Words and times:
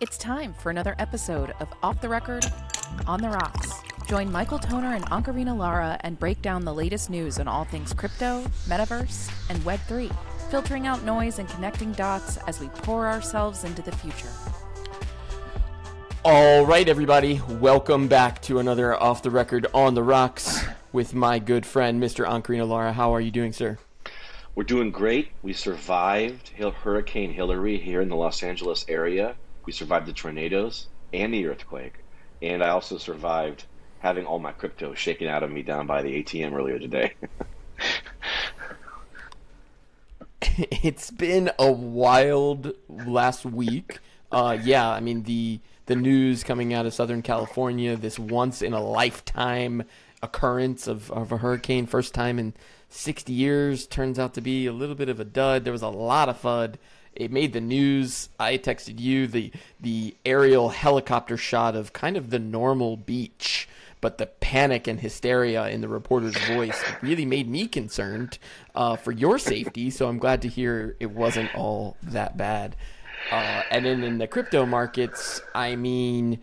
It's 0.00 0.16
time 0.16 0.54
for 0.54 0.70
another 0.70 0.94
episode 0.98 1.52
of 1.60 1.68
Off 1.82 2.00
the 2.00 2.08
Record, 2.08 2.50
On 3.06 3.20
the 3.20 3.28
Rocks. 3.28 3.82
Join 4.08 4.32
Michael 4.32 4.58
Toner 4.58 4.94
and 4.94 5.04
Ankarino 5.10 5.54
Lara 5.54 5.98
and 6.00 6.18
break 6.18 6.40
down 6.40 6.64
the 6.64 6.72
latest 6.72 7.10
news 7.10 7.38
on 7.38 7.46
all 7.46 7.66
things 7.66 7.92
crypto, 7.92 8.42
metaverse, 8.66 9.30
and 9.50 9.58
Web3, 9.60 10.10
filtering 10.50 10.86
out 10.86 11.04
noise 11.04 11.38
and 11.38 11.46
connecting 11.50 11.92
dots 11.92 12.38
as 12.46 12.60
we 12.60 12.68
pour 12.68 13.06
ourselves 13.06 13.64
into 13.64 13.82
the 13.82 13.92
future. 13.92 14.30
All 16.24 16.64
right, 16.64 16.88
everybody, 16.88 17.42
welcome 17.60 18.08
back 18.08 18.40
to 18.44 18.58
another 18.58 18.98
Off 18.98 19.22
the 19.22 19.30
Record 19.30 19.66
On 19.74 19.92
the 19.92 20.02
Rocks 20.02 20.64
with 20.92 21.12
my 21.12 21.38
good 21.38 21.66
friend, 21.66 22.02
Mr. 22.02 22.26
Ankarino 22.26 22.66
Lara. 22.66 22.94
How 22.94 23.14
are 23.14 23.20
you 23.20 23.30
doing, 23.30 23.52
sir? 23.52 23.76
We're 24.54 24.64
doing 24.64 24.92
great. 24.92 25.32
We 25.42 25.52
survived 25.52 26.52
Hurricane 26.58 27.34
Hilary 27.34 27.76
here 27.76 28.00
in 28.00 28.08
the 28.08 28.16
Los 28.16 28.42
Angeles 28.42 28.86
area. 28.88 29.36
We 29.64 29.72
survived 29.72 30.06
the 30.06 30.12
tornadoes 30.12 30.88
and 31.12 31.32
the 31.32 31.46
earthquake. 31.46 31.94
And 32.42 32.62
I 32.62 32.70
also 32.70 32.98
survived 32.98 33.64
having 33.98 34.26
all 34.26 34.38
my 34.38 34.52
crypto 34.52 34.94
shaken 34.94 35.28
out 35.28 35.42
of 35.42 35.50
me 35.50 35.62
down 35.62 35.86
by 35.86 36.02
the 36.02 36.22
ATM 36.22 36.52
earlier 36.52 36.78
today. 36.78 37.14
it's 40.42 41.10
been 41.10 41.50
a 41.58 41.70
wild 41.70 42.72
last 42.88 43.44
week. 43.44 43.98
Uh, 44.32 44.56
yeah, 44.62 44.88
I 44.88 45.00
mean 45.00 45.24
the 45.24 45.60
the 45.86 45.96
news 45.96 46.44
coming 46.44 46.72
out 46.72 46.86
of 46.86 46.94
Southern 46.94 47.20
California, 47.20 47.96
this 47.96 48.16
once 48.18 48.62
in 48.62 48.72
a 48.72 48.80
lifetime 48.80 49.82
occurrence 50.22 50.86
of, 50.86 51.10
of 51.10 51.32
a 51.32 51.38
hurricane, 51.38 51.84
first 51.86 52.14
time 52.14 52.38
in 52.38 52.54
60 52.90 53.32
years, 53.32 53.88
turns 53.88 54.16
out 54.16 54.34
to 54.34 54.40
be 54.40 54.66
a 54.66 54.72
little 54.72 54.94
bit 54.94 55.08
of 55.08 55.18
a 55.18 55.24
dud. 55.24 55.64
There 55.64 55.72
was 55.72 55.82
a 55.82 55.88
lot 55.88 56.28
of 56.28 56.40
FUD. 56.40 56.76
It 57.14 57.30
made 57.30 57.52
the 57.52 57.60
news. 57.60 58.28
I 58.38 58.56
texted 58.56 59.00
you 59.00 59.26
the 59.26 59.52
the 59.80 60.14
aerial 60.24 60.70
helicopter 60.70 61.36
shot 61.36 61.74
of 61.76 61.92
kind 61.92 62.16
of 62.16 62.30
the 62.30 62.38
normal 62.38 62.96
beach, 62.96 63.68
but 64.00 64.18
the 64.18 64.26
panic 64.26 64.86
and 64.86 65.00
hysteria 65.00 65.68
in 65.68 65.80
the 65.80 65.88
reporter's 65.88 66.36
voice 66.46 66.82
really 67.02 67.26
made 67.26 67.48
me 67.48 67.66
concerned 67.66 68.38
uh, 68.74 68.96
for 68.96 69.12
your 69.12 69.38
safety. 69.38 69.90
So 69.90 70.08
I'm 70.08 70.18
glad 70.18 70.42
to 70.42 70.48
hear 70.48 70.96
it 71.00 71.10
wasn't 71.10 71.54
all 71.54 71.96
that 72.02 72.36
bad. 72.36 72.76
Uh, 73.30 73.62
and 73.70 73.84
then 73.84 74.02
in 74.02 74.18
the 74.18 74.26
crypto 74.26 74.64
markets, 74.64 75.42
I 75.54 75.76
mean, 75.76 76.40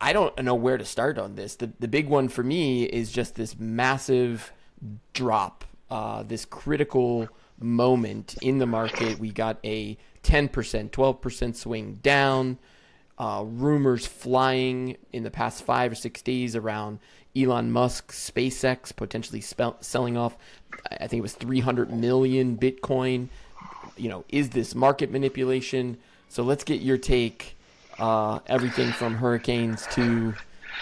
I 0.00 0.12
don't 0.12 0.42
know 0.42 0.54
where 0.54 0.78
to 0.78 0.84
start 0.84 1.18
on 1.18 1.34
this. 1.34 1.56
The 1.56 1.70
the 1.78 1.88
big 1.88 2.08
one 2.08 2.28
for 2.28 2.42
me 2.42 2.84
is 2.84 3.12
just 3.12 3.34
this 3.34 3.58
massive 3.58 4.52
drop, 5.12 5.64
uh, 5.90 6.22
this 6.22 6.44
critical 6.44 7.28
moment 7.60 8.36
in 8.42 8.58
the 8.58 8.66
market. 8.66 9.18
We 9.18 9.30
got 9.30 9.58
a 9.64 9.96
10%, 10.22 10.90
12% 10.90 11.56
swing 11.56 11.98
down. 12.02 12.58
Uh, 13.18 13.44
rumors 13.46 14.06
flying 14.06 14.96
in 15.12 15.22
the 15.22 15.30
past 15.30 15.62
five 15.62 15.92
or 15.92 15.94
six 15.94 16.20
days 16.20 16.54
around 16.54 16.98
Elon 17.36 17.70
Musk, 17.70 18.12
SpaceX 18.12 18.94
potentially 18.94 19.40
spell- 19.40 19.76
selling 19.80 20.16
off. 20.16 20.36
I 20.90 21.06
think 21.06 21.20
it 21.20 21.22
was 21.22 21.34
300 21.34 21.92
million 21.92 22.56
Bitcoin. 22.56 23.28
You 23.96 24.08
know, 24.08 24.24
is 24.28 24.50
this 24.50 24.74
market 24.74 25.10
manipulation? 25.10 25.96
So 26.28 26.42
let's 26.42 26.64
get 26.64 26.80
your 26.80 26.98
take. 26.98 27.56
Uh, 27.98 28.40
everything 28.46 28.92
from 28.92 29.14
hurricanes 29.14 29.86
to 29.92 30.34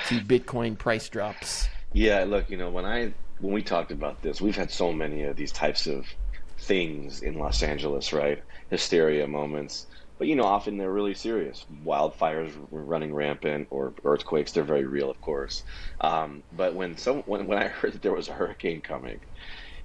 to 0.08 0.20
Bitcoin 0.20 0.76
price 0.76 1.08
drops. 1.08 1.68
Yeah, 1.92 2.24
look, 2.24 2.50
you 2.50 2.56
know, 2.56 2.70
when 2.70 2.84
I 2.84 3.12
when 3.38 3.52
we 3.52 3.62
talked 3.62 3.92
about 3.92 4.22
this, 4.22 4.40
we've 4.40 4.56
had 4.56 4.70
so 4.70 4.92
many 4.92 5.22
of 5.22 5.36
these 5.36 5.52
types 5.52 5.86
of 5.86 6.06
things 6.64 7.22
in 7.22 7.34
Los 7.38 7.62
Angeles, 7.62 8.12
right? 8.12 8.42
Hysteria 8.70 9.26
moments. 9.26 9.86
But 10.18 10.28
you 10.28 10.36
know, 10.36 10.44
often 10.44 10.76
they're 10.76 10.92
really 10.92 11.14
serious. 11.14 11.64
Wildfires 11.84 12.52
running 12.70 13.12
rampant, 13.14 13.68
or 13.70 13.94
earthquakes. 14.04 14.52
They're 14.52 14.64
very 14.64 14.86
real, 14.86 15.10
of 15.10 15.20
course. 15.20 15.64
Um, 16.00 16.44
but 16.52 16.74
when 16.74 16.96
some 16.96 17.22
when, 17.26 17.46
when 17.46 17.58
I 17.58 17.68
heard 17.80 17.94
that 17.94 18.02
there 18.02 18.14
was 18.14 18.28
a 18.28 18.32
hurricane 18.34 18.80
coming, 18.80 19.20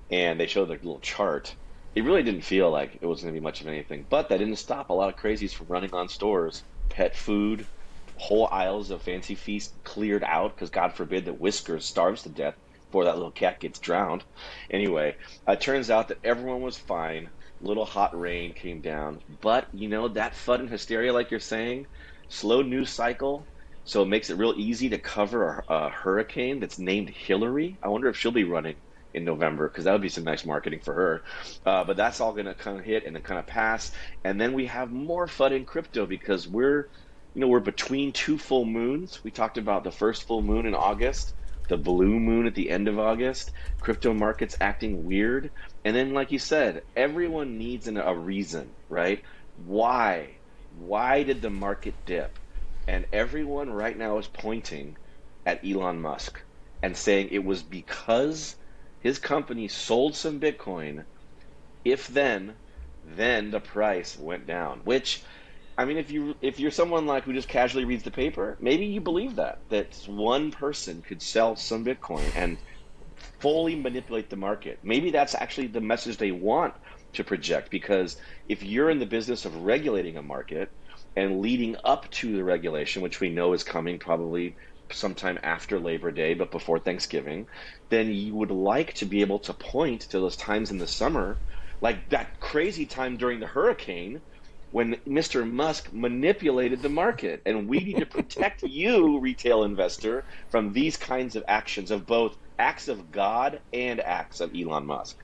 and 0.10 0.40
they 0.40 0.48
showed 0.48 0.68
the 0.70 0.74
little 0.74 1.00
chart, 1.00 1.56
it 1.96 2.04
really 2.04 2.24
didn't 2.24 2.42
feel 2.42 2.72
like 2.72 2.98
it 3.02 3.06
was 3.06 3.22
going 3.22 3.34
to 3.34 3.40
be 3.40 3.44
much 3.44 3.62
of 3.62 3.68
anything. 3.68 4.06
But 4.10 4.30
that 4.30 4.38
didn't 4.38 4.58
stop 4.58 4.90
a 4.90 4.94
lot 4.94 5.10
of 5.10 5.20
crazies 5.20 5.54
from 5.54 5.68
running 5.68 5.94
on 5.94 6.10
stores, 6.10 6.64
pet 6.90 7.16
food, 7.16 7.68
whole 8.16 8.48
aisles 8.52 8.92
of 8.92 9.02
fancy 9.02 9.36
feast 9.36 9.76
cleared 9.84 10.24
out 10.24 10.56
because 10.56 10.70
God 10.70 10.94
forbid 10.94 11.26
that 11.26 11.40
Whiskers 11.40 11.86
starves 11.86 12.24
to 12.24 12.30
death 12.30 12.56
before 12.90 13.06
that 13.06 13.16
little 13.16 13.32
cat 13.32 13.60
gets 13.60 13.80
drowned. 13.80 14.24
Anyway, 14.72 15.16
it 15.48 15.62
turns 15.62 15.90
out 15.92 16.08
that 16.08 16.18
everyone 16.24 16.62
was 16.62 16.78
fine. 16.78 17.30
Little 17.62 17.86
hot 17.86 18.18
rain 18.20 18.54
came 18.54 18.82
down, 18.82 19.22
but 19.42 19.68
you 19.74 19.90
know 19.90 20.08
that 20.10 20.34
FUD 20.34 20.62
and 20.62 20.70
hysteria, 20.70 21.14
like 21.14 21.30
you're 21.30 21.40
saying, 21.40 21.88
slow 22.30 22.62
news 22.62 22.92
cycle. 22.92 23.48
So 23.84 24.04
it 24.04 24.08
makes 24.08 24.30
it 24.30 24.38
real 24.38 24.54
easy 24.58 24.90
to 24.90 24.98
cover 25.00 25.64
a, 25.68 25.74
a 25.74 25.90
hurricane 25.90 26.60
that's 26.60 26.80
named 26.80 27.10
Hillary. 27.10 27.78
I 27.84 27.90
wonder 27.90 28.08
if 28.10 28.18
she'll 28.18 28.32
be 28.32 28.44
running 28.44 28.76
in 29.14 29.26
November 29.26 29.68
because 29.68 29.86
that 29.86 29.92
would 29.94 30.02
be 30.02 30.10
some 30.10 30.24
nice 30.24 30.46
marketing 30.46 30.80
for 30.84 30.94
her. 30.94 31.24
Uh, 31.66 31.84
but 31.84 31.98
that's 31.98 32.22
all 32.22 32.34
going 32.34 32.46
to 32.46 32.56
kind 32.56 32.80
of 32.80 32.86
hit 32.86 33.06
and 33.06 33.16
then 33.16 33.24
kind 33.24 33.40
of 33.40 33.48
pass, 33.48 33.92
and 34.24 34.40
then 34.40 34.54
we 34.54 34.66
have 34.68 34.92
more 34.92 35.28
FUD 35.28 35.52
in 35.52 35.66
crypto 35.66 36.06
because 36.06 36.48
we're, 36.48 36.90
you 37.34 37.42
know, 37.42 37.48
we're 37.48 37.60
between 37.60 38.14
two 38.14 38.38
full 38.38 38.66
moons. 38.66 39.20
We 39.24 39.32
talked 39.32 39.58
about 39.58 39.84
the 39.84 39.92
first 39.92 40.24
full 40.28 40.42
moon 40.42 40.66
in 40.66 40.74
August 40.76 41.34
the 41.70 41.78
blue 41.78 42.20
moon 42.20 42.48
at 42.48 42.56
the 42.56 42.70
end 42.70 42.88
of 42.88 43.00
August, 43.00 43.52
crypto 43.80 44.14
markets 44.14 44.58
acting 44.62 45.06
weird. 45.06 45.52
And 45.86 45.96
then, 45.96 46.14
like 46.14 46.32
you 46.32 46.40
said, 46.40 46.84
everyone 46.96 47.58
needs 47.58 47.88
an, 47.88 47.98
a 47.98 48.16
reason, 48.18 48.76
right? 48.90 49.24
Why? 49.56 50.40
Why 50.70 51.24
did 51.24 51.42
the 51.42 51.50
market 51.50 52.06
dip? 52.06 52.40
And 52.88 53.06
everyone 53.14 53.72
right 53.72 53.98
now 53.98 54.18
is 54.18 54.28
pointing 54.28 54.98
at 55.46 55.66
Elon 55.66 56.02
Musk 56.02 56.42
and 56.84 56.98
saying 56.98 57.30
it 57.32 57.46
was 57.46 57.64
because 57.64 58.56
his 59.00 59.20
company 59.20 59.68
sold 59.68 60.16
some 60.16 60.40
Bitcoin. 60.40 61.06
If 61.86 62.08
then, 62.08 62.58
then 63.04 63.52
the 63.52 63.62
price 63.62 64.18
went 64.18 64.48
down, 64.48 64.82
which 64.84 65.24
I 65.80 65.86
mean, 65.86 65.96
if 65.96 66.12
you 66.12 66.36
if 66.42 66.60
you're 66.60 66.72
someone 66.72 67.06
like 67.06 67.24
who 67.24 67.32
just 67.32 67.48
casually 67.48 67.86
reads 67.86 68.04
the 68.04 68.12
paper, 68.12 68.58
maybe 68.60 68.86
you 68.86 69.00
believe 69.00 69.38
that 69.38 69.60
that 69.70 69.98
one 70.08 70.52
person 70.52 71.02
could 71.02 71.22
sell 71.22 71.56
some 71.56 71.86
Bitcoin 71.86 72.30
and 72.36 72.60
fully 73.40 73.76
manipulate 73.76 74.30
the 74.30 74.36
market. 74.36 74.80
Maybe 74.84 75.10
that's 75.10 75.36
actually 75.36 75.68
the 75.68 75.80
message 75.80 76.18
they 76.18 76.32
want 76.32 76.74
to 77.14 77.24
project 77.24 77.72
because 77.72 78.18
if 78.50 78.62
you're 78.62 78.90
in 78.90 79.00
the 79.00 79.06
business 79.06 79.46
of 79.46 79.56
regulating 79.56 80.18
a 80.18 80.22
market 80.22 80.70
and 81.16 81.40
leading 81.40 81.78
up 81.86 82.12
to 82.12 82.36
the 82.36 82.44
regulation, 82.44 83.02
which 83.02 83.22
we 83.22 83.30
know 83.30 83.54
is 83.54 83.64
coming 83.64 84.00
probably 84.00 84.58
sometime 84.92 85.40
after 85.44 85.80
Labor 85.80 86.12
Day 86.12 86.34
but 86.34 86.52
before 86.52 86.80
Thanksgiving, 86.80 87.48
then 87.90 88.12
you 88.12 88.36
would 88.36 88.52
like 88.52 88.96
to 88.96 89.06
be 89.06 89.22
able 89.22 89.40
to 89.40 89.54
point 89.54 90.02
to 90.02 90.20
those 90.20 90.36
times 90.36 90.72
in 90.72 90.78
the 90.78 90.88
summer, 90.88 91.40
like 91.80 92.10
that 92.10 92.42
crazy 92.42 92.86
time 92.86 93.16
during 93.16 93.40
the 93.40 93.48
hurricane 93.48 94.22
when 94.72 94.96
Mr. 95.08 95.50
Musk 95.50 95.92
manipulated 95.94 96.82
the 96.82 96.90
market. 96.90 97.42
And 97.46 97.68
we 97.68 97.80
need 97.80 97.98
to 97.98 98.06
protect 98.06 98.64
you, 98.64 99.20
retail 99.20 99.64
investor, 99.64 100.24
from 100.50 100.74
these 100.74 100.98
kinds 100.98 101.36
of 101.36 101.44
actions 101.48 101.92
of 101.92 102.06
both 102.06 102.38
acts 102.58 102.88
of 102.88 103.12
God 103.12 103.62
and 103.74 104.00
acts 104.00 104.42
of 104.42 104.56
Elon 104.56 104.86
Musk. 104.86 105.18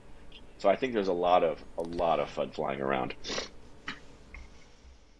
So 0.57 0.69
I 0.69 0.75
think 0.75 0.93
there's 0.93 1.09
a 1.09 1.13
lot 1.13 1.43
of 1.43 1.63
a 1.77 1.83
lot 1.83 2.19
of 2.19 2.29
FUD 2.29 2.53
flying 2.53 2.81
around. 2.81 3.13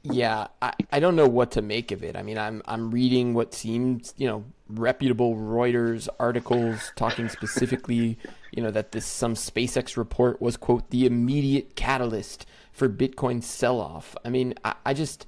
Yeah, 0.03 0.47
I, 0.61 0.73
I 0.91 0.99
don't 0.99 1.15
know 1.15 1.27
what 1.27 1.51
to 1.51 1.61
make 1.61 1.91
of 1.91 2.03
it. 2.03 2.15
I 2.15 2.21
mean, 2.21 2.37
I'm 2.37 2.61
I'm 2.65 2.91
reading 2.91 3.33
what 3.33 3.53
seems, 3.53 4.13
you 4.17 4.27
know, 4.27 4.45
reputable 4.69 5.35
Reuters 5.35 6.07
articles 6.19 6.91
talking 6.95 7.27
specifically, 7.27 8.17
you 8.51 8.61
know, 8.63 8.71
that 8.71 8.91
this 8.91 9.05
some 9.05 9.33
SpaceX 9.33 9.97
report 9.97 10.41
was 10.41 10.57
quote 10.57 10.89
the 10.91 11.05
immediate 11.05 11.75
catalyst 11.75 12.45
for 12.75 12.89
Bitcoin 12.89 13.41
sell 13.41 13.79
off. 13.79 14.15
I 14.25 14.29
mean, 14.29 14.53
I, 14.63 14.75
I 14.85 14.93
just 14.93 15.25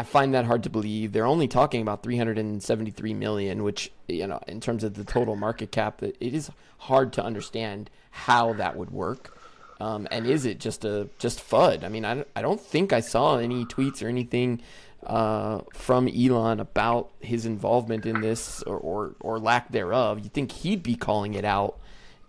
I 0.00 0.02
find 0.02 0.34
that 0.34 0.44
hard 0.44 0.64
to 0.64 0.70
believe. 0.70 1.12
They're 1.12 1.26
only 1.26 1.48
talking 1.48 1.80
about 1.80 2.02
373 2.02 3.14
million, 3.14 3.62
which 3.62 3.92
you 4.08 4.26
know, 4.26 4.40
in 4.48 4.60
terms 4.60 4.84
of 4.84 4.94
the 4.94 5.04
total 5.04 5.36
market 5.36 5.70
cap, 5.70 6.02
it 6.02 6.16
is 6.20 6.50
hard 6.78 7.12
to 7.14 7.24
understand 7.24 7.88
how 8.10 8.52
that 8.54 8.76
would 8.76 8.90
work. 8.90 9.38
Um, 9.80 10.08
and 10.10 10.26
is 10.26 10.44
it 10.44 10.58
just 10.58 10.84
a 10.84 11.08
just 11.20 11.38
FUD? 11.38 11.84
I 11.84 11.88
mean, 11.88 12.04
I, 12.04 12.24
I 12.34 12.42
don't 12.42 12.60
think 12.60 12.92
I 12.92 12.98
saw 12.98 13.38
any 13.38 13.64
tweets 13.64 14.02
or 14.02 14.08
anything 14.08 14.60
uh, 15.06 15.60
from 15.72 16.08
Elon 16.08 16.58
about 16.58 17.10
his 17.20 17.46
involvement 17.46 18.04
in 18.04 18.20
this 18.20 18.60
or, 18.64 18.76
or, 18.76 19.14
or 19.20 19.38
lack 19.38 19.70
thereof. 19.70 20.18
You'd 20.18 20.32
think 20.32 20.50
he'd 20.50 20.82
be 20.82 20.96
calling 20.96 21.34
it 21.34 21.44
out 21.44 21.78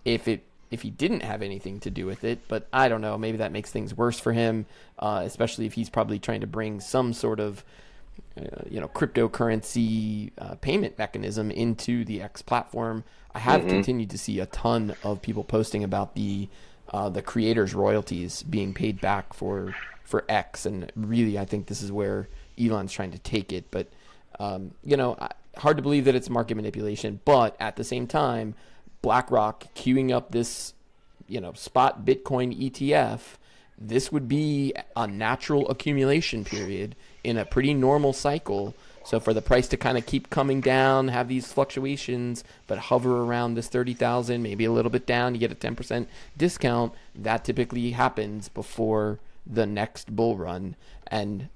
if 0.06 0.28
it 0.28 0.44
if 0.72 0.82
he 0.82 0.90
didn't 0.90 1.22
have 1.22 1.42
anything 1.42 1.80
to 1.82 1.90
do 1.90 2.06
with 2.06 2.24
it. 2.24 2.40
But 2.48 2.68
I 2.72 2.90
don't 2.90 3.02
know. 3.02 3.18
Maybe 3.18 3.38
that 3.38 3.52
makes 3.52 3.72
things 3.72 3.96
worse 3.96 4.20
for 4.20 4.34
him, 4.34 4.66
uh, 4.98 5.24
especially 5.26 5.66
if 5.66 5.74
he's 5.74 5.90
probably 5.90 6.20
trying 6.20 6.42
to 6.42 6.48
bring 6.48 6.80
some 6.80 7.14
sort 7.14 7.40
of 7.40 7.64
uh, 8.38 8.64
you 8.70 8.80
know 8.80 8.88
cryptocurrency 8.88 10.32
uh, 10.38 10.56
payment 10.56 10.98
mechanism 10.98 11.52
into 11.52 12.06
the 12.06 12.22
X 12.22 12.42
platform. 12.42 13.04
I 13.34 13.40
have 13.40 13.62
mm-hmm. 13.62 13.70
continued 13.70 14.10
to 14.12 14.18
see 14.18 14.40
a 14.40 14.46
ton 14.48 14.96
of 15.04 15.22
people 15.22 15.44
posting 15.44 15.84
about 15.84 16.16
the 16.16 16.50
uh, 16.92 17.10
the 17.10 17.22
creators' 17.22 17.74
royalties 17.74 18.44
being 18.44 18.74
paid 18.74 19.00
back 19.00 19.34
for 19.34 19.76
for 20.04 20.26
X, 20.28 20.66
and 20.66 20.92
really, 20.96 21.38
I 21.38 21.46
think 21.46 21.68
this 21.68 21.82
is 21.82 21.92
where 21.92 22.30
Elon's 22.60 22.92
trying 22.92 23.12
to 23.12 23.20
take 23.20 23.54
it. 23.54 23.66
But 23.70 23.88
um, 24.40 24.72
you 24.84 24.98
know, 24.98 25.18
hard 25.58 25.78
to 25.78 25.84
believe 25.84 26.06
that 26.06 26.16
it's 26.16 26.30
market 26.30 26.56
manipulation. 26.56 27.20
But 27.26 27.56
at 27.60 27.76
the 27.76 27.84
same 27.84 28.08
time, 28.08 28.56
BlackRock 29.02 29.74
queuing 29.76 30.12
up 30.12 30.32
this 30.32 30.74
you 31.28 31.40
know 31.40 31.54
spot 31.54 32.06
Bitcoin 32.06 32.58
ETF. 32.60 33.20
This 33.78 34.12
would 34.12 34.28
be 34.28 34.74
a 34.96 35.08
natural 35.08 35.70
accumulation 35.70 36.44
period 36.44 36.96
in 37.24 37.38
a 37.38 37.46
pretty 37.46 37.74
normal 37.74 38.12
cycle. 38.12 38.74
So 39.06 39.20
for 39.20 39.34
the 39.34 39.42
price 39.42 39.68
to 39.70 39.78
kind 39.78 39.98
of 39.98 40.06
keep 40.06 40.30
coming 40.30 40.60
down, 40.60 41.08
have 41.08 41.30
these 41.30 41.52
fluctuations, 41.52 42.44
but 42.68 42.78
hover 42.78 43.24
around 43.24 43.56
this 43.56 43.70
30,000, 43.70 44.44
maybe 44.44 44.66
a 44.66 44.72
little 44.72 44.92
bit 44.92 45.08
down, 45.08 45.34
you 45.34 45.40
get 45.40 45.52
a 45.52 45.56
10% 45.56 46.08
discount, 46.38 46.94
that 47.16 47.46
typically 47.46 47.92
happens 47.92 48.50
before 48.50 49.20
the 49.48 49.66
next 49.66 50.14
bull 50.14 50.36
run. 50.36 50.76
And 51.08 51.50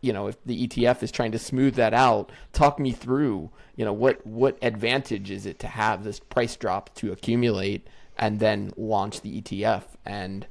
you 0.00 0.12
know, 0.12 0.28
if 0.28 0.36
the 0.44 0.66
ETF 0.66 1.02
is 1.02 1.10
trying 1.10 1.32
to 1.32 1.38
smooth 1.38 1.74
that 1.74 1.94
out, 1.94 2.30
talk 2.52 2.78
me 2.78 2.92
through, 2.92 3.50
you 3.76 3.84
know, 3.84 3.92
what 3.92 4.24
what 4.26 4.58
advantage 4.62 5.30
is 5.30 5.46
it 5.46 5.58
to 5.60 5.66
have 5.66 6.04
this 6.04 6.20
price 6.20 6.56
drop 6.56 6.94
to 6.96 7.12
accumulate 7.12 7.86
and 8.16 8.40
then 8.40 8.72
launch 8.76 9.20
the 9.20 9.40
ETF 9.40 9.84
and 10.04 10.46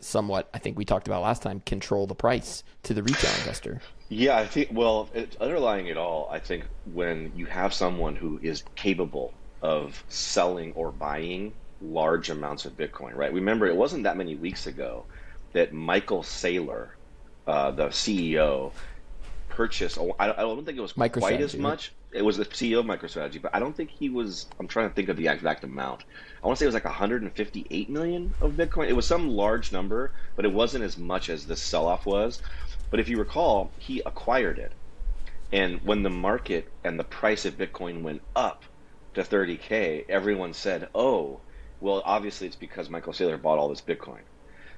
somewhat, 0.00 0.48
I 0.54 0.58
think 0.58 0.78
we 0.78 0.84
talked 0.84 1.06
about 1.06 1.22
last 1.22 1.42
time, 1.42 1.60
control 1.60 2.06
the 2.06 2.14
price 2.14 2.62
to 2.84 2.94
the 2.94 3.02
retail 3.02 3.30
investor. 3.38 3.80
Yeah, 4.08 4.36
I 4.36 4.46
think, 4.46 4.70
well, 4.72 5.08
it, 5.14 5.36
underlying 5.40 5.88
it 5.88 5.96
all, 5.96 6.28
I 6.30 6.38
think 6.38 6.64
when 6.92 7.32
you 7.34 7.46
have 7.46 7.74
someone 7.74 8.14
who 8.16 8.38
is 8.42 8.62
capable 8.76 9.34
of 9.62 10.02
selling 10.08 10.72
or 10.74 10.92
buying 10.92 11.52
large 11.82 12.30
amounts 12.30 12.64
of 12.64 12.76
Bitcoin, 12.76 13.14
right? 13.14 13.32
Remember, 13.32 13.66
it 13.66 13.76
wasn't 13.76 14.04
that 14.04 14.16
many 14.16 14.36
weeks 14.36 14.66
ago 14.66 15.04
that 15.52 15.72
Michael 15.72 16.22
Saylor, 16.22 16.90
uh, 17.46 17.70
the 17.70 17.86
CEO, 17.88 18.72
purchased, 19.48 19.98
I, 20.18 20.30
I 20.30 20.36
don't 20.36 20.64
think 20.64 20.78
it 20.78 20.82
was 20.82 20.92
quite 20.92 21.40
as 21.40 21.54
much. 21.56 21.92
It 22.12 22.22
was 22.22 22.36
the 22.36 22.44
CEO 22.44 22.80
of 22.80 22.86
MicroStrategy, 22.86 23.42
but 23.42 23.54
I 23.54 23.58
don't 23.58 23.76
think 23.76 23.90
he 23.90 24.08
was. 24.08 24.46
I'm 24.58 24.68
trying 24.68 24.88
to 24.88 24.94
think 24.94 25.08
of 25.08 25.16
the 25.16 25.28
exact 25.28 25.64
amount. 25.64 26.04
I 26.42 26.46
want 26.46 26.56
to 26.56 26.60
say 26.60 26.64
it 26.64 26.68
was 26.68 26.74
like 26.74 26.84
158 26.84 27.90
million 27.90 28.34
of 28.40 28.52
Bitcoin. 28.52 28.88
It 28.88 28.94
was 28.94 29.06
some 29.06 29.28
large 29.28 29.72
number, 29.72 30.12
but 30.34 30.44
it 30.44 30.52
wasn't 30.52 30.84
as 30.84 30.96
much 30.96 31.28
as 31.28 31.46
the 31.46 31.56
sell 31.56 31.86
off 31.86 32.06
was. 32.06 32.40
But 32.90 33.00
if 33.00 33.08
you 33.08 33.18
recall, 33.18 33.72
he 33.78 34.02
acquired 34.06 34.58
it. 34.58 34.72
And 35.52 35.82
when 35.82 36.02
the 36.02 36.10
market 36.10 36.72
and 36.84 36.98
the 36.98 37.04
price 37.04 37.44
of 37.44 37.58
Bitcoin 37.58 38.02
went 38.02 38.22
up 38.34 38.64
to 39.14 39.22
30K, 39.22 40.04
everyone 40.08 40.52
said, 40.52 40.88
oh, 40.94 41.40
well, 41.80 42.02
obviously 42.04 42.46
it's 42.46 42.56
because 42.56 42.90
Michael 42.90 43.12
Saylor 43.12 43.40
bought 43.40 43.58
all 43.58 43.68
this 43.68 43.80
Bitcoin. 43.80 44.22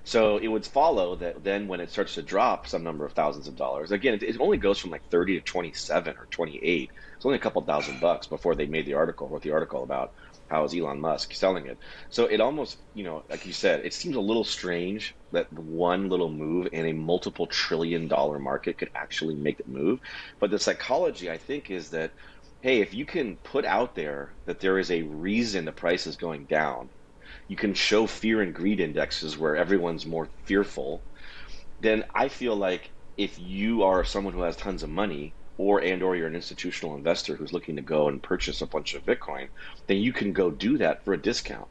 So 0.08 0.38
it 0.38 0.48
would 0.48 0.64
follow 0.64 1.16
that 1.16 1.44
then 1.44 1.68
when 1.68 1.80
it 1.80 1.90
starts 1.90 2.14
to 2.14 2.22
drop 2.22 2.66
some 2.66 2.82
number 2.82 3.04
of 3.04 3.12
thousands 3.12 3.46
of 3.46 3.56
dollars, 3.56 3.92
again, 3.92 4.14
it, 4.14 4.22
it 4.22 4.40
only 4.40 4.56
goes 4.56 4.78
from 4.78 4.90
like 4.90 5.02
30 5.10 5.34
to 5.34 5.42
27 5.42 6.16
or 6.16 6.26
28. 6.30 6.90
It's 7.16 7.26
only 7.26 7.36
a 7.36 7.40
couple 7.40 7.60
thousand 7.66 8.00
bucks 8.00 8.26
before 8.26 8.54
they 8.54 8.64
made 8.64 8.86
the 8.86 8.94
article, 8.94 9.28
wrote 9.28 9.42
the 9.42 9.50
article 9.52 9.82
about 9.82 10.12
how 10.48 10.64
is 10.64 10.74
Elon 10.74 10.98
Musk 11.02 11.34
selling 11.34 11.66
it. 11.66 11.78
So 12.08 12.24
it 12.24 12.40
almost, 12.40 12.78
you 12.94 13.04
know, 13.04 13.22
like 13.28 13.44
you 13.44 13.52
said, 13.52 13.84
it 13.84 13.92
seems 13.92 14.16
a 14.16 14.20
little 14.20 14.44
strange 14.44 15.14
that 15.32 15.52
one 15.52 16.08
little 16.08 16.32
move 16.32 16.68
in 16.72 16.86
a 16.86 16.94
multiple 16.94 17.46
trillion 17.46 18.08
dollar 18.08 18.38
market 18.38 18.78
could 18.78 18.88
actually 18.96 19.34
make 19.36 19.60
it 19.60 19.68
move. 19.68 19.98
But 20.40 20.50
the 20.50 20.58
psychology, 20.58 21.30
I 21.30 21.36
think, 21.36 21.68
is 21.70 21.90
that, 21.90 22.12
hey, 22.62 22.80
if 22.80 22.94
you 22.94 23.04
can 23.04 23.36
put 23.44 23.66
out 23.66 23.94
there 23.94 24.36
that 24.46 24.60
there 24.60 24.78
is 24.78 24.90
a 24.90 25.02
reason 25.02 25.66
the 25.66 25.72
price 25.72 26.06
is 26.06 26.16
going 26.16 26.46
down, 26.46 26.88
you 27.48 27.56
can 27.56 27.74
show 27.74 28.06
fear 28.06 28.42
and 28.42 28.54
greed 28.54 28.80
indexes 28.80 29.38
where 29.38 29.56
everyone's 29.56 30.06
more 30.06 30.30
fearful, 30.46 31.04
then 31.80 32.04
I 32.14 32.28
feel 32.28 32.56
like 32.56 32.92
if 33.16 33.38
you 33.38 33.82
are 33.82 34.04
someone 34.04 34.34
who 34.34 34.42
has 34.42 34.56
tons 34.56 34.82
of 34.82 34.90
money, 34.90 35.36
or 35.56 35.82
and 35.82 36.02
or 36.02 36.14
you're 36.16 36.28
an 36.28 36.36
institutional 36.36 36.94
investor 36.96 37.34
who's 37.36 37.52
looking 37.52 37.76
to 37.76 37.82
go 37.82 38.08
and 38.08 38.22
purchase 38.22 38.60
a 38.60 38.66
bunch 38.66 38.94
of 38.94 39.04
Bitcoin, 39.04 39.48
then 39.88 39.98
you 39.98 40.12
can 40.12 40.32
go 40.32 40.50
do 40.52 40.78
that 40.78 41.04
for 41.04 41.14
a 41.14 41.22
discount. 41.22 41.68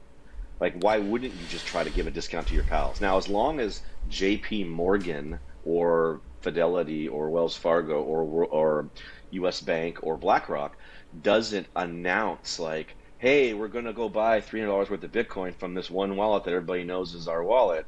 Like 0.59 0.75
why 0.75 1.00
wouldn't 1.00 1.35
you 1.35 1.47
just 1.47 1.68
try 1.68 1.83
to 1.83 1.89
give 1.91 2.07
a 2.07 2.12
discount 2.12 2.47
to 2.47 2.56
your 2.56 2.63
pals? 2.63 3.01
Now 3.01 3.18
as 3.18 3.27
long 3.27 3.59
as 3.59 3.81
JP 4.07 4.65
Morgan 4.69 5.39
or 5.63 6.21
Fidelity 6.41 7.07
or 7.07 7.29
Wells 7.31 7.56
Fargo 7.57 8.01
or 8.03 8.24
or 8.45 8.91
US 9.31 9.62
Bank 9.62 10.00
or 10.03 10.18
BlackRock 10.18 10.77
doesn't 11.19 11.68
announce 11.75 12.59
like, 12.59 12.95
"Hey, 13.19 13.54
we're 13.54 13.68
going 13.68 13.86
to 13.86 13.94
go 13.94 14.10
buy 14.10 14.42
$300 14.42 14.90
worth 14.90 15.04
of 15.04 15.12
Bitcoin 15.12 15.58
from 15.60 15.74
this 15.74 15.90
one 15.90 16.16
wallet 16.16 16.44
that 16.46 16.52
everybody 16.54 16.84
knows 16.84 17.14
is 17.14 17.28
our 17.28 17.44
wallet." 17.44 17.86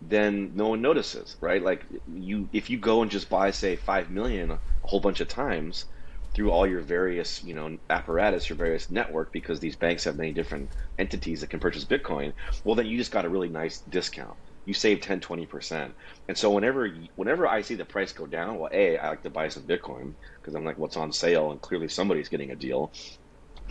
then 0.00 0.52
no 0.54 0.68
one 0.68 0.82
notices, 0.82 1.36
right? 1.40 1.62
Like 1.62 1.84
you, 2.06 2.48
if 2.52 2.70
you 2.70 2.78
go 2.78 3.02
and 3.02 3.10
just 3.10 3.28
buy, 3.28 3.50
say, 3.50 3.76
five 3.76 4.10
million 4.10 4.50
a 4.52 4.60
whole 4.84 5.00
bunch 5.00 5.20
of 5.20 5.28
times 5.28 5.86
through 6.34 6.50
all 6.50 6.66
your 6.66 6.82
various, 6.82 7.42
you 7.42 7.54
know, 7.54 7.78
apparatus, 7.90 8.48
your 8.48 8.58
various 8.58 8.90
network, 8.90 9.32
because 9.32 9.60
these 9.60 9.76
banks 9.76 10.04
have 10.04 10.16
many 10.16 10.32
different 10.32 10.70
entities 10.98 11.40
that 11.40 11.50
can 11.50 11.60
purchase 11.60 11.84
Bitcoin. 11.84 12.32
Well, 12.64 12.76
then 12.76 12.86
you 12.86 12.96
just 12.96 13.10
got 13.10 13.24
a 13.24 13.28
really 13.30 13.48
nice 13.48 13.80
discount. 13.88 14.36
You 14.66 14.74
save 14.74 15.00
10, 15.00 15.20
20 15.20 15.46
percent. 15.46 15.94
And 16.28 16.36
so 16.36 16.50
whenever, 16.50 16.88
whenever 17.16 17.46
I 17.46 17.62
see 17.62 17.74
the 17.74 17.84
price 17.86 18.12
go 18.12 18.26
down, 18.26 18.58
well, 18.58 18.70
a, 18.72 18.98
I 18.98 19.08
like 19.08 19.22
to 19.22 19.30
buy 19.30 19.48
some 19.48 19.66
Bitcoin 19.66 20.14
because 20.42 20.54
I'm 20.54 20.64
like, 20.64 20.78
what's 20.78 20.96
on 20.96 21.12
sale, 21.12 21.50
and 21.52 21.60
clearly 21.60 21.88
somebody's 21.88 22.28
getting 22.28 22.50
a 22.50 22.56
deal. 22.56 22.92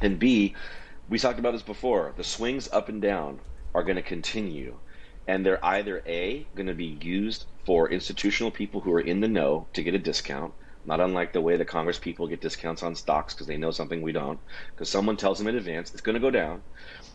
And 0.01 0.19
B, 0.19 0.55
we 1.07 1.19
talked 1.19 1.39
about 1.39 1.53
this 1.53 1.63
before. 1.63 2.13
The 2.17 2.23
swings 2.23 2.69
up 2.71 2.89
and 2.89 3.01
down 3.01 3.41
are 3.73 3.83
going 3.83 3.95
to 3.97 4.03
continue 4.03 4.79
and 5.27 5.45
they're 5.45 5.63
either 5.63 6.01
a 6.07 6.49
going 6.55 6.67
to 6.67 6.73
be 6.73 6.97
used 7.01 7.45
for 7.65 7.91
institutional 7.91 8.51
people 8.51 8.81
who 8.81 8.91
are 8.93 9.01
in 9.01 9.19
the 9.19 9.27
know 9.27 9.67
to 9.73 9.83
get 9.83 9.93
a 9.93 9.99
discount 9.99 10.53
not 10.85 11.01
unlike 11.01 11.33
the 11.33 11.41
way 11.41 11.57
the 11.57 11.65
congress 11.65 11.99
people 11.99 12.27
get 12.27 12.41
discounts 12.41 12.81
on 12.81 12.95
stocks 12.95 13.33
because 13.33 13.47
they 13.47 13.57
know 13.57 13.71
something 13.71 14.01
we 14.01 14.11
don't 14.11 14.39
because 14.75 14.89
someone 14.89 15.17
tells 15.17 15.37
them 15.37 15.47
in 15.47 15.55
advance 15.55 15.91
it's 15.91 16.01
going 16.01 16.15
to 16.15 16.21
go 16.21 16.31
down 16.31 16.63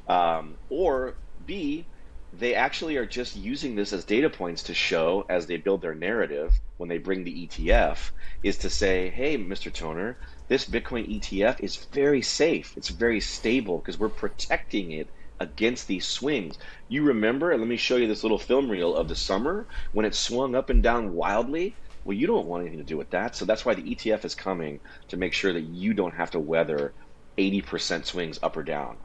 um, 0.08 0.58
or 0.68 1.16
b 1.44 1.88
they 2.34 2.54
actually 2.54 2.96
are 2.96 3.06
just 3.06 3.36
using 3.36 3.74
this 3.74 3.92
as 3.92 4.04
data 4.06 4.30
points 4.30 4.62
to 4.64 4.74
show 4.74 5.24
as 5.28 5.46
they 5.46 5.56
build 5.56 5.82
their 5.82 5.94
narrative 5.94 6.58
when 6.76 6.88
they 6.88 6.98
bring 6.98 7.24
the 7.24 7.48
etf 7.48 8.10
is 8.42 8.58
to 8.58 8.70
say 8.70 9.10
hey 9.10 9.36
mr 9.38 9.72
toner 9.72 10.18
this 10.52 10.69
bitcoin 10.69 11.04
etf 11.16 11.58
is 11.60 11.76
very 11.93 12.20
safe 12.20 12.75
it's 12.76 12.90
very 12.90 13.20
stable 13.20 13.78
because 13.78 13.99
we're 13.99 14.08
protecting 14.25 14.93
it 14.93 15.08
against 15.43 15.88
these 15.88 16.06
swings. 16.06 16.56
You 16.88 17.02
remember, 17.02 17.50
and 17.50 17.60
let 17.60 17.69
me 17.69 17.76
show 17.76 17.96
you 17.96 18.06
this 18.06 18.22
little 18.22 18.38
film 18.38 18.70
reel 18.70 18.94
of 18.94 19.08
the 19.08 19.16
summer 19.16 19.66
when 19.93 20.06
it 20.06 20.14
swung 20.14 20.54
up 20.54 20.70
and 20.70 20.82
down 20.82 21.14
wildly. 21.14 21.75
Well, 22.04 22.16
you 22.16 22.26
don't 22.26 22.46
want 22.46 22.62
anything 22.62 22.78
to 22.78 22.84
do 22.84 22.96
with 22.96 23.11
that. 23.11 23.37
So 23.37 23.44
that's 23.44 23.64
why 23.64 23.75
the 23.75 23.82
ETF 23.82 24.25
is 24.25 24.35
coming 24.35 24.80
to 25.09 25.16
make 25.16 25.32
sure 25.32 25.52
that 25.52 25.62
you 25.62 25.94
don't 25.94 26.14
have 26.14 26.30
to 26.32 26.40
weather 26.40 26.94
80% 27.37 28.06
swings 28.06 28.38
up 28.42 28.56
or 28.56 28.62
down. 28.62 28.97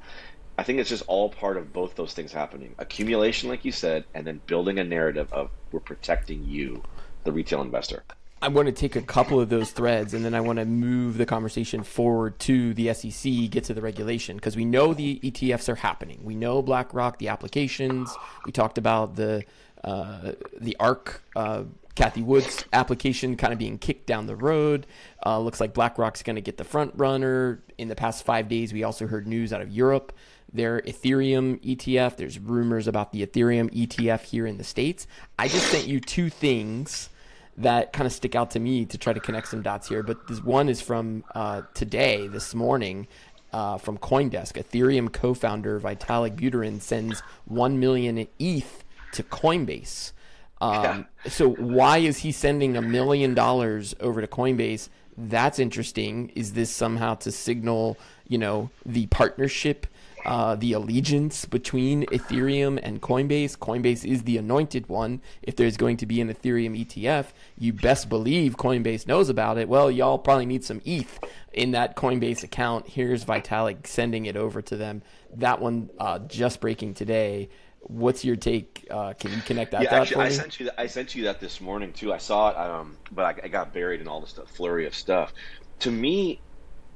I 0.57 0.63
think 0.63 0.79
it's 0.79 0.89
just 0.89 1.03
all 1.07 1.29
part 1.29 1.57
of 1.57 1.73
both 1.73 1.95
those 1.95 2.13
things 2.13 2.31
happening 2.31 2.73
accumulation, 2.79 3.49
like 3.49 3.65
you 3.65 3.71
said, 3.71 4.05
and 4.13 4.25
then 4.25 4.41
building 4.47 4.79
a 4.79 4.83
narrative 4.83 5.31
of 5.31 5.51
we're 5.71 5.79
protecting 5.79 6.43
you, 6.43 6.83
the 7.23 7.31
retail 7.31 7.61
investor. 7.61 8.03
I 8.39 8.49
want 8.49 8.67
to 8.67 8.71
take 8.71 8.95
a 8.95 9.01
couple 9.01 9.39
of 9.39 9.49
those 9.49 9.71
threads 9.71 10.13
and 10.13 10.23
then 10.23 10.35
I 10.35 10.41
want 10.41 10.59
to 10.59 10.65
move 10.65 11.17
the 11.17 11.25
conversation 11.25 11.81
forward 11.81 12.37
to 12.39 12.73
the 12.75 12.93
SEC, 12.93 13.49
get 13.49 13.63
to 13.65 13.73
the 13.73 13.81
regulation 13.81 14.35
because 14.35 14.55
we 14.55 14.63
know 14.63 14.93
the 14.93 15.19
ETFs 15.23 15.67
are 15.69 15.75
happening. 15.75 16.19
We 16.23 16.35
know 16.35 16.61
BlackRock, 16.61 17.17
the 17.17 17.29
applications. 17.29 18.15
We 18.45 18.51
talked 18.51 18.77
about 18.77 19.15
the 19.15 19.43
uh, 19.83 20.33
the 20.59 20.75
ARK, 20.79 21.23
uh, 21.35 21.63
Cathie 21.95 22.23
Wood's 22.23 22.63
application 22.73 23.37
kind 23.37 23.53
of 23.53 23.59
being 23.59 23.79
kicked 23.79 24.05
down 24.05 24.27
the 24.27 24.35
road. 24.35 24.85
Uh, 25.25 25.39
looks 25.39 25.59
like 25.59 25.73
BlackRock's 25.73 26.21
going 26.21 26.35
to 26.35 26.41
get 26.41 26.57
the 26.57 26.63
front 26.63 26.93
runner. 26.95 27.63
In 27.77 27.87
the 27.87 27.95
past 27.95 28.23
five 28.23 28.47
days, 28.49 28.71
we 28.71 28.83
also 28.83 29.07
heard 29.07 29.27
news 29.27 29.51
out 29.51 29.61
of 29.61 29.69
Europe. 29.69 30.13
Their 30.53 30.81
Ethereum 30.81 31.59
ETF. 31.63 32.17
There's 32.17 32.37
rumors 32.37 32.87
about 32.87 33.11
the 33.11 33.25
Ethereum 33.25 33.71
ETF 33.73 34.21
here 34.21 34.45
in 34.45 34.57
the 34.57 34.63
states. 34.63 35.07
I 35.39 35.47
just 35.47 35.67
sent 35.67 35.87
you 35.87 35.99
two 35.99 36.29
things 36.29 37.09
that 37.57 37.91
kind 37.91 38.05
of 38.05 38.13
stick 38.13 38.35
out 38.35 38.51
to 38.51 38.59
me 38.59 38.85
to 38.85 38.97
try 38.97 39.13
to 39.13 39.19
connect 39.19 39.47
some 39.47 39.61
dots 39.61 39.89
here. 39.89 40.03
But 40.03 40.27
this 40.27 40.43
one 40.43 40.69
is 40.69 40.81
from 40.81 41.23
uh, 41.33 41.63
today, 41.73 42.27
this 42.27 42.53
morning, 42.53 43.07
uh, 43.51 43.77
from 43.77 43.97
CoinDesk. 43.97 44.53
Ethereum 44.53 45.11
co-founder 45.11 45.79
Vitalik 45.79 46.35
Buterin 46.35 46.81
sends 46.81 47.21
one 47.45 47.79
million 47.79 48.27
ETH 48.39 48.83
to 49.13 49.23
Coinbase. 49.23 50.11
Um, 50.59 51.07
so 51.27 51.49
why 51.49 51.99
is 51.99 52.19
he 52.19 52.31
sending 52.31 52.77
a 52.77 52.81
million 52.81 53.33
dollars 53.33 53.95
over 53.99 54.21
to 54.21 54.27
Coinbase? 54.27 54.89
That's 55.17 55.59
interesting. 55.59 56.29
Is 56.35 56.53
this 56.53 56.69
somehow 56.69 57.15
to 57.15 57.31
signal, 57.31 57.97
you 58.27 58.37
know, 58.37 58.69
the 58.85 59.07
partnership 59.07 59.87
uh, 60.27 60.55
the 60.55 60.73
allegiance 60.73 61.45
between 61.45 62.05
Ethereum 62.07 62.77
and 62.83 63.01
Coinbase. 63.01 63.57
Coinbase 63.57 64.05
is 64.05 64.23
the 64.23 64.37
anointed 64.37 64.89
one. 64.89 65.21
If 65.41 65.55
there's 65.55 65.77
going 65.77 65.97
to 65.97 66.05
be 66.05 66.19
an 66.19 66.31
Ethereum 66.31 66.77
ETF, 66.85 67.27
you 67.57 67.71
best 67.71 68.09
believe 68.09 68.57
Coinbase 68.57 69.07
knows 69.07 69.29
about 69.29 69.57
it. 69.57 69.69
Well, 69.69 69.89
y'all 69.89 70.19
probably 70.19 70.45
need 70.45 70.65
some 70.65 70.81
ETH 70.83 71.19
in 71.53 71.71
that 71.71 71.95
Coinbase 71.95 72.43
account. 72.43 72.87
Here's 72.87 73.23
Vitalik 73.23 73.87
sending 73.87 74.25
it 74.25 74.35
over 74.35 74.61
to 74.61 74.75
them. 74.75 75.01
That 75.35 75.61
one 75.61 75.89
uh, 75.97 76.19
just 76.19 76.59
breaking 76.59 76.95
today. 76.95 77.49
What's 77.79 78.25
your 78.25 78.35
take? 78.35 78.85
Uh, 78.91 79.13
can 79.13 79.31
you 79.31 79.41
connect 79.41 79.71
that? 79.71 79.83
Yeah, 79.83 79.95
actually, 79.95 80.25
I 80.25 80.29
sent 80.29 80.59
you 80.59 80.65
that. 80.65 80.79
I 80.79 80.87
sent 80.87 81.15
you 81.15 81.23
that 81.23 81.39
this 81.39 81.61
morning 81.61 81.93
too. 81.93 82.11
I 82.11 82.17
saw 82.17 82.49
it, 82.49 82.57
um, 82.57 82.97
but 83.13 83.23
I, 83.23 83.45
I 83.45 83.47
got 83.47 83.73
buried 83.73 84.01
in 84.01 84.09
all 84.09 84.19
the 84.19 84.27
stuff, 84.27 84.49
flurry 84.49 84.85
of 84.85 84.93
stuff. 84.93 85.33
To 85.79 85.91
me, 85.91 86.41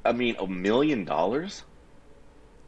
I 0.03 0.11
mean, 0.11 0.35
a 0.37 0.47
million 0.47 1.05
dollars. 1.05 1.63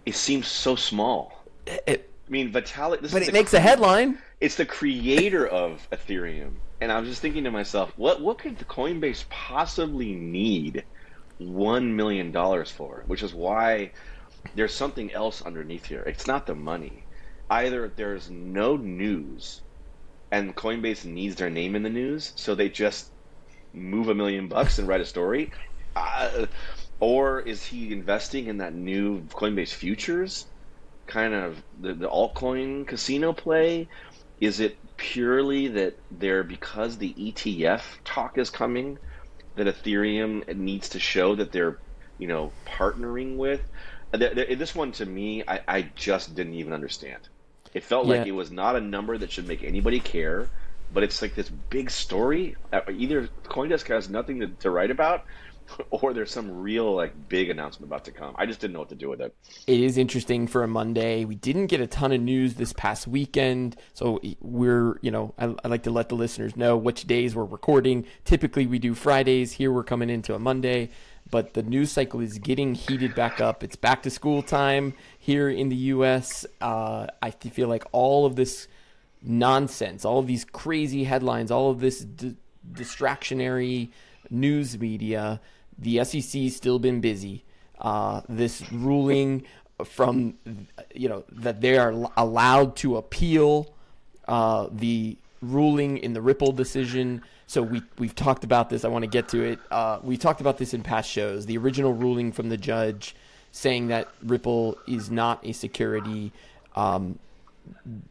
It 0.06 0.16
seems 0.16 0.48
so 0.48 0.76
small. 0.76 1.44
It- 1.66 2.10
I 2.26 2.32
mean, 2.32 2.54
Vitalik. 2.54 3.02
This 3.02 3.12
but 3.12 3.22
it 3.22 3.34
makes 3.34 3.54
a 3.54 3.60
headline. 3.60 4.18
It's 4.40 4.56
the 4.56 4.66
creator 4.66 5.46
of 5.46 5.88
Ethereum, 5.92 6.54
and 6.80 6.92
I 6.92 7.00
was 7.00 7.10
just 7.10 7.22
thinking 7.22 7.44
to 7.44 7.52
myself, 7.52 7.92
what 7.98 8.22
what 8.22 8.38
could 8.38 8.58
the 8.58 8.66
Coinbase 8.66 9.28
possibly 9.30 10.14
need 10.14 10.86
one 11.38 11.96
million 11.96 12.32
dollars 12.32 12.72
for? 12.72 13.04
Which 13.08 13.24
is 13.24 13.34
why 13.34 13.92
there's 14.56 14.74
something 14.74 15.12
else 15.12 15.42
underneath 15.42 15.86
here. 15.86 16.02
It's 16.04 16.26
not 16.26 16.46
the 16.46 16.56
money. 16.56 17.04
Either 17.50 17.92
there's 17.94 18.30
no 18.30 18.78
news, 18.78 19.62
and 20.32 20.56
Coinbase 20.56 21.04
needs 21.06 21.36
their 21.36 21.50
name 21.50 21.76
in 21.76 21.84
the 21.84 21.90
news, 21.90 22.32
so 22.36 22.56
they 22.56 22.70
just 22.70 23.12
move 23.74 24.08
a 24.08 24.16
million 24.16 24.48
bucks 24.48 24.80
and 24.80 24.88
write 24.88 25.02
a 25.02 25.06
story, 25.06 25.52
uh, 25.96 26.46
or 27.04 27.42
is 27.42 27.64
he 27.66 27.92
investing 27.92 28.48
in 28.48 28.58
that 28.60 28.74
new 28.74 29.24
Coinbase 29.30 29.74
futures? 29.74 30.48
kind 31.08 31.34
of 31.34 31.64
the, 31.80 31.94
the 31.96 32.10
altcoin 32.10 32.88
casino 32.88 33.34
play? 33.34 33.90
Is 34.40 34.60
it 34.60 34.80
purely 34.98 35.68
that 35.70 35.96
they're 36.12 36.44
because 36.44 36.98
the 36.98 37.14
ETF 37.18 37.84
talk 38.06 38.38
is 38.38 38.50
coming 38.50 39.00
that 39.56 39.68
Ethereum 39.68 40.48
needs 40.56 40.90
to 40.90 41.00
show 41.00 41.36
that 41.36 41.52
they're 41.52 41.80
you 42.18 42.28
know 42.28 42.56
partnering 42.68 43.38
with? 43.38 43.62
Th- 44.16 44.34
th- 44.36 44.58
This 44.60 44.76
one 44.76 44.92
to 44.94 45.06
me, 45.06 45.44
I, 45.48 45.62
I 45.68 45.82
just 45.96 46.36
didn't 46.36 46.54
even 46.56 46.74
understand. 46.74 47.28
It 47.74 47.84
felt 47.84 48.08
like 48.08 48.26
it 48.26 48.32
was 48.34 48.52
not 48.52 48.76
a 48.76 48.82
number 48.82 49.18
that 49.18 49.32
should 49.32 49.48
make 49.48 49.64
anybody 49.64 50.00
care, 50.02 50.52
but 50.90 51.04
it's 51.04 51.22
like 51.22 51.36
this 51.36 51.50
big 51.50 51.90
story. 51.90 52.56
Uh, 52.72 52.82
Either 52.92 53.30
CoinDesk 53.50 53.88
has 53.90 54.10
nothing 54.10 54.40
to, 54.42 54.48
to 54.60 54.70
write 54.72 54.92
about, 54.92 55.22
or 55.89 56.13
there's 56.13 56.32
some 56.32 56.51
real 56.51 56.93
like 56.93 57.13
big 57.29 57.50
announcement 57.50 57.89
about 57.89 58.05
to 58.05 58.12
come. 58.12 58.36
I 58.38 58.46
just 58.46 58.60
didn't 58.60 58.74
know 58.74 58.79
what 58.79 58.89
to 58.89 58.96
do 58.96 59.10
with 59.10 59.22
it. 59.22 59.36
It 59.67 59.79
is 59.79 59.98
interesting 59.98 60.48
for 60.48 60.63
a 60.63 60.67
Monday. 60.67 61.25
We 61.25 61.36
didn't 61.36 61.67
get 61.67 61.82
a 61.82 61.88
ton 61.88 62.12
of 62.12 62.22
news 62.22 62.55
this 62.55 62.74
past 62.74 63.08
weekend, 63.08 63.75
so 63.93 64.20
we're, 64.41 65.00
you 65.01 65.12
know, 65.12 65.34
I, 65.38 65.55
I 65.63 65.67
like 65.67 65.84
to 65.84 65.91
let 65.91 66.10
the 66.10 66.15
listeners 66.15 66.55
know 66.55 66.77
which 66.77 67.05
days 67.05 67.36
we're 67.36 67.46
recording. 67.46 68.05
Typically, 68.25 68.65
we 68.67 68.79
do 68.79 68.93
Fridays. 68.93 69.53
Here, 69.53 69.72
we're 69.72 69.84
coming 69.84 70.10
into 70.10 70.36
a 70.36 70.39
Monday, 70.39 70.89
but 71.29 71.53
the 71.53 71.63
news 71.63 71.91
cycle 71.91 72.20
is 72.20 72.38
getting 72.39 72.75
heated 72.75 73.15
back 73.15 73.41
up. 73.41 73.63
It's 73.63 73.75
back 73.75 74.03
to 74.03 74.10
school 74.10 74.41
time 74.43 74.93
here 75.17 75.50
in 75.50 75.70
the 75.70 75.75
U.S. 75.75 76.46
Uh, 76.62 77.08
I 77.22 77.32
feel 77.32 77.67
like 77.67 77.86
all 77.91 78.25
of 78.25 78.36
this 78.36 78.67
nonsense, 79.22 80.05
all 80.05 80.20
of 80.20 80.27
these 80.27 80.46
crazy 80.46 81.05
headlines, 81.05 81.50
all 81.50 81.72
of 81.72 81.79
this 81.79 82.01
d- 82.01 82.36
distractionary 82.72 83.89
news 84.29 84.77
media, 84.77 85.39
the 85.77 86.03
SEC's 86.03 86.56
still 86.56 86.80
been 86.80 87.01
busy. 87.01 87.44
Uh, 87.80 88.22
this 88.30 88.63
ruling 88.72 89.44
from, 89.84 90.36
you 90.94 91.10
know, 91.10 91.24
that 91.32 91.62
they 91.62 91.77
are 91.77 91.94
allowed 92.15 92.75
to 92.77 92.98
appeal 92.98 93.74
uh, 94.27 94.68
the 94.72 95.18
ruling 95.42 95.98
in 95.98 96.13
the 96.13 96.22
Ripple 96.22 96.51
decision. 96.51 97.22
So 97.48 97.62
we 97.62 97.82
we've 97.98 98.15
talked 98.15 98.44
about 98.44 98.70
this. 98.70 98.86
I 98.86 98.88
want 98.88 99.03
to 99.03 99.10
get 99.10 99.27
to 99.30 99.44
it. 99.44 99.60
Uh, 99.70 100.00
we 100.01 100.18
talked 100.18 100.42
about 100.42 100.58
this 100.58 100.74
in 100.74 100.82
past 100.82 101.10
shows. 101.10 101.46
The 101.46 101.58
original 101.58 101.94
ruling 101.94 102.32
from 102.32 102.50
the 102.50 102.58
judge 102.58 103.15
saying 103.51 103.88
that 103.88 104.08
Ripple 104.24 104.77
is 104.88 105.12
not 105.12 105.46
a 105.46 105.51
security. 105.51 106.32
Um, 106.75 107.20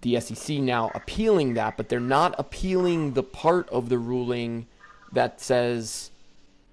the 0.00 0.20
SEC 0.20 0.58
now 0.58 0.90
appealing 0.94 1.54
that, 1.54 1.76
but 1.76 1.88
they're 1.88 2.00
not 2.00 2.34
appealing 2.38 3.12
the 3.12 3.22
part 3.22 3.68
of 3.70 3.88
the 3.88 3.98
ruling 3.98 4.66
that 5.12 5.40
says 5.40 6.10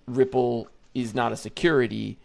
Ripple 0.08 0.70
is 1.02 1.16
not 1.16 1.32
a 1.32 1.38
security. 1.38 2.18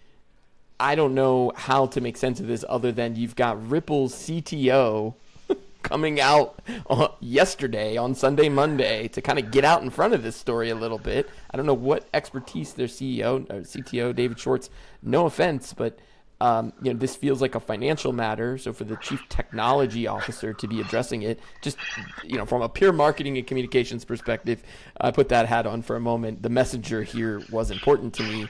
I 0.78 0.94
don't 0.94 1.14
know 1.14 1.52
how 1.54 1.86
to 1.86 2.00
make 2.00 2.16
sense 2.16 2.40
of 2.40 2.46
this 2.46 2.64
other 2.68 2.92
than 2.92 3.16
you've 3.16 3.36
got 3.36 3.68
Ripple's 3.68 4.14
CTO 4.14 5.14
coming 5.82 6.20
out 6.20 6.60
uh, 6.90 7.08
yesterday 7.20 7.96
on 7.96 8.14
Sunday, 8.14 8.48
Monday 8.48 9.08
to 9.08 9.22
kind 9.22 9.38
of 9.38 9.50
get 9.50 9.64
out 9.64 9.82
in 9.82 9.90
front 9.90 10.14
of 10.14 10.22
this 10.22 10.36
story 10.36 10.70
a 10.70 10.74
little 10.74 10.98
bit. 10.98 11.30
I 11.50 11.56
don't 11.56 11.66
know 11.66 11.74
what 11.74 12.06
expertise 12.12 12.72
their 12.72 12.88
CEO 12.88 13.48
or 13.50 13.60
CTO 13.60 14.14
David 14.14 14.38
Schwartz. 14.38 14.68
No 15.02 15.26
offense, 15.26 15.72
but 15.72 15.98
um, 16.40 16.72
you 16.82 16.92
know 16.92 16.98
this 16.98 17.14
feels 17.14 17.40
like 17.40 17.54
a 17.54 17.60
financial 17.60 18.12
matter. 18.12 18.58
So 18.58 18.72
for 18.72 18.84
the 18.84 18.96
chief 18.96 19.26
technology 19.28 20.06
officer 20.06 20.52
to 20.52 20.66
be 20.66 20.80
addressing 20.80 21.22
it, 21.22 21.38
just 21.62 21.78
you 22.24 22.36
know 22.36 22.44
from 22.44 22.60
a 22.62 22.68
pure 22.68 22.92
marketing 22.92 23.38
and 23.38 23.46
communications 23.46 24.04
perspective, 24.04 24.62
I 25.00 25.12
put 25.12 25.28
that 25.28 25.46
hat 25.46 25.66
on 25.66 25.82
for 25.82 25.96
a 25.96 26.00
moment. 26.00 26.42
The 26.42 26.50
messenger 26.50 27.02
here 27.02 27.42
was 27.50 27.70
important 27.70 28.14
to 28.14 28.24
me. 28.24 28.48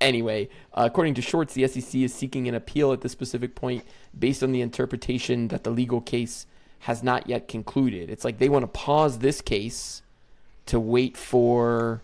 Anyway, 0.00 0.48
uh, 0.74 0.82
according 0.84 1.14
to 1.14 1.22
Schwartz, 1.22 1.54
the 1.54 1.66
SEC 1.66 1.94
is 1.94 2.14
seeking 2.14 2.48
an 2.48 2.54
appeal 2.54 2.92
at 2.92 3.00
this 3.00 3.12
specific 3.12 3.54
point 3.54 3.84
based 4.18 4.42
on 4.42 4.52
the 4.52 4.60
interpretation 4.60 5.48
that 5.48 5.64
the 5.64 5.70
legal 5.70 6.00
case 6.00 6.46
has 6.80 7.02
not 7.02 7.28
yet 7.28 7.48
concluded. 7.48 8.10
It's 8.10 8.24
like 8.24 8.38
they 8.38 8.48
want 8.48 8.62
to 8.62 8.68
pause 8.68 9.18
this 9.18 9.40
case 9.40 10.02
to 10.66 10.78
wait 10.78 11.16
for 11.16 12.02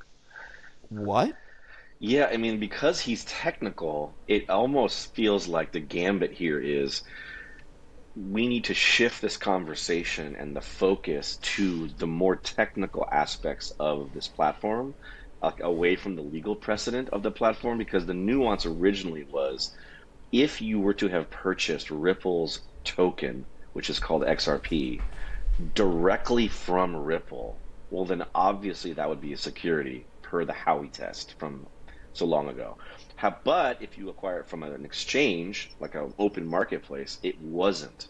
what? 0.88 1.34
Yeah, 1.98 2.28
I 2.32 2.36
mean, 2.36 2.58
because 2.58 3.00
he's 3.00 3.24
technical, 3.24 4.12
it 4.26 4.50
almost 4.50 5.14
feels 5.14 5.46
like 5.46 5.70
the 5.70 5.80
gambit 5.80 6.32
here 6.32 6.60
is 6.60 7.02
we 8.16 8.48
need 8.48 8.64
to 8.64 8.74
shift 8.74 9.22
this 9.22 9.36
conversation 9.36 10.36
and 10.36 10.54
the 10.54 10.60
focus 10.60 11.38
to 11.42 11.88
the 11.98 12.06
more 12.06 12.36
technical 12.36 13.06
aspects 13.10 13.72
of 13.78 14.12
this 14.14 14.28
platform, 14.28 14.94
away 15.60 15.96
from 15.96 16.16
the 16.16 16.22
legal 16.22 16.56
precedent 16.56 17.08
of 17.10 17.22
the 17.22 17.30
platform, 17.30 17.78
because 17.78 18.06
the 18.06 18.14
nuance 18.14 18.66
originally 18.66 19.24
was 19.24 19.74
if 20.32 20.60
you 20.62 20.80
were 20.80 20.94
to 20.94 21.08
have 21.08 21.30
purchased 21.30 21.90
Ripple's 21.90 22.60
token, 22.84 23.46
which 23.72 23.90
is 23.90 24.00
called 24.00 24.22
XRP, 24.22 25.04
directly 25.74 26.48
from 26.48 26.96
Ripple, 26.96 27.62
well, 27.90 28.06
then 28.06 28.24
obviously 28.34 28.94
that 28.94 29.08
would 29.08 29.20
be 29.20 29.32
a 29.34 29.38
security 29.38 30.08
per 30.22 30.44
the 30.44 30.54
Howey 30.54 30.92
test 30.92 31.34
from 31.38 31.66
so 32.14 32.26
long 32.26 32.48
ago. 32.48 32.78
How, 33.16 33.36
but 33.44 33.82
if 33.82 33.98
you 33.98 34.08
acquire 34.08 34.40
it 34.40 34.48
from 34.48 34.62
an 34.62 34.84
exchange, 34.84 35.70
like 35.78 35.94
an 35.94 36.14
open 36.18 36.46
marketplace, 36.46 37.18
it 37.22 37.40
wasn't. 37.40 38.08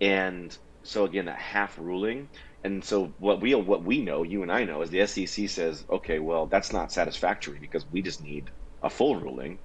And 0.00 0.56
so 0.82 1.04
again, 1.04 1.26
that 1.26 1.38
half 1.38 1.78
ruling. 1.78 2.28
And 2.64 2.82
so 2.82 3.14
what 3.18 3.40
we 3.42 3.54
what 3.54 3.84
we 3.84 4.00
know, 4.02 4.22
you 4.22 4.42
and 4.42 4.50
I 4.50 4.64
know, 4.64 4.82
is 4.82 4.90
the 4.90 5.06
SEC 5.06 5.48
says, 5.50 5.84
okay, 5.90 6.18
well, 6.18 6.46
that's 6.46 6.72
not 6.72 6.90
satisfactory 6.90 7.58
because 7.60 7.84
we 7.90 8.02
just 8.02 8.22
need 8.22 8.50
a 8.82 8.90
full 8.90 9.16
ruling. 9.16 9.60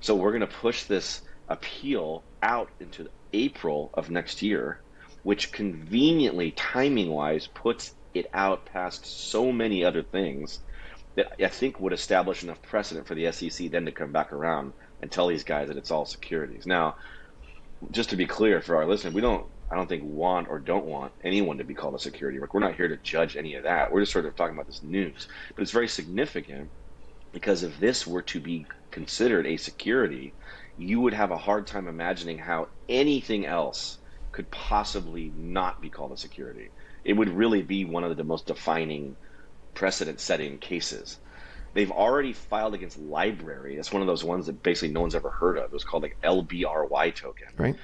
So 0.00 0.14
we're 0.14 0.30
going 0.30 0.40
to 0.40 0.46
push 0.46 0.84
this 0.84 1.22
appeal 1.48 2.24
out 2.42 2.70
into 2.80 3.08
April 3.32 3.90
of 3.94 4.10
next 4.10 4.42
year, 4.42 4.82
which 5.22 5.52
conveniently, 5.52 6.52
timing 6.52 7.10
wise, 7.10 7.48
puts 7.48 7.94
it 8.14 8.26
out 8.32 8.66
past 8.66 9.04
so 9.30 9.50
many 9.52 9.84
other 9.84 10.02
things 10.02 10.60
that 11.16 11.32
I 11.42 11.48
think 11.48 11.80
would 11.80 11.92
establish 11.92 12.42
enough 12.44 12.62
precedent 12.62 13.08
for 13.08 13.14
the 13.14 13.32
SEC 13.32 13.70
then 13.70 13.86
to 13.86 13.92
come 13.92 14.12
back 14.12 14.32
around 14.32 14.72
and 15.00 15.10
tell 15.10 15.26
these 15.26 15.44
guys 15.44 15.68
that 15.68 15.76
it's 15.76 15.90
all 15.90 16.06
securities. 16.06 16.66
Now, 16.66 16.96
just 17.90 18.10
to 18.10 18.16
be 18.16 18.26
clear 18.26 18.60
for 18.60 18.76
our 18.76 18.86
listeners, 18.86 19.14
we 19.14 19.20
don't, 19.20 19.46
I 19.70 19.74
don't 19.74 19.88
think 19.88 20.04
want 20.04 20.48
or 20.48 20.58
don't 20.58 20.86
want 20.86 21.12
anyone 21.24 21.58
to 21.58 21.64
be 21.64 21.74
called 21.74 21.94
a 21.94 21.98
security. 21.98 22.38
We're 22.38 22.60
not 22.60 22.76
here 22.76 22.88
to 22.88 22.96
judge 22.98 23.36
any 23.36 23.54
of 23.54 23.64
that. 23.64 23.92
We're 23.92 24.00
just 24.00 24.12
sort 24.12 24.26
of 24.26 24.36
talking 24.36 24.54
about 24.54 24.66
this 24.66 24.82
news. 24.82 25.26
But 25.54 25.62
it's 25.62 25.72
very 25.72 25.88
significant 25.88 26.70
because 27.32 27.62
if 27.62 27.78
this 27.80 28.06
were 28.06 28.22
to 28.22 28.40
be 28.40 28.66
considered 28.90 29.46
a 29.46 29.56
security, 29.56 30.32
you 30.78 31.00
would 31.00 31.14
have 31.14 31.30
a 31.30 31.36
hard 31.36 31.66
time 31.66 31.88
imagining 31.88 32.38
how 32.38 32.68
anything 32.88 33.44
else 33.44 33.98
could 34.32 34.50
possibly 34.50 35.32
not 35.36 35.80
be 35.80 35.90
called 35.90 36.12
a 36.12 36.16
security. 36.16 36.70
It 37.04 37.14
would 37.14 37.30
really 37.30 37.62
be 37.62 37.84
one 37.84 38.04
of 38.04 38.16
the 38.16 38.24
most 38.24 38.46
defining 38.46 39.16
precedent 39.74 40.20
setting 40.20 40.58
cases. 40.58 41.18
They've 41.74 41.90
already 41.90 42.32
filed 42.32 42.72
against 42.72 42.98
LBRY. 42.98 43.76
That's 43.76 43.92
one 43.92 44.00
of 44.00 44.08
those 44.08 44.24
ones 44.24 44.46
that 44.46 44.62
basically 44.62 44.94
no 44.94 45.02
one's 45.02 45.14
ever 45.14 45.28
heard 45.28 45.58
of. 45.58 45.64
It 45.64 45.72
was 45.72 45.84
called 45.84 46.02
like 46.02 46.16
LBRY 46.22 47.14
token. 47.14 47.48
Right. 47.56 47.76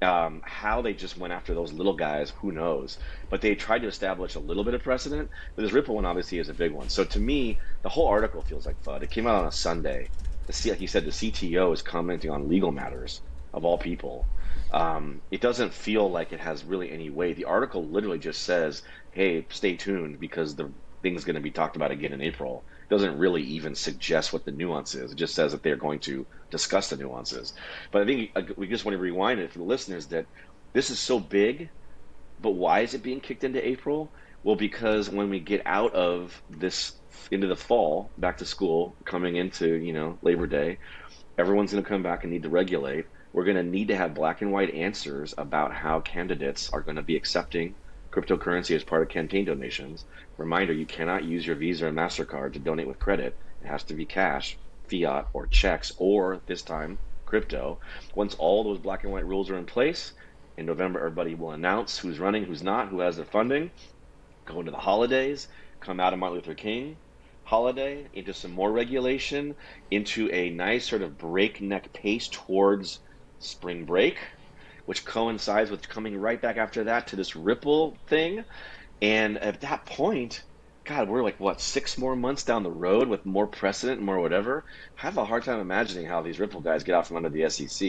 Um, 0.00 0.42
how 0.44 0.82
they 0.82 0.94
just 0.94 1.16
went 1.16 1.32
after 1.32 1.54
those 1.54 1.72
little 1.72 1.96
guys, 1.96 2.32
who 2.40 2.52
knows? 2.52 2.98
But 3.30 3.40
they 3.40 3.56
tried 3.56 3.80
to 3.80 3.88
establish 3.88 4.36
a 4.36 4.40
little 4.40 4.62
bit 4.64 4.74
of 4.74 4.82
precedent. 4.82 5.28
But 5.56 5.62
this 5.62 5.72
Ripple 5.72 5.96
one 5.96 6.06
obviously 6.06 6.38
is 6.38 6.48
a 6.48 6.54
big 6.54 6.72
one. 6.72 6.88
So 6.88 7.04
to 7.04 7.18
me, 7.20 7.58
the 7.82 7.88
whole 7.88 8.06
article 8.06 8.42
feels 8.42 8.64
like 8.64 8.76
FUD. 8.84 9.02
It 9.02 9.10
came 9.10 9.26
out 9.26 9.40
on 9.42 9.46
a 9.48 9.52
Sunday. 9.52 10.10
The 10.46 10.70
like 10.70 10.80
you 10.80 10.86
said, 10.86 11.04
the 11.04 11.12
CTO 11.12 11.72
is 11.72 11.82
commenting 11.82 12.30
on 12.30 12.48
legal 12.48 12.70
matters 12.72 13.22
of 13.52 13.64
all 13.64 13.76
people. 13.78 14.28
Um, 14.70 15.22
it 15.30 15.40
doesn't 15.40 15.74
feel 15.74 16.10
like 16.10 16.32
it 16.32 16.40
has 16.40 16.64
really 16.64 16.90
any 16.92 17.10
weight. 17.10 17.36
The 17.36 17.44
article 17.46 17.90
literally 17.90 18.18
just 18.18 18.42
says, 18.44 18.82
"Hey, 19.10 19.46
stay 19.50 19.76
tuned 19.76 20.20
because 20.20 20.54
the 20.56 20.72
thing's 21.02 21.24
going 21.24 21.36
to 21.36 21.42
be 21.42 21.50
talked 21.50 21.76
about 21.76 21.90
again 21.90 22.12
in 22.12 22.20
April." 22.22 22.64
Doesn't 22.90 23.18
really 23.18 23.42
even 23.42 23.74
suggest 23.74 24.32
what 24.32 24.44
the 24.44 24.52
nuance 24.52 24.94
is. 24.94 25.12
It 25.12 25.16
just 25.18 25.34
says 25.34 25.52
that 25.52 25.62
they're 25.62 25.76
going 25.76 26.00
to 26.00 26.26
discuss 26.50 26.88
the 26.90 26.96
nuances. 26.96 27.52
But 27.92 28.02
I 28.02 28.06
think 28.06 28.30
we 28.56 28.68
just 28.68 28.84
want 28.84 28.94
to 28.94 28.98
rewind 29.00 29.40
it 29.40 29.52
for 29.52 29.58
the 29.58 29.64
listeners 29.64 30.08
that 30.08 30.26
this 30.74 30.90
is 30.90 31.00
so 31.00 31.20
big 31.20 31.70
But 32.38 32.52
why 32.52 32.80
is 32.80 32.94
it 32.94 33.02
being 33.02 33.20
kicked 33.20 33.44
into 33.44 33.66
April? 33.66 34.12
Well, 34.42 34.56
because 34.56 35.10
when 35.10 35.30
we 35.30 35.40
get 35.40 35.62
out 35.66 35.94
of 35.94 36.42
this 36.48 37.00
into 37.30 37.46
the 37.48 37.56
fall, 37.56 38.12
back 38.18 38.38
to 38.38 38.44
school, 38.46 38.96
coming 39.06 39.36
into 39.36 39.74
you 39.74 39.92
know 39.92 40.18
Labor 40.22 40.46
Day, 40.46 40.78
everyone's 41.38 41.72
going 41.72 41.82
to 41.82 41.88
come 41.88 42.02
back 42.02 42.24
and 42.24 42.32
need 42.32 42.44
to 42.44 42.48
regulate. 42.50 43.06
We're 43.32 43.44
going 43.44 43.56
to 43.56 43.62
need 43.62 43.88
to 43.88 43.96
have 43.96 44.14
black 44.14 44.40
and 44.42 44.52
white 44.52 44.74
answers 44.74 45.34
about 45.38 45.74
how 45.74 46.00
candidates 46.00 46.70
are 46.72 46.82
going 46.82 46.96
to 46.96 47.02
be 47.02 47.16
accepting 47.16 47.76
cryptocurrency 48.20 48.74
as 48.74 48.84
part 48.84 49.02
of 49.02 49.08
campaign 49.08 49.44
donations. 49.44 50.04
Reminder: 50.36 50.72
you 50.72 50.86
cannot 50.86 51.24
use 51.24 51.46
your 51.46 51.56
Visa 51.56 51.86
or 51.86 51.92
Mastercard 51.92 52.52
to 52.54 52.58
donate 52.58 52.88
with 52.88 52.98
credit. 52.98 53.38
It 53.60 53.68
has 53.68 53.84
to 53.84 53.94
be 53.94 54.06
cash, 54.06 54.58
fiat, 54.88 55.28
or 55.32 55.46
checks, 55.46 55.92
or 55.98 56.40
this 56.46 56.62
time 56.62 56.98
crypto. 57.26 57.78
Once 58.14 58.34
all 58.34 58.64
those 58.64 58.78
black 58.78 59.04
and 59.04 59.12
white 59.12 59.26
rules 59.26 59.50
are 59.50 59.58
in 59.58 59.66
place, 59.66 60.12
in 60.56 60.66
November, 60.66 60.98
everybody 60.98 61.34
will 61.34 61.52
announce 61.52 61.98
who's 61.98 62.18
running, 62.18 62.44
who's 62.44 62.62
not, 62.62 62.88
who 62.88 63.00
has 63.00 63.16
the 63.16 63.24
funding. 63.24 63.70
Go 64.46 64.58
into 64.60 64.72
the 64.72 64.78
holidays, 64.78 65.48
come 65.80 66.00
out 66.00 66.12
of 66.12 66.18
Martin 66.18 66.36
Luther 66.36 66.54
King 66.54 66.96
holiday, 67.44 68.06
into 68.12 68.34
some 68.34 68.50
more 68.50 68.70
regulation, 68.70 69.54
into 69.90 70.28
a 70.32 70.50
nice 70.50 70.86
sort 70.86 71.00
of 71.00 71.16
breakneck 71.16 71.90
pace 71.94 72.28
towards 72.28 73.00
spring 73.38 73.86
break, 73.86 74.18
which 74.88 75.04
coincides 75.04 75.70
with 75.70 75.86
coming 75.86 76.18
right 76.18 76.40
back 76.40 76.56
after 76.56 76.84
that 76.84 77.06
to 77.08 77.14
this 77.14 77.36
Ripple 77.36 77.98
thing. 78.06 78.42
And 79.02 79.36
at 79.36 79.60
that 79.60 79.84
point, 79.84 80.42
God, 80.86 81.10
we're 81.10 81.22
like, 81.22 81.38
what, 81.38 81.60
six 81.60 81.98
more 81.98 82.16
months 82.16 82.42
down 82.42 82.62
the 82.62 82.70
road 82.70 83.06
with 83.06 83.26
more 83.26 83.46
precedent 83.46 84.00
more 84.00 84.18
whatever? 84.18 84.64
I 84.96 85.02
have 85.02 85.18
a 85.18 85.26
hard 85.26 85.44
time 85.44 85.60
imagining 85.60 86.06
how 86.06 86.22
these 86.22 86.40
Ripple 86.40 86.62
guys 86.62 86.84
get 86.84 86.94
out 86.94 87.06
from 87.06 87.18
under 87.18 87.28
the 87.28 87.50
SEC. 87.50 87.86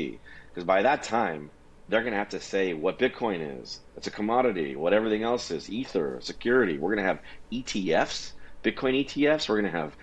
Because 0.50 0.66
by 0.66 0.82
that 0.82 1.04
time, 1.04 1.52
they're 1.88 2.02
going 2.02 2.12
to 2.12 2.20
have 2.20 2.30
to 2.32 2.42
say 2.42 2.74
what 2.74 3.00
Bitcoin 3.00 3.62
is. 3.62 3.80
It's 3.96 4.08
a 4.08 4.12
commodity. 4.12 4.76
What 4.76 4.92
everything 4.92 5.24
else 5.24 5.52
is, 5.52 5.70
Ether, 5.70 6.20
security. 6.22 6.78
We're 6.78 6.94
going 6.94 7.06
to 7.06 7.10
have 7.10 7.22
ETFs, 7.54 8.34
Bitcoin 8.62 9.06
ETFs. 9.06 9.48
We're 9.48 9.62
going 9.62 9.72
to 9.72 9.80
have 9.80 9.96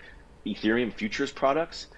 Ethereum 0.47 0.95
futures 0.95 1.31
products. 1.31 1.88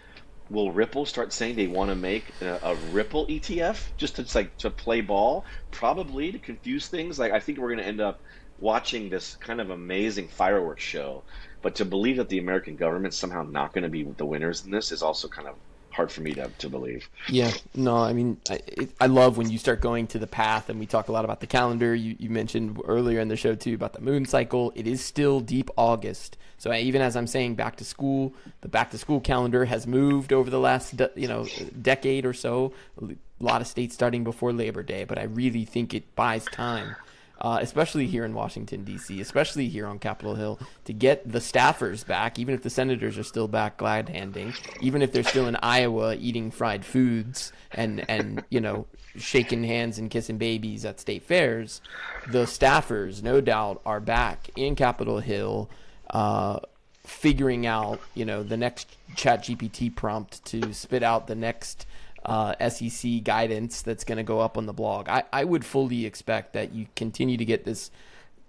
Will 0.51 0.73
Ripple 0.73 1.07
start 1.07 1.33
saying 1.33 1.57
they 1.57 1.67
want 1.67 1.91
to 1.91 1.95
make 1.97 2.35
a, 2.41 2.59
a 2.63 2.77
Ripple 2.77 3.27
ETF 3.27 3.91
just 3.97 4.17
to 4.17 4.27
like 4.39 4.57
to 4.59 4.71
play 4.71 5.01
ball? 5.01 5.45
Probably 5.71 6.33
to 6.33 6.39
confuse 6.39 6.89
things. 6.89 7.19
Like 7.19 7.33
I 7.33 7.41
think 7.41 7.59
we're 7.59 7.69
going 7.69 7.79
to 7.79 7.87
end 7.87 8.01
up 8.01 8.23
watching 8.59 9.09
this 9.09 9.37
kind 9.37 9.61
of 9.61 9.71
amazing 9.71 10.29
fireworks 10.29 10.83
show. 10.83 11.25
But 11.63 11.77
to 11.77 11.85
believe 11.85 12.17
that 12.17 12.29
the 12.29 12.39
American 12.39 12.77
government's 12.77 13.19
somehow 13.19 13.43
not 13.43 13.73
going 13.73 13.85
to 13.85 13.91
be 13.91 14.05
the 14.05 14.27
winners 14.27 14.65
in 14.65 14.71
this 14.71 14.91
is 14.93 15.03
also 15.03 15.29
kind 15.29 15.49
of 15.49 15.57
hard 15.99 16.13
for 16.13 16.21
me 16.21 16.33
to, 16.33 16.49
to 16.59 16.69
believe. 16.69 17.11
Yeah, 17.29 17.51
no, 17.75 17.97
I 17.97 18.13
mean, 18.13 18.41
I, 18.49 18.61
I 19.01 19.07
love 19.07 19.37
when 19.37 19.51
you 19.51 19.59
start 19.59 19.81
going 19.81 20.07
to 20.09 20.21
the 20.21 20.29
path, 20.29 20.69
and 20.69 20.79
we 20.79 20.87
talk 20.87 21.09
a 21.09 21.13
lot 21.13 21.25
about 21.25 21.41
the 21.41 21.49
calendar. 21.49 21.93
You, 21.93 22.15
you 22.21 22.31
mentioned 22.31 22.81
earlier 22.85 23.19
in 23.19 23.27
the 23.27 23.35
show 23.35 23.57
too 23.57 23.75
about 23.75 23.95
the 23.95 24.01
moon 24.01 24.25
cycle. 24.25 24.73
It 24.77 24.87
is 24.87 25.05
still 25.05 25.41
deep 25.41 25.71
August, 25.77 26.37
so 26.57 26.73
even 26.73 27.03
as 27.03 27.17
I'm 27.17 27.27
saying 27.27 27.57
back 27.57 27.75
to 27.79 27.85
school, 27.85 28.33
the 28.61 28.69
back 28.69 28.93
to 28.93 28.99
school 28.99 29.21
calendar 29.21 29.65
has 29.65 29.89
moved 29.89 30.33
over 30.33 30.49
the 30.49 30.61
last 30.61 30.95
you 31.17 31.27
know 31.27 31.47
decade 31.83 32.25
or 32.25 32.33
so. 32.33 32.73
A 33.03 33.17
lot 33.41 33.61
of 33.61 33.67
states 33.67 33.93
starting 33.93 34.23
before 34.23 34.53
Labor 34.53 34.85
Day, 34.85 35.03
but 35.03 35.19
I 35.19 35.25
really 35.25 35.65
think 35.65 35.95
it 35.95 36.15
buys 36.15 36.45
time 36.45 36.95
uh, 37.41 37.59
especially 37.61 38.07
here 38.07 38.25
in 38.25 38.35
Washington, 38.35 38.85
D.C., 38.85 39.21
especially 39.21 39.69
here 39.69 39.87
on 39.87 39.99
Capitol 39.99 40.35
Hill, 40.35 40.59
to 40.85 40.93
get 40.93 41.31
the 41.31 41.39
staffers 41.39 42.07
back, 42.07 42.39
even 42.39 42.55
if 42.55 42.63
the 42.63 42.71
senators 42.71 43.17
are 43.19 43.23
still 43.23 43.49
back 43.49 43.77
glad 43.77 44.09
handing, 44.09 44.55
even 44.81 45.03
if 45.03 45.13
they're 45.13 45.23
still 45.23 45.47
in 45.47 45.57
Iowa 45.57 46.17
eating 46.17 46.51
fried 46.51 46.85
foods 46.85 47.53
and, 47.73 48.05
and 48.09 48.45
you 48.51 48.61
know, 48.61 48.87
shaking 49.17 49.65
hands 49.65 49.99
and 49.99 50.11
kissing 50.11 50.39
babies 50.39 50.85
at 50.85 51.01
state 51.01 51.23
fairs, 51.23 51.81
the 52.29 52.45
staffers, 52.45 53.23
no 53.23 53.41
doubt, 53.41 53.81
are 53.87 54.01
back 54.01 54.51
in 54.57 54.75
Capitol 54.75 55.21
Hill. 55.21 55.71
Uh, 56.11 56.59
figuring 57.05 57.67
out, 57.67 58.01
you 58.15 58.25
know, 58.25 58.43
the 58.43 58.57
next 58.57 58.97
Chat 59.17 59.45
GPT 59.45 59.95
prompt 59.95 60.45
to 60.45 60.73
spit 60.75 61.03
out 61.03 61.27
the 61.27 61.35
next 61.35 61.87
uh, 62.25 62.69
SEC 62.69 63.23
guidance 63.25 63.83
that's 63.83 64.05
going 64.05 64.19
to 64.19 64.25
go 64.25 64.41
up 64.41 64.59
on 64.59 64.67
the 64.67 64.73
blog. 64.73 65.09
I, 65.09 65.25
I 65.33 65.45
would 65.45 65.65
fully 65.65 66.07
expect 66.07 66.53
that 66.53 66.73
you 66.73 66.87
continue 66.97 67.37
to 67.37 67.45
get 67.45 67.65
this 67.65 67.91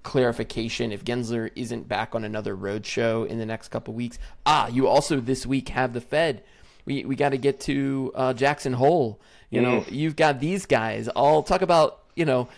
clarification 0.03 0.91
if 0.91 1.03
Gensler 1.03 1.51
isn't 1.55 1.87
back 1.87 2.15
on 2.15 2.23
another 2.23 2.55
roadshow 2.55 3.27
in 3.27 3.37
the 3.37 3.45
next 3.45 3.69
couple 3.69 3.93
weeks. 3.93 4.17
Ah, 4.45 4.67
you 4.67 4.87
also 4.87 5.19
this 5.19 5.45
week 5.45 5.69
have 5.69 5.93
the 5.93 6.01
Fed. 6.01 6.43
We 6.85 7.05
we 7.05 7.15
got 7.15 7.29
to 7.29 7.37
get 7.37 7.59
to 7.61 8.11
uh, 8.15 8.33
Jackson 8.33 8.73
Hole. 8.73 9.19
You 9.49 9.61
know, 9.61 9.81
mm. 9.81 9.91
you've 9.91 10.15
got 10.15 10.39
these 10.39 10.65
guys 10.65 11.07
all 11.09 11.43
talk 11.43 11.61
about 11.61 11.99
you 12.15 12.25
know 12.25 12.49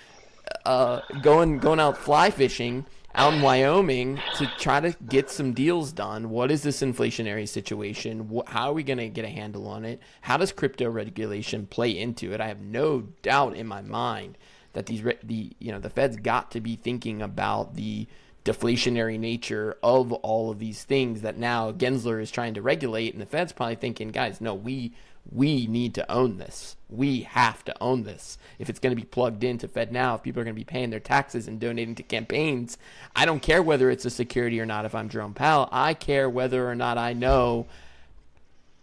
uh, 0.65 1.01
going 1.21 1.59
going 1.59 1.79
out 1.79 1.97
fly 1.97 2.29
fishing 2.29 2.85
out 3.15 3.33
in 3.33 3.41
Wyoming 3.41 4.19
to 4.37 4.47
try 4.57 4.79
to 4.79 4.95
get 5.07 5.29
some 5.29 5.53
deals 5.53 5.91
done. 5.91 6.29
What 6.29 6.51
is 6.51 6.63
this 6.63 6.81
inflationary 6.81 7.47
situation? 7.47 8.41
How 8.47 8.69
are 8.69 8.73
we 8.73 8.83
going 8.83 8.99
to 8.99 9.09
get 9.09 9.25
a 9.25 9.29
handle 9.29 9.67
on 9.67 9.85
it? 9.85 9.99
How 10.21 10.37
does 10.37 10.51
crypto 10.51 10.89
regulation 10.89 11.67
play 11.67 11.97
into 11.97 12.33
it? 12.33 12.41
I 12.41 12.47
have 12.47 12.61
no 12.61 13.01
doubt 13.21 13.55
in 13.55 13.67
my 13.67 13.81
mind 13.81 14.37
that 14.73 14.85
these 14.85 15.03
the 15.23 15.51
you 15.59 15.71
know 15.71 15.79
the 15.79 15.89
Fed's 15.89 16.17
got 16.17 16.51
to 16.51 16.61
be 16.61 16.75
thinking 16.75 17.21
about 17.21 17.75
the 17.75 18.07
deflationary 18.43 19.19
nature 19.19 19.77
of 19.83 20.11
all 20.13 20.49
of 20.49 20.59
these 20.59 20.83
things 20.83 21.21
that 21.21 21.37
now 21.37 21.71
Gensler 21.71 22.21
is 22.21 22.31
trying 22.31 22.55
to 22.55 22.61
regulate, 22.61 23.13
and 23.13 23.21
the 23.21 23.27
Fed's 23.27 23.53
probably 23.53 23.75
thinking, 23.75 24.09
guys, 24.09 24.41
no, 24.41 24.55
we 24.55 24.93
we 25.29 25.67
need 25.67 25.93
to 25.95 26.11
own 26.11 26.37
this. 26.37 26.75
We 26.89 27.21
have 27.21 27.63
to 27.65 27.75
own 27.81 28.03
this. 28.03 28.37
If 28.59 28.69
it's 28.69 28.79
going 28.79 28.95
to 28.95 29.01
be 29.01 29.07
plugged 29.07 29.43
into 29.43 29.67
Fed 29.67 29.91
now, 29.91 30.15
if 30.15 30.23
people 30.23 30.41
are 30.41 30.43
going 30.43 30.55
to 30.55 30.59
be 30.59 30.65
paying 30.65 30.89
their 30.89 30.99
taxes 30.99 31.47
and 31.47 31.59
donating 31.59 31.95
to 31.95 32.03
campaigns, 32.03 32.77
I 33.15 33.25
don't 33.25 33.41
care 33.41 33.61
whether 33.61 33.89
it's 33.89 34.05
a 34.05 34.09
security 34.09 34.59
or 34.59 34.65
not 34.65 34.85
if 34.85 34.95
I'm 34.95 35.09
Jerome 35.09 35.33
Powell. 35.33 35.69
I 35.71 35.93
care 35.93 36.29
whether 36.29 36.69
or 36.69 36.75
not 36.75 36.97
I 36.97 37.13
know 37.13 37.67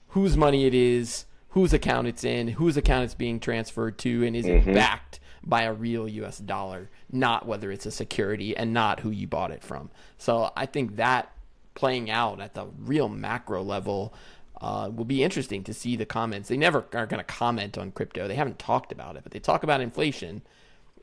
whose 0.08 0.36
money 0.36 0.64
it 0.66 0.74
is, 0.74 1.26
whose 1.50 1.72
account 1.72 2.06
it's 2.06 2.24
in, 2.24 2.48
whose 2.48 2.76
account 2.76 3.04
it's 3.04 3.14
being 3.14 3.40
transferred 3.40 3.98
to, 3.98 4.24
and 4.24 4.34
is 4.36 4.46
mm-hmm. 4.46 4.70
it 4.70 4.74
backed 4.74 5.20
by 5.44 5.62
a 5.62 5.72
real 5.72 6.08
US 6.08 6.38
dollar, 6.38 6.88
not 7.10 7.46
whether 7.46 7.70
it's 7.70 7.86
a 7.86 7.90
security 7.90 8.56
and 8.56 8.72
not 8.72 9.00
who 9.00 9.10
you 9.10 9.26
bought 9.26 9.50
it 9.50 9.62
from. 9.62 9.90
So 10.18 10.52
I 10.56 10.66
think 10.66 10.96
that 10.96 11.32
playing 11.74 12.10
out 12.10 12.40
at 12.40 12.54
the 12.54 12.66
real 12.80 13.08
macro 13.08 13.62
level 13.62 14.12
uh, 14.60 14.90
will 14.94 15.04
be 15.04 15.22
interesting 15.22 15.62
to 15.64 15.74
see 15.74 15.96
the 15.96 16.06
comments. 16.06 16.48
They 16.48 16.56
never 16.56 16.84
are 16.92 17.06
going 17.06 17.20
to 17.20 17.24
comment 17.24 17.78
on 17.78 17.92
crypto. 17.92 18.26
They 18.26 18.34
haven't 18.34 18.58
talked 18.58 18.92
about 18.92 19.16
it, 19.16 19.22
but 19.22 19.32
they 19.32 19.38
talk 19.38 19.62
about 19.62 19.80
inflation. 19.80 20.42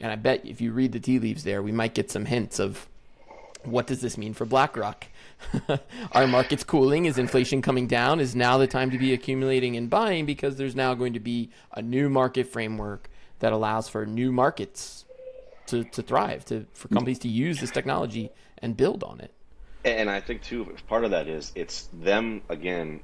And 0.02 0.12
I 0.12 0.16
bet 0.16 0.46
if 0.46 0.60
you 0.60 0.72
read 0.72 0.92
the 0.92 1.00
tea 1.00 1.20
leaves 1.20 1.44
there, 1.44 1.62
we 1.62 1.72
might 1.72 1.94
get 1.94 2.12
some 2.12 2.26
hints 2.26 2.60
of 2.60 2.88
what 3.64 3.88
does 3.88 4.02
this 4.02 4.18
mean 4.18 4.34
for 4.34 4.46
BlackRock? 4.46 5.08
Our 6.12 6.28
markets 6.28 6.64
cooling? 6.64 7.06
Is 7.06 7.18
inflation 7.18 7.62
coming 7.62 7.88
down? 7.88 8.20
Is 8.20 8.36
now 8.36 8.58
the 8.58 8.68
time 8.68 8.92
to 8.92 8.98
be 8.98 9.14
accumulating 9.14 9.76
and 9.76 9.90
buying 9.90 10.26
because 10.26 10.58
there's 10.58 10.76
now 10.76 10.94
going 10.94 11.14
to 11.14 11.20
be 11.20 11.50
a 11.72 11.82
new 11.82 12.10
market 12.10 12.48
framework 12.48 13.10
that 13.40 13.54
allows 13.54 13.90
for 13.90 14.06
new 14.06 14.32
markets 14.32 15.06
to, 15.68 15.84
to 15.84 16.02
thrive, 16.02 16.46
to 16.46 16.66
for 16.74 16.88
companies 16.90 17.20
to 17.20 17.28
use 17.28 17.60
this 17.60 17.72
technology 17.72 18.30
and 18.60 18.78
build 18.78 19.04
on 19.04 19.20
it. 19.20 19.32
And 19.84 20.10
I 20.10 20.20
think 20.20 20.42
too, 20.42 20.76
part 20.88 21.06
of 21.06 21.12
that 21.12 21.28
is 21.28 21.52
it's 21.56 21.90
them 21.94 22.42
again 22.50 23.02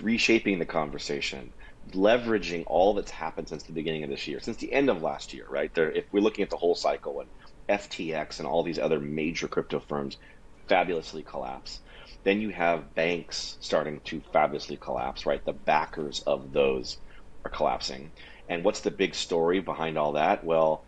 reshaping 0.00 0.58
the 0.58 0.66
conversation, 0.66 1.54
leveraging 1.92 2.64
all 2.66 2.94
that's 2.94 3.10
happened 3.10 3.48
since 3.48 3.64
the 3.64 3.72
beginning 3.72 4.04
of 4.04 4.10
this 4.10 4.26
year, 4.26 4.40
since 4.40 4.56
the 4.58 4.72
end 4.72 4.90
of 4.90 5.02
last 5.02 5.32
year, 5.32 5.46
right? 5.48 5.70
There, 5.74 5.90
if 5.92 6.06
we're 6.12 6.22
looking 6.22 6.42
at 6.44 6.50
the 6.50 6.56
whole 6.56 6.74
cycle 6.74 7.20
and 7.20 7.30
FTX 7.68 8.38
and 8.38 8.48
all 8.48 8.62
these 8.62 8.78
other 8.78 9.00
major 9.00 9.48
crypto 9.48 9.80
firms 9.80 10.16
fabulously 10.68 11.22
collapse, 11.22 11.80
then 12.24 12.40
you 12.40 12.50
have 12.50 12.94
banks 12.94 13.56
starting 13.60 14.00
to 14.04 14.22
fabulously 14.32 14.76
collapse, 14.76 15.26
right? 15.26 15.44
The 15.44 15.52
backers 15.52 16.20
of 16.26 16.52
those 16.52 16.98
are 17.44 17.50
collapsing. 17.50 18.12
And 18.48 18.64
what's 18.64 18.80
the 18.80 18.90
big 18.90 19.14
story 19.14 19.60
behind 19.60 19.98
all 19.98 20.12
that? 20.12 20.44
Well, 20.44 20.84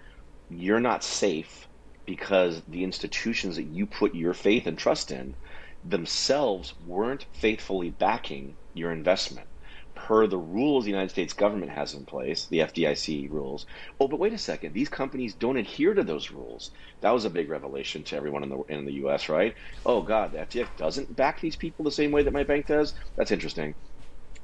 you're 0.48 0.80
not 0.80 1.04
safe 1.04 1.68
because 2.06 2.62
the 2.66 2.84
institutions 2.84 3.56
that 3.56 3.64
you 3.66 3.86
put 3.86 4.14
your 4.14 4.34
faith 4.34 4.66
and 4.66 4.78
trust 4.78 5.10
in 5.10 5.36
themselves 5.84 6.74
weren't 6.84 7.26
faithfully 7.32 7.90
backing 7.90 8.56
your 8.74 8.92
investment 8.92 9.48
per 9.94 10.26
the 10.26 10.38
rules 10.38 10.85
the 10.85 10.90
United 10.90 11.11
States 11.11 11.33
government 11.33 11.72
has 11.72 11.94
in 11.94 12.06
place, 12.06 12.46
the 12.48 12.59
FDIC 12.61 13.30
rules. 13.30 13.66
Oh, 13.98 14.09
but 14.09 14.20
wait 14.20 14.33
a 14.33 14.38
second, 14.38 14.72
these 14.72 14.88
companies 14.88 15.35
don't 15.35 15.56
adhere 15.56 15.94
to 15.94 16.02
those 16.04 16.30
rules. 16.30 16.70
That 17.02 17.11
was 17.11 17.24
a 17.24 17.30
big 17.30 17.50
revelation 17.50 18.04
to 18.04 18.16
everyone 18.16 18.42
in 18.42 18.48
the 18.48 18.62
in 18.68 18.85
the 18.85 18.94
U.S. 18.94 19.28
Right? 19.28 19.54
Oh 19.85 20.02
God, 20.02 20.33
the 20.33 20.38
FDIC 20.38 20.76
doesn't 20.76 21.16
back 21.16 21.40
these 21.40 21.56
people 21.56 21.85
the 21.85 21.90
same 21.90 22.12
way 22.12 22.22
that 22.22 22.33
my 22.33 22.44
bank 22.44 22.66
does. 22.66 22.94
That's 23.16 23.33
interesting. 23.33 23.74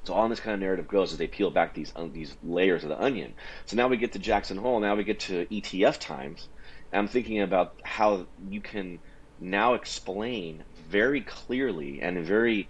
So 0.06 0.14
on 0.14 0.30
this 0.30 0.40
kind 0.40 0.54
of 0.54 0.60
narrative 0.60 0.88
goes 0.88 1.12
as 1.12 1.18
they 1.18 1.26
peel 1.26 1.50
back 1.50 1.74
these 1.74 1.92
uh, 1.96 2.08
these 2.12 2.36
layers 2.42 2.82
of 2.84 2.90
the 2.90 3.02
onion. 3.02 3.34
So 3.66 3.76
now 3.76 3.88
we 3.88 3.96
get 3.96 4.12
to 4.12 4.18
Jackson 4.18 4.56
Hole. 4.56 4.80
Now 4.80 4.94
we 4.96 5.04
get 5.04 5.20
to 5.20 5.46
ETF 5.46 5.98
times. 5.98 6.48
And 6.92 7.00
I'm 7.00 7.08
thinking 7.08 7.40
about 7.40 7.72
how 7.84 8.28
you 8.38 8.60
can 8.62 9.00
now 9.38 9.74
explain 9.74 10.64
very 10.76 11.22
clearly 11.22 12.00
and 12.00 12.24
very 12.24 12.68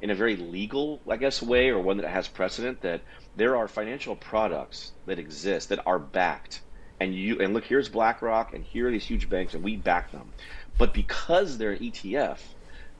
in 0.00 0.10
a 0.10 0.14
very 0.14 0.36
legal, 0.36 1.00
I 1.08 1.16
guess, 1.16 1.42
way 1.42 1.70
or 1.70 1.80
one 1.80 1.96
that 1.98 2.08
has 2.08 2.28
precedent 2.28 2.80
that 2.82 3.02
there 3.36 3.56
are 3.56 3.68
financial 3.68 4.16
products 4.16 4.92
that 5.06 5.18
exist 5.18 5.68
that 5.68 5.86
are 5.86 5.98
backed 5.98 6.60
and 7.00 7.14
you 7.14 7.40
and 7.40 7.54
look 7.54 7.64
here's 7.64 7.88
BlackRock 7.88 8.54
and 8.54 8.64
here 8.64 8.88
are 8.88 8.90
these 8.90 9.06
huge 9.06 9.28
banks 9.28 9.54
and 9.54 9.62
we 9.62 9.76
back 9.76 10.10
them. 10.10 10.32
But 10.76 10.94
because 10.94 11.58
they're 11.58 11.72
an 11.72 11.78
ETF, 11.78 12.38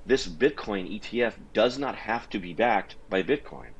this 0.06 0.26
Bitcoin 0.26 1.00
ETF 1.00 1.34
does 1.52 1.78
not 1.78 1.94
have 1.96 2.28
to 2.30 2.38
be 2.38 2.54
backed 2.54 2.96
by 3.08 3.22
Bitcoin. 3.22 3.70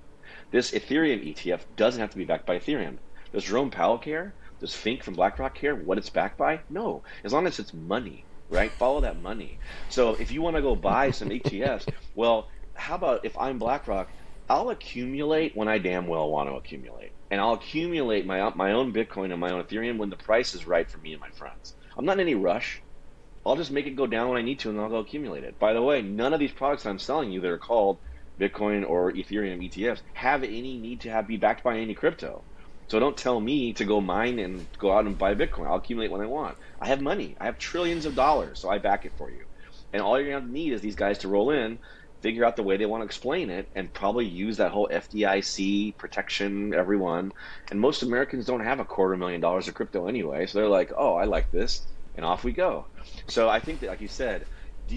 This 0.50 0.72
Ethereum 0.72 1.26
ETF 1.26 1.60
doesn't 1.76 2.00
have 2.00 2.10
to 2.10 2.16
be 2.16 2.24
backed 2.24 2.46
by 2.46 2.58
Ethereum. 2.58 2.98
Does 3.32 3.44
Jerome 3.44 3.70
Powell 3.70 3.98
care? 3.98 4.34
Does 4.60 4.74
Fink 4.74 5.02
from 5.02 5.14
BlackRock 5.14 5.54
care 5.54 5.74
what 5.74 5.98
it's 5.98 6.10
backed 6.10 6.36
by? 6.36 6.60
No. 6.68 7.02
As 7.22 7.32
long 7.32 7.46
as 7.46 7.58
it's 7.58 7.72
money, 7.72 8.24
right? 8.50 8.72
Follow 8.72 9.00
that 9.02 9.22
money. 9.22 9.58
So 9.88 10.14
if 10.14 10.32
you 10.32 10.42
want 10.42 10.56
to 10.56 10.62
go 10.62 10.74
buy 10.74 11.12
some 11.12 11.28
ETFs, 11.28 11.88
well, 12.14 12.48
how 12.78 12.94
about 12.94 13.24
if 13.24 13.36
I'm 13.38 13.58
BlackRock, 13.58 14.08
I'll 14.48 14.70
accumulate 14.70 15.52
when 15.54 15.68
I 15.68 15.78
damn 15.78 16.06
well 16.06 16.30
want 16.30 16.48
to 16.48 16.54
accumulate. 16.54 17.12
And 17.30 17.40
I'll 17.40 17.54
accumulate 17.54 18.26
my 18.26 18.50
my 18.54 18.72
own 18.72 18.92
Bitcoin 18.92 19.30
and 19.30 19.40
my 19.40 19.50
own 19.50 19.62
Ethereum 19.62 19.98
when 19.98 20.10
the 20.10 20.16
price 20.16 20.54
is 20.54 20.66
right 20.66 20.90
for 20.90 20.98
me 20.98 21.12
and 21.12 21.20
my 21.20 21.28
friends. 21.30 21.74
I'm 21.96 22.04
not 22.04 22.14
in 22.14 22.20
any 22.20 22.34
rush. 22.34 22.82
I'll 23.44 23.56
just 23.56 23.70
make 23.70 23.86
it 23.86 23.96
go 23.96 24.06
down 24.06 24.28
when 24.28 24.38
I 24.38 24.42
need 24.42 24.60
to 24.60 24.70
and 24.70 24.80
I'll 24.80 24.88
go 24.88 24.98
accumulate 24.98 25.44
it. 25.44 25.58
By 25.58 25.72
the 25.72 25.82
way, 25.82 26.02
none 26.02 26.32
of 26.32 26.40
these 26.40 26.52
products 26.52 26.86
I'm 26.86 26.98
selling 26.98 27.30
you 27.30 27.40
that 27.40 27.50
are 27.50 27.58
called 27.58 27.98
Bitcoin 28.40 28.88
or 28.88 29.12
Ethereum 29.12 29.66
ETFs 29.66 30.02
have 30.14 30.44
any 30.44 30.78
need 30.78 31.02
to 31.02 31.10
have 31.10 31.26
be 31.26 31.36
backed 31.36 31.64
by 31.64 31.78
any 31.78 31.94
crypto. 31.94 32.44
So 32.88 32.98
don't 32.98 33.16
tell 33.16 33.38
me 33.40 33.74
to 33.74 33.84
go 33.84 34.00
mine 34.00 34.38
and 34.38 34.66
go 34.78 34.92
out 34.92 35.04
and 35.04 35.18
buy 35.18 35.34
Bitcoin. 35.34 35.66
I'll 35.66 35.76
accumulate 35.76 36.10
when 36.10 36.22
I 36.22 36.26
want. 36.26 36.56
I 36.80 36.88
have 36.88 37.02
money. 37.02 37.36
I 37.40 37.46
have 37.46 37.58
trillions 37.58 38.06
of 38.06 38.14
dollars, 38.14 38.60
so 38.60 38.70
I 38.70 38.78
back 38.78 39.04
it 39.04 39.12
for 39.16 39.30
you. 39.30 39.44
And 39.92 40.02
all 40.02 40.20
you're 40.20 40.40
to 40.40 40.46
need 40.46 40.72
is 40.72 40.80
these 40.80 40.96
guys 40.96 41.18
to 41.18 41.28
roll 41.28 41.50
in, 41.50 41.78
figure 42.20 42.44
out 42.44 42.56
the 42.56 42.62
way 42.62 42.76
they 42.76 42.86
want 42.86 43.02
to 43.02 43.06
explain 43.06 43.50
it, 43.50 43.68
and 43.74 43.92
probably 43.92 44.26
use 44.26 44.56
that 44.56 44.70
whole 44.70 44.88
FDIC 44.88 45.96
protection, 45.96 46.74
everyone. 46.74 47.32
And 47.70 47.80
most 47.80 48.02
Americans 48.02 48.46
don't 48.46 48.64
have 48.64 48.80
a 48.80 48.84
quarter 48.84 49.16
million 49.16 49.40
dollars 49.40 49.68
of 49.68 49.74
crypto 49.74 50.06
anyway, 50.06 50.46
so 50.46 50.58
they're 50.58 50.68
like, 50.68 50.92
oh, 50.96 51.14
I 51.14 51.24
like 51.24 51.50
this, 51.50 51.86
and 52.16 52.24
off 52.24 52.44
we 52.44 52.52
go. 52.52 52.86
So 53.26 53.48
I 53.48 53.60
think 53.60 53.80
that, 53.80 53.90
like 53.90 54.00
you 54.00 54.08
said, 54.08 54.46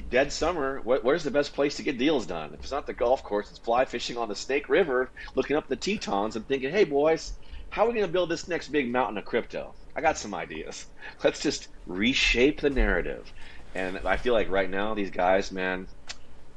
dead 0.10 0.32
summer, 0.32 0.80
where's 0.84 1.24
the 1.24 1.32
best 1.32 1.54
place 1.54 1.76
to 1.76 1.84
get 1.84 1.98
deals 1.98 2.26
done? 2.26 2.54
If 2.54 2.62
it's 2.62 2.72
not 2.72 2.88
the 2.88 2.94
golf 2.94 3.24
course, 3.24 3.50
it's 3.50 3.60
fly 3.60 3.86
fishing 3.86 4.18
on 4.18 4.30
the 4.30 4.36
Snake 4.36 4.70
River, 4.70 5.10
looking 5.36 5.58
up 5.58 5.68
the 5.68 5.76
Tetons 5.76 6.36
and 6.36 6.48
thinking, 6.48 6.72
hey, 6.72 6.86
boys, 6.86 7.34
how 7.70 7.84
are 7.84 7.88
we 7.88 7.94
going 7.94 8.06
to 8.06 8.12
build 8.12 8.30
this 8.30 8.48
next 8.48 8.70
big 8.70 8.92
mountain 8.92 9.18
of 9.18 9.26
crypto? 9.26 9.74
I 9.96 10.02
got 10.02 10.18
some 10.18 10.34
ideas. 10.34 10.88
Let's 11.24 11.42
just 11.42 11.68
reshape 11.86 12.62
the 12.62 12.70
narrative. 12.70 13.32
And 13.76 14.00
I 14.06 14.18
feel 14.18 14.34
like 14.34 14.50
right 14.50 14.70
now, 14.70 14.94
these 14.94 15.12
guys, 15.12 15.52
man, 15.52 15.88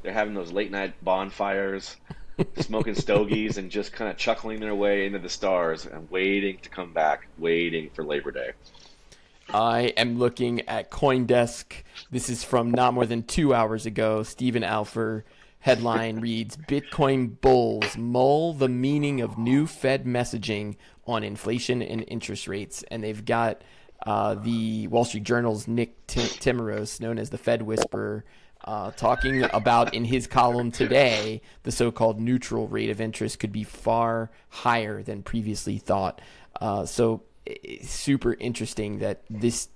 they're 0.04 0.12
having 0.12 0.34
those 0.34 0.52
late 0.52 0.70
night 0.70 0.92
bonfires, 1.02 1.96
smoking 2.60 2.94
stogies, 2.94 3.56
and 3.56 3.70
just 3.70 3.92
kind 3.92 4.10
of 4.10 4.18
chuckling 4.18 4.60
their 4.60 4.74
way 4.74 5.06
into 5.06 5.18
the 5.18 5.30
stars 5.30 5.86
and 5.86 6.08
waiting 6.10 6.58
to 6.58 6.68
come 6.68 6.92
back, 6.92 7.26
waiting 7.38 7.90
for 7.94 8.04
Labor 8.04 8.30
Day. 8.30 8.50
I 9.52 9.94
am 9.96 10.18
looking 10.18 10.60
at 10.68 10.90
Coindesk. 10.90 11.72
This 12.10 12.28
is 12.28 12.44
from 12.44 12.70
not 12.70 12.92
more 12.92 13.06
than 13.06 13.22
two 13.22 13.54
hours 13.54 13.86
ago. 13.86 14.22
Stephen 14.22 14.62
Alpher 14.62 15.24
headline 15.60 16.20
reads 16.20 16.58
Bitcoin 16.58 17.40
bulls 17.40 17.96
mull 17.96 18.52
the 18.52 18.68
meaning 18.68 19.22
of 19.22 19.38
new 19.38 19.66
Fed 19.66 20.04
messaging 20.04 20.76
on 21.06 21.24
inflation 21.24 21.80
and 21.80 22.04
interest 22.08 22.46
rates. 22.46 22.84
And 22.90 23.02
they've 23.02 23.24
got 23.24 23.62
uh, 24.06 24.34
the 24.34 24.86
Wall 24.88 25.06
Street 25.06 25.24
Journal's 25.24 25.66
Nick 25.66 26.06
Tim- 26.06 26.58
known 27.00 27.18
as 27.18 27.30
the 27.30 27.38
Fed 27.38 27.62
Whisperer, 27.62 28.24
uh, 28.64 28.90
talking 28.92 29.44
about 29.53 29.94
in 29.94 30.05
his 30.07 30.27
column 30.27 30.70
today 30.70 31.42
the 31.62 31.72
so 31.72 31.90
called 31.90 32.20
neutral 32.20 32.66
rate 32.66 32.90
of 32.90 33.00
interest 33.00 33.38
could 33.38 33.53
be 33.53 33.64
far 33.64 34.31
higher 34.48 35.03
than 35.03 35.22
previously 35.22 35.79
thought. 35.79 36.20
Uh, 36.61 36.87
so 36.87 37.22
super 37.83 38.35
interesting 38.35 38.98
that 38.98 39.22
this 39.29 39.68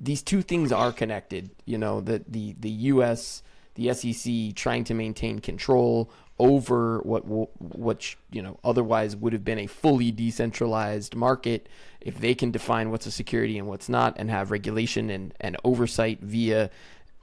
these 0.00 0.22
two 0.22 0.42
things 0.42 0.72
are 0.72 0.92
connected. 0.92 1.50
You 1.64 1.78
know, 1.78 2.00
that 2.00 2.32
the 2.32 2.56
the 2.58 2.70
U.S. 2.70 3.42
the 3.74 3.92
SEC 3.94 4.54
trying 4.56 4.84
to 4.84 4.94
maintain 4.94 5.38
control 5.38 6.10
over 6.38 6.98
what 7.00 7.20
what 7.24 8.14
you 8.32 8.42
know 8.42 8.58
otherwise 8.64 9.14
would 9.14 9.32
have 9.32 9.44
been 9.44 9.60
a 9.60 9.66
fully 9.66 10.10
decentralized 10.10 11.14
market 11.14 11.68
if 12.00 12.18
they 12.18 12.34
can 12.34 12.50
define 12.50 12.90
what's 12.90 13.06
a 13.06 13.10
security 13.12 13.58
and 13.58 13.68
what's 13.68 13.88
not 13.88 14.14
and 14.16 14.28
have 14.28 14.50
regulation 14.50 15.08
and, 15.10 15.34
and 15.40 15.56
oversight 15.62 16.20
via 16.20 16.68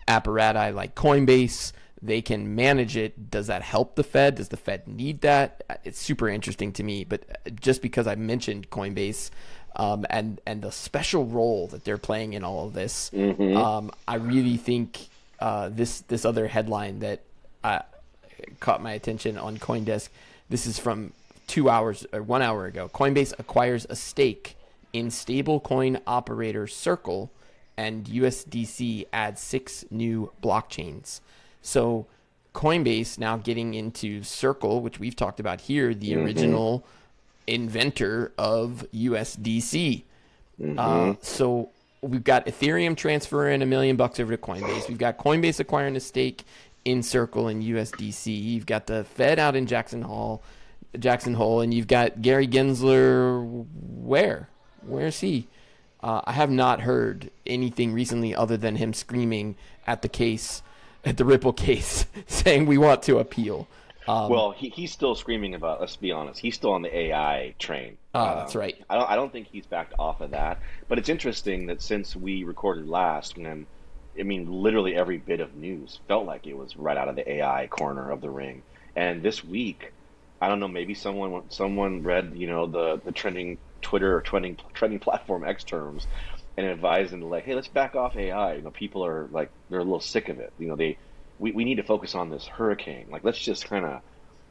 apparati 0.10 0.74
like 0.74 0.96
Coinbase 0.96 1.72
they 2.02 2.22
can 2.22 2.56
manage 2.56 2.96
it 2.98 3.30
does 3.30 3.48
that 3.48 3.62
help 3.62 3.96
the 3.96 4.04
Fed 4.04 4.36
does 4.36 4.50
the 4.50 4.58
Fed 4.58 4.88
need 4.88 5.22
that 5.22 5.64
it's 5.84 6.00
super 6.00 6.28
interesting 6.28 6.72
to 6.74 6.84
me 6.84 7.04
but 7.04 7.24
just 7.62 7.82
because 7.82 8.08
I 8.08 8.16
mentioned 8.16 8.70
Coinbase 8.70 9.30
um, 9.76 10.06
and 10.10 10.42
and 10.46 10.62
the 10.62 10.72
special 10.72 11.26
role 11.26 11.68
that 11.68 11.84
they're 11.84 11.98
playing 11.98 12.34
in 12.34 12.44
all 12.44 12.68
of 12.68 12.74
this. 12.74 13.12
Mm-hmm. 13.14 13.56
Um, 13.56 13.92
I 14.08 14.16
really 14.16 14.58
think 14.58 15.08
uh, 15.40 15.70
this 15.70 16.02
this 16.02 16.26
other 16.26 16.48
headline 16.48 17.00
that 17.00 17.22
uh, 17.64 17.80
caught 18.60 18.82
my 18.82 18.94
attention 18.94 19.38
on 19.38 19.58
CoinDesk. 19.58 20.10
This 20.50 20.66
is 20.66 20.80
from 20.80 21.14
two 21.48 21.70
hours 21.70 22.06
or 22.12 22.22
one 22.22 22.42
hour 22.42 22.66
ago. 22.66 22.90
Coinbase 22.94 23.34
acquires 23.40 23.86
a 23.90 23.96
stake 23.96 24.56
in 24.92 25.08
stablecoin 25.08 26.02
operator 26.08 26.68
Circle, 26.68 27.32
and 27.80 28.06
USDC 28.06 29.06
adds 29.14 29.42
six 29.42 29.86
new 29.90 30.32
blockchains. 30.42 31.22
So. 31.62 32.08
Coinbase 32.52 33.20
now 33.20 33.38
getting 33.38 33.76
into 33.76 34.24
Circle, 34.24 34.82
which 34.82 35.00
we've 35.00 35.16
talked 35.16 35.40
about 35.40 35.62
here, 35.62 35.94
the 35.94 36.14
mm-hmm. 36.14 36.26
original 36.26 36.84
inventor 37.46 38.34
of 38.38 38.86
USDC. 38.92 40.04
Mm-hmm. 40.60 40.80
Uh, 40.80 41.16
so 41.22 41.70
we've 42.02 42.24
got 42.24 42.46
Ethereum 42.46 42.96
transferring 42.96 43.62
a 43.62 43.66
million 43.66 43.96
bucks 43.96 44.20
over 44.20 44.36
to 44.36 44.42
Coinbase. 44.42 44.88
We've 44.88 44.98
got 44.98 45.18
Coinbase 45.18 45.60
acquiring 45.60 45.96
a 45.96 46.00
stake 46.00 46.44
in 46.86 47.04
Circle 47.04 47.48
and 47.48 47.64
USDC. 47.64 48.44
You've 48.44 48.66
got 48.66 48.88
the 48.88 49.04
Fed 49.04 49.40
out 49.40 49.56
in 49.56 49.66
Jackson 49.66 50.02
Hall, 50.02 50.42
Jackson 50.98 51.34
Hole, 51.34 51.62
and 51.62 51.74
you've 51.74 51.88
got 51.88 52.22
Gary 52.22 52.48
Gensler. 52.48 53.66
Where? 54.02 54.50
Where's 54.86 55.20
he? 55.20 55.48
Uh, 56.02 56.22
I 56.24 56.34
have 56.34 56.50
not 56.50 56.82
heard 56.82 57.30
anything 57.46 57.94
recently 57.94 58.34
other 58.34 58.58
than 58.58 58.78
him 58.78 58.94
screaming 58.94 59.56
at 59.86 60.02
the 60.02 60.10
case, 60.10 60.62
at 61.04 61.18
the 61.18 61.26
Ripple 61.26 61.54
case, 61.54 62.06
saying 62.28 62.66
we 62.66 62.78
want 62.78 63.04
to 63.04 63.20
appeal. 63.20 63.68
Um, 64.08 64.30
well, 64.30 64.52
he, 64.52 64.70
he's 64.70 64.92
still 64.92 65.14
screaming 65.14 65.54
about. 65.54 65.80
Let's 65.80 65.96
be 65.96 66.12
honest. 66.12 66.40
He's 66.40 66.56
still 66.56 66.72
on 66.72 66.82
the 66.82 66.98
AI 66.98 67.54
train. 67.60 67.98
Oh, 68.16 68.24
um, 68.24 68.38
that's 68.38 68.56
right. 68.56 68.76
I 68.90 68.96
don't. 68.96 69.10
I 69.12 69.16
don't 69.16 69.32
think 69.32 69.48
he's 69.52 69.68
backed 69.68 69.94
off 70.00 70.22
of 70.22 70.32
that. 70.32 70.60
But 70.88 70.98
it's 70.98 71.10
interesting 71.10 71.68
that 71.68 71.82
since 71.82 72.16
we 72.16 72.44
recorded 72.44 72.88
last, 72.88 73.38
and 73.38 73.68
I 74.20 74.24
mean, 74.24 74.52
literally 74.52 74.96
every 74.96 75.18
bit 75.18 75.42
of 75.42 75.56
news 75.56 76.00
felt 76.08 76.26
like 76.26 76.48
it 76.48 76.58
was 76.58 76.76
right 76.76 76.98
out 76.98 77.08
of 77.08 77.16
the 77.18 77.30
AI 77.30 77.68
corner 77.68 78.10
of 78.10 78.22
the 78.22 78.30
ring. 78.30 78.64
And 78.96 79.22
this 79.22 79.44
week, 79.44 79.94
I 80.42 80.48
don't 80.48 80.60
know. 80.60 80.68
Maybe 80.68 80.96
someone 80.96 81.44
someone 81.50 82.02
read 82.02 82.34
you 82.36 82.48
know 82.48 82.66
the 82.66 83.02
the 83.04 83.12
trending 83.12 83.60
Twitter 83.82 84.16
or 84.16 84.22
trending 84.22 84.58
trending 84.74 85.00
platform 85.08 85.44
X 85.44 85.64
terms 85.64 86.06
and 86.58 86.68
advised 86.68 87.12
them 87.12 87.22
like, 87.22 87.46
hey, 87.46 87.56
let's 87.56 87.68
back 87.68 87.96
off 87.96 88.16
AI. 88.16 88.56
You 88.56 88.62
know, 88.62 88.72
people 88.72 89.06
are 89.06 89.28
like 89.32 89.52
they're 89.70 89.80
a 89.80 89.84
little 89.84 90.00
sick 90.00 90.30
of 90.30 90.40
it. 90.40 90.54
You 90.58 90.68
know, 90.68 90.76
they 90.76 90.98
we, 91.40 91.52
we 91.54 91.64
need 91.64 91.76
to 91.76 91.84
focus 91.84 92.14
on 92.14 92.30
this 92.30 92.46
hurricane. 92.46 93.08
Like, 93.10 93.24
let's 93.24 93.40
just 93.40 93.66
kind 93.68 93.86
of, 93.86 94.02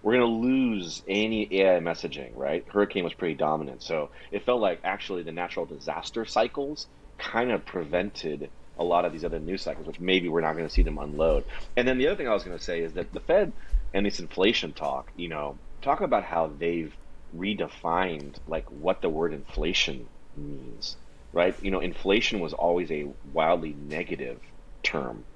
we're 0.03 0.17
going 0.17 0.27
to 0.27 0.49
lose 0.49 1.03
any 1.07 1.61
AI 1.61 1.81
messaging, 1.81 2.33
right? 2.35 2.65
Hurricane 2.69 3.05
was 3.05 3.15
pretty 3.15 3.35
dominant. 3.35 3.83
So 3.83 4.11
it 4.33 4.45
felt 4.45 4.61
like 4.61 4.81
actually 4.83 5.23
the 5.23 5.33
natural 5.33 5.67
disaster 5.67 6.25
cycles 6.25 6.89
kind 7.19 7.53
of 7.53 7.67
prevented 7.67 8.51
a 8.79 8.85
lot 8.85 9.05
of 9.05 9.13
these 9.13 9.25
other 9.25 9.41
news 9.41 9.63
cycles, 9.63 9.87
which 9.87 10.01
maybe 10.01 10.29
we're 10.29 10.41
not 10.41 10.55
going 10.55 10.67
to 10.67 10.73
see 10.73 10.83
them 10.83 10.99
unload. 10.99 11.45
And 11.77 11.87
then 11.87 11.99
the 11.99 12.07
other 12.07 12.17
thing 12.17 12.29
I 12.29 12.33
was 12.33 12.45
going 12.45 12.57
to 12.57 12.63
say 12.63 12.81
is 12.81 12.95
that 12.95 13.13
the 13.13 13.21
Fed 13.21 13.53
and 13.93 14.07
this 14.07 14.21
inflation 14.21 14.73
talk, 14.73 15.11
you 15.17 15.29
know, 15.29 15.59
talk 15.83 16.01
about 16.01 16.25
how 16.25 16.47
they've 16.47 16.95
redefined 17.37 18.39
like 18.47 18.71
what 18.71 19.03
the 19.03 19.11
word 19.11 19.35
inflation 19.35 20.11
means, 20.37 20.97
right? 21.33 21.57
You 21.63 21.71
know, 21.71 21.81
inflation 21.81 22.41
was 22.41 22.55
always 22.55 22.91
a 22.91 23.13
wildly 23.33 23.75
negative 23.75 24.41
term, 24.83 25.27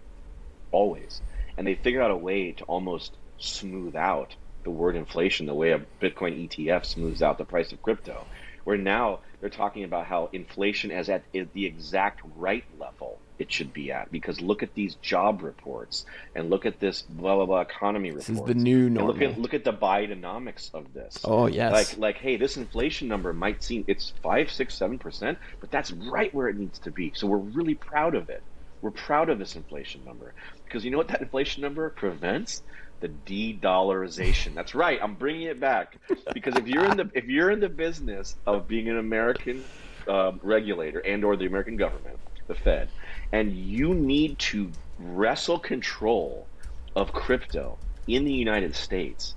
always 0.73 1.23
and 1.57 1.67
they 1.67 1.75
figured 1.75 2.03
out 2.03 2.11
a 2.11 2.17
way 2.17 2.53
to 2.53 2.65
almost 2.65 3.19
smooth 3.39 3.97
out 3.97 4.37
the 4.65 4.71
word 4.71 4.97
inflation 4.97 5.47
the 5.47 5.55
way 5.55 5.73
a 5.73 5.81
Bitcoin 6.01 6.49
ETF 6.49 6.87
smooths 6.87 7.23
out 7.23 7.39
the 7.39 7.45
price 7.45 7.73
of 7.73 7.83
crypto. 7.83 8.29
Where 8.65 8.79
now 8.79 9.21
they're 9.41 9.51
talking 9.51 9.85
about 9.85 10.07
how 10.07 10.31
inflation 10.33 10.93
is 10.93 11.09
at 11.09 11.25
the 11.33 11.67
exact 11.67 12.23
right 12.37 12.65
level 12.79 13.22
it 13.39 13.53
should 13.53 13.73
be 13.73 13.91
at. 13.93 14.11
Because 14.11 14.41
look 14.41 14.63
at 14.63 14.75
these 14.75 14.95
job 14.97 15.43
reports 15.43 16.07
and 16.35 16.51
look 16.51 16.67
at 16.67 16.81
this 16.81 17.03
blah 17.03 17.37
blah 17.37 17.47
blah 17.47 17.61
economy 17.61 18.11
report. 18.11 18.27
This 18.27 18.39
is 18.39 18.45
the 18.45 18.55
new 18.55 18.91
normal. 18.91 19.15
Look 19.15 19.23
at 19.23 19.39
look 19.39 19.55
at 19.55 19.65
the 19.65 19.73
Bidenomics 19.73 20.73
of 20.75 20.93
this. 20.95 21.19
Oh 21.25 21.47
yes. 21.47 21.73
Like 21.73 21.99
like 21.99 22.17
hey, 22.19 22.37
this 22.37 22.57
inflation 22.57 23.09
number 23.09 23.33
might 23.33 23.63
seem 23.63 23.85
it's 23.87 24.13
five, 24.23 24.51
six, 24.51 24.75
seven 24.75 24.99
percent, 24.99 25.39
but 25.61 25.71
that's 25.71 25.93
right 25.93 26.33
where 26.35 26.49
it 26.49 26.57
needs 26.57 26.79
to 26.81 26.91
be. 26.91 27.13
So 27.15 27.27
we're 27.27 27.39
really 27.39 27.75
proud 27.75 28.15
of 28.15 28.31
it. 28.31 28.43
We're 28.81 28.91
proud 28.91 29.31
of 29.31 29.39
this 29.39 29.55
inflation 29.55 30.05
number 30.05 30.35
because 30.65 30.85
you 30.85 30.91
know 30.91 30.99
what 30.99 31.09
that 31.09 31.21
inflation 31.21 31.63
number 31.63 31.89
prevents? 31.91 32.63
The 33.01 33.09
de-dollarization. 33.09 34.55
That's 34.55 34.77
right. 34.77 34.99
I'm 35.03 35.15
bringing 35.15 35.49
it 35.49 35.59
back 35.59 35.97
because 36.33 36.55
if 36.57 36.69
you're 36.69 36.85
in 36.85 36.97
the 36.97 37.11
if 37.15 37.25
you're 37.27 37.51
in 37.51 37.59
the 37.61 37.69
business 37.69 38.37
of 38.47 38.69
being 38.69 38.89
an 38.89 38.99
American 38.99 39.65
uh, 40.07 40.33
regulator 40.41 41.01
and 41.01 41.25
or 41.25 41.37
the 41.37 41.47
American 41.47 41.77
government, 41.77 42.19
the 42.53 42.61
Fed, 42.61 42.89
and 43.33 43.53
you 43.53 43.95
need 43.95 44.39
to 44.39 44.71
wrestle 44.99 45.59
control 45.59 46.47
of 46.95 47.13
crypto 47.13 47.79
in 48.07 48.25
the 48.25 48.33
United 48.33 48.75
States 48.75 49.35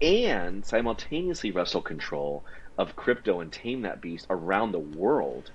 and 0.00 0.64
simultaneously 0.64 1.50
wrestle 1.50 1.82
control 1.82 2.44
of 2.76 2.96
crypto 2.96 3.40
and 3.40 3.52
tame 3.52 3.82
that 3.82 4.00
beast 4.00 4.26
around 4.30 4.72
the 4.72 4.78
world. 4.78 5.50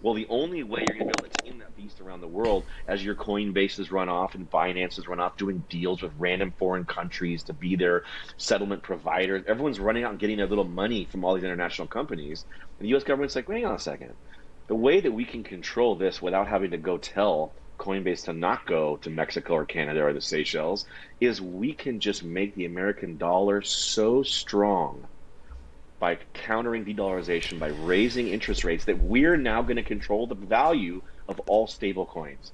Well, 0.00 0.14
the 0.14 0.28
only 0.28 0.62
way 0.62 0.84
you're 0.86 0.96
going 0.96 1.08
to 1.08 1.14
be 1.22 1.26
able 1.26 1.34
to 1.34 1.42
tame 1.42 1.58
that 1.58 1.74
beast 1.74 2.00
around 2.00 2.20
the 2.20 2.28
world 2.28 2.66
as 2.86 3.04
your 3.04 3.16
Coinbases 3.16 3.90
run 3.90 4.08
off 4.08 4.36
and 4.36 4.48
Binance's 4.48 5.08
run 5.08 5.18
off 5.18 5.36
doing 5.36 5.64
deals 5.68 6.02
with 6.02 6.12
random 6.16 6.52
foreign 6.56 6.84
countries 6.84 7.42
to 7.44 7.52
be 7.52 7.74
their 7.74 8.04
settlement 8.36 8.84
provider. 8.84 9.42
Everyone's 9.48 9.80
running 9.80 10.04
out 10.04 10.12
and 10.12 10.20
getting 10.20 10.36
their 10.36 10.46
little 10.46 10.68
money 10.68 11.08
from 11.10 11.24
all 11.24 11.34
these 11.34 11.42
international 11.42 11.88
companies. 11.88 12.44
And 12.78 12.86
the 12.86 12.90
U.S. 12.90 13.02
government's 13.02 13.34
like, 13.34 13.48
wait 13.48 13.64
on 13.64 13.74
a 13.74 13.78
second. 13.80 14.14
The 14.68 14.74
way 14.76 15.00
that 15.00 15.12
we 15.12 15.24
can 15.24 15.42
control 15.44 15.96
this 15.96 16.22
without 16.22 16.48
having 16.48 16.70
to 16.72 16.78
go 16.78 16.98
tell 16.98 17.56
Coinbase 17.78 18.24
to 18.24 18.32
not 18.32 18.66
go 18.66 18.96
to 18.98 19.10
Mexico 19.10 19.54
or 19.54 19.64
Canada 19.66 20.02
or 20.04 20.12
the 20.12 20.20
Seychelles 20.20 20.84
is 21.20 21.40
we 21.40 21.74
can 21.74 22.00
just 22.00 22.22
make 22.24 22.54
the 22.54 22.66
American 22.66 23.16
dollar 23.16 23.62
so 23.62 24.22
strong 24.22 25.08
by 25.98 26.18
countering 26.34 26.84
de-dollarization 26.84 27.58
by 27.58 27.68
raising 27.68 28.28
interest 28.28 28.64
rates 28.64 28.84
that 28.84 28.98
we're 28.98 29.36
now 29.36 29.62
going 29.62 29.76
to 29.76 29.82
control 29.82 30.26
the 30.26 30.34
value 30.34 31.02
of 31.28 31.40
all 31.40 31.66
stable 31.66 32.06
coins. 32.06 32.52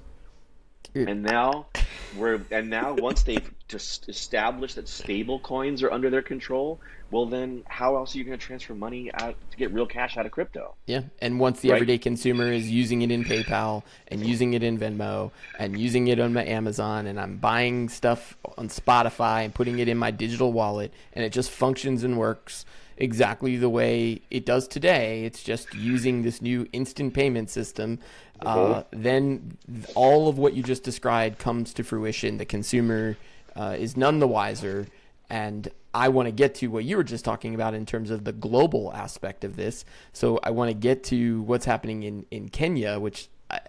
And 1.07 1.23
now 1.23 1.69
we're 2.11 2.45
and 2.51 2.69
now 2.69 2.93
once 2.93 3.23
they've 3.23 3.49
just 3.67 4.07
established 4.09 4.75
that 4.75 4.87
stable 4.87 5.39
coins 5.39 5.83
are 5.83 5.91
under 5.91 6.09
their 6.09 6.21
control, 6.21 6.81
well 7.15 7.25
then 7.25 7.63
how 7.69 7.95
else 7.95 8.13
are 8.13 8.17
you 8.17 8.25
going 8.25 8.37
to 8.37 8.45
transfer 8.45 8.75
money 8.75 9.09
out 9.13 9.37
to 9.49 9.55
get 9.55 9.71
real 9.71 9.85
cash 9.85 10.17
out 10.17 10.25
of 10.25 10.33
crypto? 10.33 10.75
Yeah, 10.85 11.03
and 11.19 11.39
once 11.39 11.61
the 11.61 11.69
right? 11.69 11.75
everyday 11.75 11.97
consumer 11.97 12.51
is 12.51 12.69
using 12.69 13.03
it 13.03 13.09
in 13.09 13.23
PayPal 13.23 13.83
and 14.09 14.25
using 14.25 14.53
it 14.53 14.63
in 14.63 14.77
Venmo 14.77 15.31
and 15.57 15.79
using 15.79 16.09
it 16.09 16.19
on 16.19 16.33
my 16.33 16.43
Amazon 16.43 17.07
and 17.07 17.17
I'm 17.17 17.37
buying 17.37 17.87
stuff 17.87 18.35
on 18.57 18.67
Spotify 18.67 19.45
and 19.45 19.55
putting 19.55 19.79
it 19.79 19.87
in 19.87 19.97
my 19.97 20.11
digital 20.11 20.51
wallet 20.51 20.93
and 21.13 21.23
it 21.23 21.31
just 21.31 21.51
functions 21.51 22.03
and 22.03 22.17
works 22.17 22.65
exactly 22.97 23.55
the 23.55 23.69
way 23.69 24.21
it 24.29 24.45
does 24.45 24.67
today. 24.67 25.23
It's 25.23 25.41
just 25.41 25.73
using 25.73 26.23
this 26.23 26.41
new 26.41 26.67
instant 26.73 27.13
payment 27.13 27.49
system. 27.49 27.99
Uh, 28.41 28.83
then 28.91 29.57
all 29.95 30.27
of 30.27 30.37
what 30.37 30.53
you 30.53 30.63
just 30.63 30.83
described 30.83 31.39
comes 31.39 31.73
to 31.75 31.83
fruition. 31.85 32.39
The 32.39 32.45
consumer 32.45 33.15
uh, 33.55 33.77
is 33.79 33.95
none 33.95 34.19
the 34.19 34.27
wiser. 34.27 34.87
And 35.29 35.69
I 35.95 36.09
want 36.09 36.27
to 36.27 36.33
get 36.33 36.55
to 36.55 36.67
what 36.67 36.83
you 36.83 36.97
were 36.97 37.05
just 37.05 37.23
talking 37.23 37.55
about 37.55 37.73
in 37.73 37.85
terms 37.85 38.11
of 38.11 38.25
the 38.25 38.33
global 38.33 38.91
aspect 38.93 39.45
of 39.45 39.55
this. 39.55 39.85
So 40.11 40.41
I 40.43 40.51
want 40.51 40.69
to 40.69 40.73
get 40.73 41.05
to 41.05 41.41
what's 41.43 41.63
happening 41.63 42.03
in, 42.03 42.25
in 42.31 42.49
Kenya, 42.49 42.99
which 42.99 43.29
I, 43.49 43.61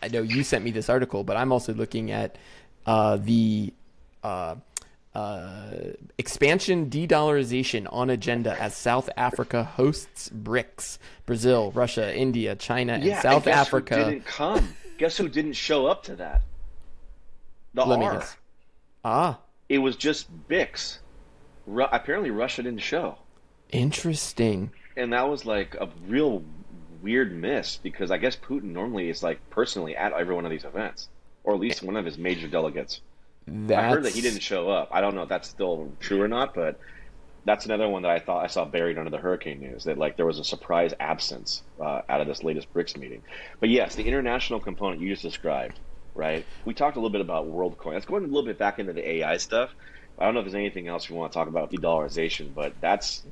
I 0.00 0.06
know 0.06 0.22
you 0.22 0.44
sent 0.44 0.64
me 0.64 0.70
this 0.70 0.88
article, 0.88 1.24
but 1.24 1.36
I'm 1.36 1.50
also 1.50 1.74
looking 1.74 2.12
at 2.12 2.38
uh, 2.86 3.16
the 3.16 3.74
uh, 4.22 4.54
uh, 5.12 5.70
expansion 6.18 6.88
de-dollarization 6.88 7.88
on 7.92 8.10
agenda 8.10 8.56
as 8.62 8.76
South 8.76 9.10
Africa 9.16 9.64
hosts 9.64 10.30
BRICS. 10.30 10.98
Brazil, 11.26 11.72
Russia, 11.72 12.16
India, 12.16 12.54
China, 12.54 12.92
and 12.92 13.02
yeah, 13.02 13.20
South 13.22 13.48
and 13.48 13.56
Africa 13.56 13.96
didn't 13.96 14.24
come. 14.24 14.72
guess 14.98 15.16
who 15.16 15.28
didn't 15.28 15.54
show 15.54 15.86
up 15.86 16.04
to 16.04 16.14
that? 16.14 16.42
The 17.74 17.84
Let 17.84 18.02
R. 18.02 18.24
Ah, 19.04 19.38
it 19.68 19.78
was 19.78 19.96
just 19.96 20.28
BICS. 20.48 20.98
Ru- 21.66 21.84
apparently, 21.90 22.30
Russia 22.30 22.62
didn't 22.62 22.80
show. 22.80 23.18
Interesting. 23.70 24.70
And 24.96 25.12
that 25.12 25.28
was 25.28 25.46
like 25.46 25.74
a 25.76 25.88
real 26.06 26.42
weird 27.00 27.34
miss 27.34 27.76
because 27.76 28.10
I 28.10 28.18
guess 28.18 28.36
Putin 28.36 28.64
normally 28.64 29.08
is 29.08 29.22
like 29.22 29.38
personally 29.50 29.96
at 29.96 30.12
every 30.12 30.34
one 30.34 30.44
of 30.44 30.50
these 30.50 30.64
events, 30.64 31.08
or 31.44 31.54
at 31.54 31.60
least 31.60 31.82
one 31.82 31.96
of 31.96 32.04
his 32.04 32.18
major 32.18 32.48
delegates. 32.48 33.00
That's... 33.46 33.78
I 33.78 33.88
heard 33.88 34.04
that 34.04 34.12
he 34.12 34.20
didn't 34.20 34.40
show 34.40 34.70
up. 34.70 34.88
I 34.92 35.00
don't 35.00 35.14
know 35.14 35.22
if 35.22 35.28
that's 35.28 35.48
still 35.48 35.90
true 36.00 36.22
or 36.22 36.28
not, 36.28 36.54
but 36.54 36.78
that's 37.44 37.64
another 37.64 37.88
one 37.88 38.02
that 38.02 38.10
I 38.10 38.20
thought 38.20 38.44
I 38.44 38.46
saw 38.46 38.64
buried 38.64 38.98
under 38.98 39.10
the 39.10 39.18
hurricane 39.18 39.60
news. 39.60 39.84
That 39.84 39.98
like 39.98 40.16
there 40.16 40.26
was 40.26 40.38
a 40.38 40.44
surprise 40.44 40.94
absence 41.00 41.62
uh, 41.80 42.02
out 42.08 42.20
of 42.20 42.26
this 42.26 42.44
latest 42.44 42.72
BRICS 42.72 42.96
meeting. 42.96 43.22
But 43.58 43.68
yes, 43.68 43.94
the 43.94 44.04
international 44.04 44.60
component 44.60 45.00
you 45.00 45.08
just 45.08 45.22
described, 45.22 45.80
right? 46.14 46.46
We 46.64 46.74
talked 46.74 46.96
a 46.96 47.00
little 47.00 47.10
bit 47.10 47.20
about 47.20 47.46
WorldCoin. 47.46 47.94
Let's 47.94 48.06
go 48.06 48.16
a 48.16 48.20
little 48.20 48.44
bit 48.44 48.58
back 48.58 48.78
into 48.78 48.92
the 48.92 49.08
AI 49.08 49.38
stuff. 49.38 49.70
I 50.18 50.24
don't 50.24 50.34
know 50.34 50.40
if 50.40 50.46
there's 50.46 50.54
anything 50.54 50.88
else 50.88 51.08
we 51.10 51.16
want 51.16 51.32
to 51.32 51.36
talk 51.38 51.48
about 51.48 51.70
de-dollarization, 51.70 52.54
but 52.54 52.74
that's 52.80 53.22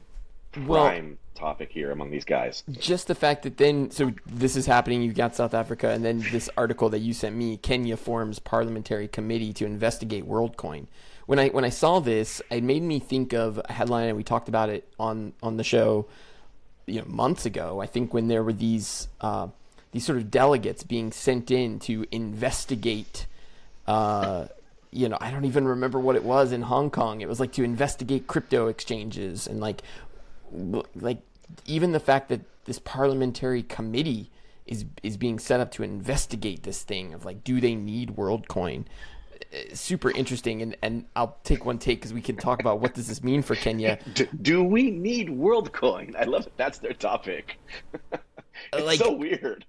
prime 0.53 1.19
well, 1.37 1.51
topic 1.53 1.71
here 1.71 1.91
among 1.91 2.11
these 2.11 2.25
guys. 2.25 2.63
Just 2.71 3.07
the 3.07 3.15
fact 3.15 3.43
that 3.45 3.57
then, 3.57 3.91
so 3.91 4.13
this 4.27 4.57
is 4.57 4.67
happening. 4.67 5.03
You've 5.03 5.15
got 5.15 5.37
South 5.37 5.55
Africa, 5.55 5.91
and 5.91 6.05
then 6.05 6.25
this 6.33 6.51
article 6.57 6.89
that 6.91 6.99
you 6.99 7.13
sent 7.13 7.37
me: 7.37 7.57
Kenya 7.57 7.97
forms 7.97 8.39
parliamentary 8.39 9.09
committee 9.09 9.53
to 9.55 9.67
investigate 9.67 10.27
WorldCoin. 10.27 10.87
When 11.27 11.39
I 11.39 11.49
when 11.49 11.65
I 11.65 11.69
saw 11.69 12.01
this, 12.01 12.43
it 12.51 12.63
made 12.63 12.83
me 12.83 12.99
think 12.99 13.33
of 13.33 13.61
a 13.65 13.73
headline, 13.73 14.09
and 14.09 14.17
we 14.17 14.25
talked 14.25 14.49
about 14.49 14.69
it 14.69 14.89
on 14.99 15.33
on 15.43 15.57
the 15.57 15.65
show, 15.65 16.07
you 16.87 17.01
know, 17.01 17.07
months 17.07 17.47
ago. 17.47 17.81
I 17.81 17.87
think 17.87 18.13
when 18.13 18.29
there 18.29 18.43
were 18.43 18.53
these 18.53 19.09
uh, 19.21 19.49
these 19.93 20.05
sort 20.05 20.19
of 20.19 20.31
delegates 20.31 20.83
being 20.83 21.13
sent 21.13 21.51
in 21.51 21.79
to 21.81 22.07
investigate. 22.11 23.27
Uh, 23.87 24.47
you 24.93 25.09
know, 25.09 25.19
I 25.21 25.31
don't 25.31 25.45
even 25.45 25.67
remember 25.67 25.99
what 26.01 26.17
it 26.17 26.25
was 26.25 26.53
in 26.53 26.63
Hong 26.63 26.91
Kong. 26.91 27.21
It 27.21 27.29
was 27.29 27.41
like 27.41 27.53
to 27.53 27.63
investigate 27.63 28.27
crypto 28.27 28.67
exchanges 28.67 29.47
and 29.47 29.61
like 29.61 29.83
like 30.95 31.19
even 31.67 31.93
the 31.93 32.01
fact 32.01 32.29
that 32.29 32.41
this 32.65 32.79
parliamentary 32.81 33.63
committee 33.63 34.31
is 34.67 34.85
is 35.03 35.17
being 35.17 35.39
set 35.39 35.61
up 35.61 35.71
to 35.73 35.83
investigate 35.83 36.65
this 36.65 36.83
thing 36.83 37.15
of 37.15 37.25
like 37.25 37.45
do 37.45 37.61
they 37.61 37.75
need 37.75 38.17
WorldCoin? 38.17 38.85
Uh, 39.53 39.75
super 39.75 40.11
interesting 40.11 40.61
and, 40.61 40.77
and 40.83 41.05
I'll 41.17 41.39
take 41.45 41.65
one 41.65 41.79
take 41.79 41.99
because 42.01 42.13
we 42.13 42.21
can 42.21 42.37
talk 42.37 42.61
about 42.61 42.81
what 42.81 42.95
does 42.95 43.09
this 43.09 43.23
mean 43.23 43.43
for 43.43 43.55
Kenya. 43.55 43.99
Do, 44.15 44.29
do 44.43 44.63
we 44.63 44.91
need 44.91 45.29
WorldCoin? 45.29 46.15
I 46.15 46.25
love 46.25 46.47
it. 46.47 46.53
That's 46.57 46.79
their 46.79 46.93
topic 46.93 47.59
it's 48.73 48.87
like, 48.87 48.99
so 48.99 49.13
weird 49.13 49.65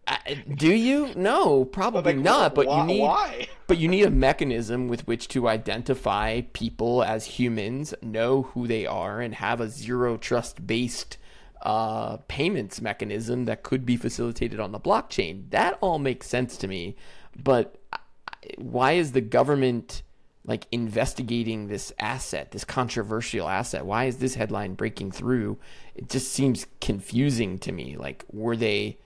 do 0.55 0.73
you 0.73 1.11
no 1.15 1.65
probably 1.65 2.13
like, 2.13 2.23
not 2.23 2.55
but 2.55 2.67
why, 2.67 2.81
you 2.81 2.87
need 2.87 3.01
why? 3.01 3.47
but 3.67 3.77
you 3.77 3.87
need 3.87 4.03
a 4.03 4.09
mechanism 4.09 4.87
with 4.87 5.07
which 5.07 5.27
to 5.27 5.47
identify 5.47 6.41
people 6.53 7.03
as 7.03 7.25
humans 7.25 7.93
know 8.01 8.43
who 8.43 8.67
they 8.67 8.85
are 8.85 9.21
and 9.21 9.35
have 9.35 9.61
a 9.61 9.69
zero 9.69 10.17
trust 10.17 10.65
based 10.65 11.17
uh, 11.61 12.17
payments 12.27 12.81
mechanism 12.81 13.45
that 13.45 13.63
could 13.63 13.85
be 13.85 13.95
facilitated 13.95 14.59
on 14.59 14.71
the 14.71 14.79
blockchain. 14.79 15.49
That 15.51 15.77
all 15.81 15.99
makes 15.99 16.27
sense 16.27 16.57
to 16.57 16.67
me. 16.67 16.95
But 17.35 17.75
why 18.57 18.93
is 18.93 19.11
the 19.11 19.21
government 19.21 20.01
like 20.45 20.67
investigating 20.71 21.67
this 21.67 21.93
asset, 21.99 22.51
this 22.51 22.63
controversial 22.63 23.47
asset? 23.47 23.85
Why 23.85 24.05
is 24.05 24.17
this 24.17 24.35
headline 24.35 24.73
breaking 24.73 25.11
through? 25.11 25.57
It 25.95 26.09
just 26.09 26.31
seems 26.31 26.67
confusing 26.79 27.59
to 27.59 27.71
me. 27.71 27.97
Like, 27.97 28.25
were 28.31 28.55
they? 28.55 28.97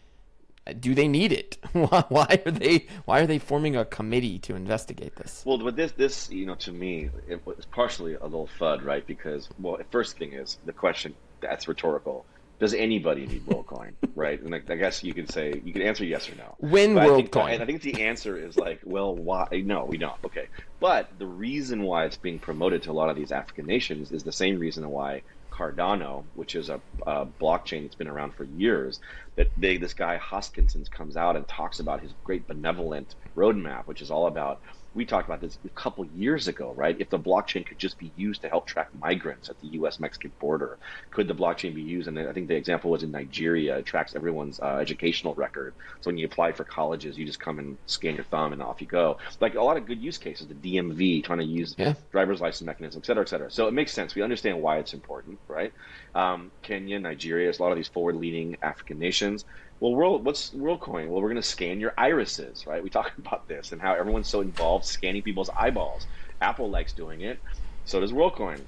Do 0.79 0.95
they 0.95 1.07
need 1.07 1.31
it? 1.31 1.57
why 1.73 2.41
are 2.45 2.51
they? 2.51 2.87
Why 3.05 3.19
are 3.19 3.27
they 3.27 3.37
forming 3.37 3.75
a 3.75 3.85
committee 3.85 4.39
to 4.39 4.55
investigate 4.55 5.15
this? 5.15 5.43
Well, 5.45 5.59
with 5.59 5.75
this, 5.75 5.91
this 5.91 6.29
you 6.31 6.45
know, 6.45 6.55
to 6.55 6.71
me, 6.71 7.09
it 7.27 7.45
was 7.45 7.65
partially 7.65 8.15
a 8.15 8.23
little 8.23 8.49
fud, 8.59 8.83
right? 8.83 9.05
Because, 9.05 9.49
well, 9.59 9.77
first 9.91 10.17
thing 10.17 10.33
is 10.33 10.57
the 10.65 10.73
question 10.73 11.13
that's 11.41 11.67
rhetorical 11.67 12.25
does 12.59 12.73
anybody 12.73 13.25
need 13.25 13.45
WorldCoin, 13.45 13.93
right? 14.15 14.41
And 14.41 14.53
I, 14.55 14.61
I, 14.69 14.75
guess 14.75 15.03
you 15.03 15.13
could 15.13 15.29
say 15.31 15.61
you 15.63 15.73
could 15.73 15.81
answer 15.81 16.05
yes 16.05 16.29
or 16.29 16.35
no. 16.35 16.55
When 16.59 16.95
but 16.95 17.07
WorldCoin? 17.07 17.43
I 17.43 17.49
think, 17.49 17.61
I 17.61 17.65
think 17.65 17.81
the 17.81 18.03
answer 18.03 18.37
is 18.37 18.57
like, 18.57 18.81
well, 18.83 19.15
why? 19.15 19.47
No, 19.65 19.85
we 19.85 19.97
don't. 19.97 20.15
Okay, 20.25 20.47
but 20.79 21.09
the 21.17 21.25
reason 21.25 21.83
why 21.83 22.05
it's 22.05 22.17
being 22.17 22.39
promoted 22.39 22.83
to 22.83 22.91
a 22.91 22.93
lot 22.93 23.09
of 23.09 23.15
these 23.15 23.31
African 23.31 23.65
nations 23.65 24.11
is 24.11 24.23
the 24.23 24.31
same 24.31 24.59
reason 24.59 24.89
why 24.89 25.21
Cardano, 25.55 26.23
which 26.35 26.55
is 26.55 26.69
a, 26.69 26.81
a 27.07 27.25
blockchain 27.25 27.83
that's 27.83 27.95
been 27.95 28.07
around 28.07 28.33
for 28.33 28.43
years, 28.43 28.99
that 29.35 29.49
they, 29.57 29.77
this 29.77 29.93
guy 29.93 30.17
Hoskinson 30.17 30.89
comes 30.91 31.15
out 31.15 31.35
and 31.35 31.47
talks 31.47 31.79
about 31.79 32.01
his 32.01 32.11
great 32.23 32.47
benevolent 32.47 33.15
roadmap, 33.35 33.85
which 33.85 34.01
is 34.01 34.11
all 34.11 34.27
about 34.27 34.61
we 34.95 35.05
talked 35.05 35.27
about 35.27 35.41
this 35.41 35.59
a 35.65 35.69
couple 35.69 36.05
years 36.15 36.47
ago, 36.47 36.73
right? 36.75 36.95
If 36.99 37.09
the 37.09 37.19
blockchain 37.19 37.65
could 37.65 37.77
just 37.77 37.99
be 37.99 38.11
used 38.15 38.41
to 38.43 38.49
help 38.49 38.65
track 38.65 38.89
migrants 38.99 39.49
at 39.49 39.59
the 39.59 39.67
U.S. 39.79 39.99
Mexican 39.99 40.31
border, 40.39 40.77
could 41.11 41.27
the 41.27 41.35
blockchain 41.35 41.75
be 41.75 41.81
used? 41.81 42.07
And 42.07 42.17
I 42.17 42.31
think 42.31 42.47
the 42.47 42.55
example 42.55 42.89
was 42.91 43.03
in 43.03 43.11
Nigeria. 43.11 43.77
It 43.77 43.85
tracks 43.85 44.15
everyone's 44.15 44.59
uh, 44.59 44.77
educational 44.77 45.35
record. 45.35 45.73
So 45.99 46.09
when 46.09 46.17
you 46.17 46.25
apply 46.25 46.53
for 46.53 46.63
colleges, 46.63 47.17
you 47.17 47.25
just 47.25 47.39
come 47.39 47.59
and 47.59 47.77
scan 47.85 48.15
your 48.15 48.23
thumb 48.23 48.53
and 48.53 48.61
off 48.61 48.79
you 48.79 48.87
go. 48.87 49.17
Like 49.41 49.55
a 49.55 49.61
lot 49.61 49.75
of 49.75 49.85
good 49.85 50.01
use 50.01 50.17
cases, 50.17 50.47
the 50.47 50.53
DMV 50.53 51.23
trying 51.25 51.39
to 51.39 51.45
use 51.45 51.75
yeah. 51.77 51.93
driver's 52.11 52.39
license 52.39 52.65
mechanism, 52.65 53.01
et 53.03 53.05
cetera, 53.05 53.23
et 53.23 53.29
cetera. 53.29 53.51
So 53.51 53.67
it 53.67 53.73
makes 53.73 53.91
sense. 53.91 54.15
We 54.15 54.21
understand 54.21 54.61
why 54.61 54.77
it's 54.77 54.93
important, 54.93 55.39
right? 55.49 55.73
Um, 56.15 56.51
Kenya, 56.61 56.99
Nigeria, 56.99 57.51
a 57.51 57.61
lot 57.61 57.71
of 57.71 57.77
these 57.77 57.89
forward-leaning 57.89 58.57
African 58.61 58.97
nations 58.97 59.43
well, 59.79 59.93
world, 59.93 60.25
what's 60.25 60.51
WorldCoin? 60.51 61.07
Well, 61.07 61.21
we're 61.21 61.29
going 61.29 61.35
to 61.35 61.43
scan 61.43 61.79
your 61.79 61.93
irises, 61.97 62.65
right? 62.65 62.83
We 62.83 62.89
talk 62.89 63.11
about 63.17 63.47
this 63.47 63.71
and 63.71 63.81
how 63.81 63.93
everyone's 63.93 64.27
so 64.27 64.41
involved 64.41 64.85
scanning 64.85 65.21
people's 65.21 65.49
eyeballs. 65.57 66.07
Apple 66.41 66.69
likes 66.69 66.93
doing 66.93 67.21
it, 67.21 67.39
so 67.85 67.99
does 67.99 68.11
WorldCoin. 68.11 68.61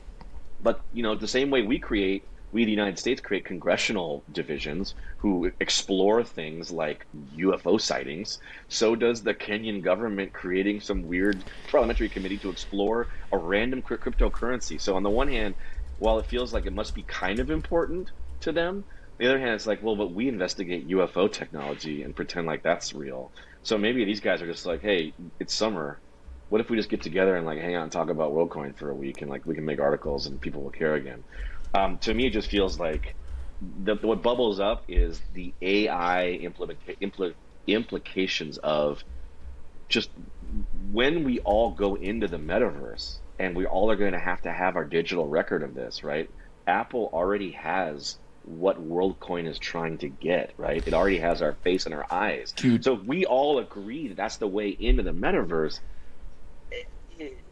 But 0.62 0.82
you 0.94 1.04
know, 1.04 1.16
the 1.16 1.28
same 1.28 1.50
way 1.50 1.62
we 1.62 1.80
create 1.80 2.24
we, 2.52 2.64
the 2.64 2.72
United 2.72 2.98
States, 2.98 3.20
create 3.20 3.44
congressional 3.44 4.24
divisions 4.32 4.96
who 5.18 5.52
explore 5.60 6.24
things 6.24 6.72
like 6.72 7.06
UFO 7.36 7.80
sightings. 7.80 8.40
So 8.70 8.96
does 8.96 9.22
the 9.22 9.34
Kenyan 9.34 9.82
government 9.82 10.32
creating 10.32 10.80
some 10.80 11.08
weird 11.08 11.44
parliamentary 11.70 12.08
committee 12.08 12.38
to 12.38 12.50
explore 12.50 13.08
a 13.32 13.38
random 13.38 13.82
cryptocurrency. 13.82 14.80
So, 14.80 14.96
on 14.96 15.04
the 15.04 15.10
one 15.10 15.28
hand, 15.28 15.56
while 16.00 16.20
it 16.20 16.26
feels 16.26 16.54
like 16.54 16.66
it 16.66 16.74
must 16.74 16.96
be 16.96 17.04
kind 17.04 17.40
of 17.40 17.52
important 17.52 18.12
to 18.42 18.52
them, 18.52 18.86
the 19.20 19.28
other 19.28 19.40
hand, 19.40 19.56
it's 19.56 19.68
like, 19.68 19.82
well, 19.84 19.96
but 19.96 20.14
we 20.14 20.28
investigate 20.28 20.90
UFO 20.90 21.32
technology 21.32 22.04
and 22.04 22.16
pretend 22.16 22.48
like 22.48 22.64
that's 22.64 22.94
real. 22.94 23.34
So 23.64 23.78
maybe 23.78 24.06
these 24.06 24.22
guys 24.22 24.42
are 24.42 24.48
just 24.52 24.66
like, 24.66 24.82
hey, 24.82 25.16
it's 25.40 25.56
summer. 25.56 26.02
What 26.50 26.62
if 26.62 26.70
we 26.70 26.78
just 26.78 26.90
get 26.90 27.02
together 27.02 27.36
and 27.36 27.46
like 27.46 27.60
hang 27.60 27.76
out 27.76 27.84
and 27.84 27.92
talk 27.92 28.10
about 28.10 28.34
WorldCoin 28.34 28.78
for 28.78 28.90
a 28.90 28.96
week 28.96 29.22
and 29.22 29.30
like 29.30 29.46
we 29.46 29.56
can 29.56 29.66
make 29.66 29.80
articles 29.82 30.28
and 30.28 30.42
people 30.42 30.64
will 30.64 30.72
care 30.72 30.96
again? 30.96 31.26
Um, 31.74 32.00
to 32.00 32.14
me, 32.14 32.28
it 32.28 32.34
just 32.34 32.50
feels 32.50 32.80
like 32.80 33.16
the, 33.62 33.96
what 34.02 34.24
bubbles 34.24 34.60
up 34.60 34.84
is 34.88 35.22
the 35.32 35.56
AI 35.62 36.30
implement, 36.32 36.80
impl, 37.02 37.34
implications 37.68 38.58
of 38.60 39.04
just 39.90 40.10
when 40.74 41.24
we 41.24 41.40
all 41.40 41.76
go 41.76 41.96
into 41.96 42.28
the 42.28 42.38
metaverse 42.38 43.20
and 43.40 43.56
we 43.56 43.66
all 43.66 43.92
are 43.92 43.96
going 43.96 44.14
to 44.14 44.20
have 44.20 44.42
to 44.42 44.52
have 44.52 44.76
our 44.76 44.86
digital 44.86 45.28
record 45.28 45.64
of 45.64 45.74
this, 45.74 46.04
right? 46.04 46.30
Apple 46.68 47.10
already 47.14 47.52
has 47.52 48.18
what 48.48 48.80
WorldCoin 48.82 49.48
is 49.48 49.60
trying 49.60 49.98
to 50.00 50.08
get, 50.08 50.54
right? 50.58 50.86
It 50.88 50.94
already 50.94 51.20
has 51.20 51.42
our 51.42 51.54
face 51.54 51.86
and 51.86 51.94
our 51.94 52.06
eyes. 52.10 52.54
Dude. 52.54 52.84
So 52.84 52.94
if 52.94 53.04
we 53.04 53.26
all 53.26 53.60
agree 53.60 54.08
that 54.08 54.18
that's 54.18 54.38
the 54.38 54.48
way 54.48 54.70
into 54.70 55.04
the 55.04 55.12
metaverse, 55.12 55.80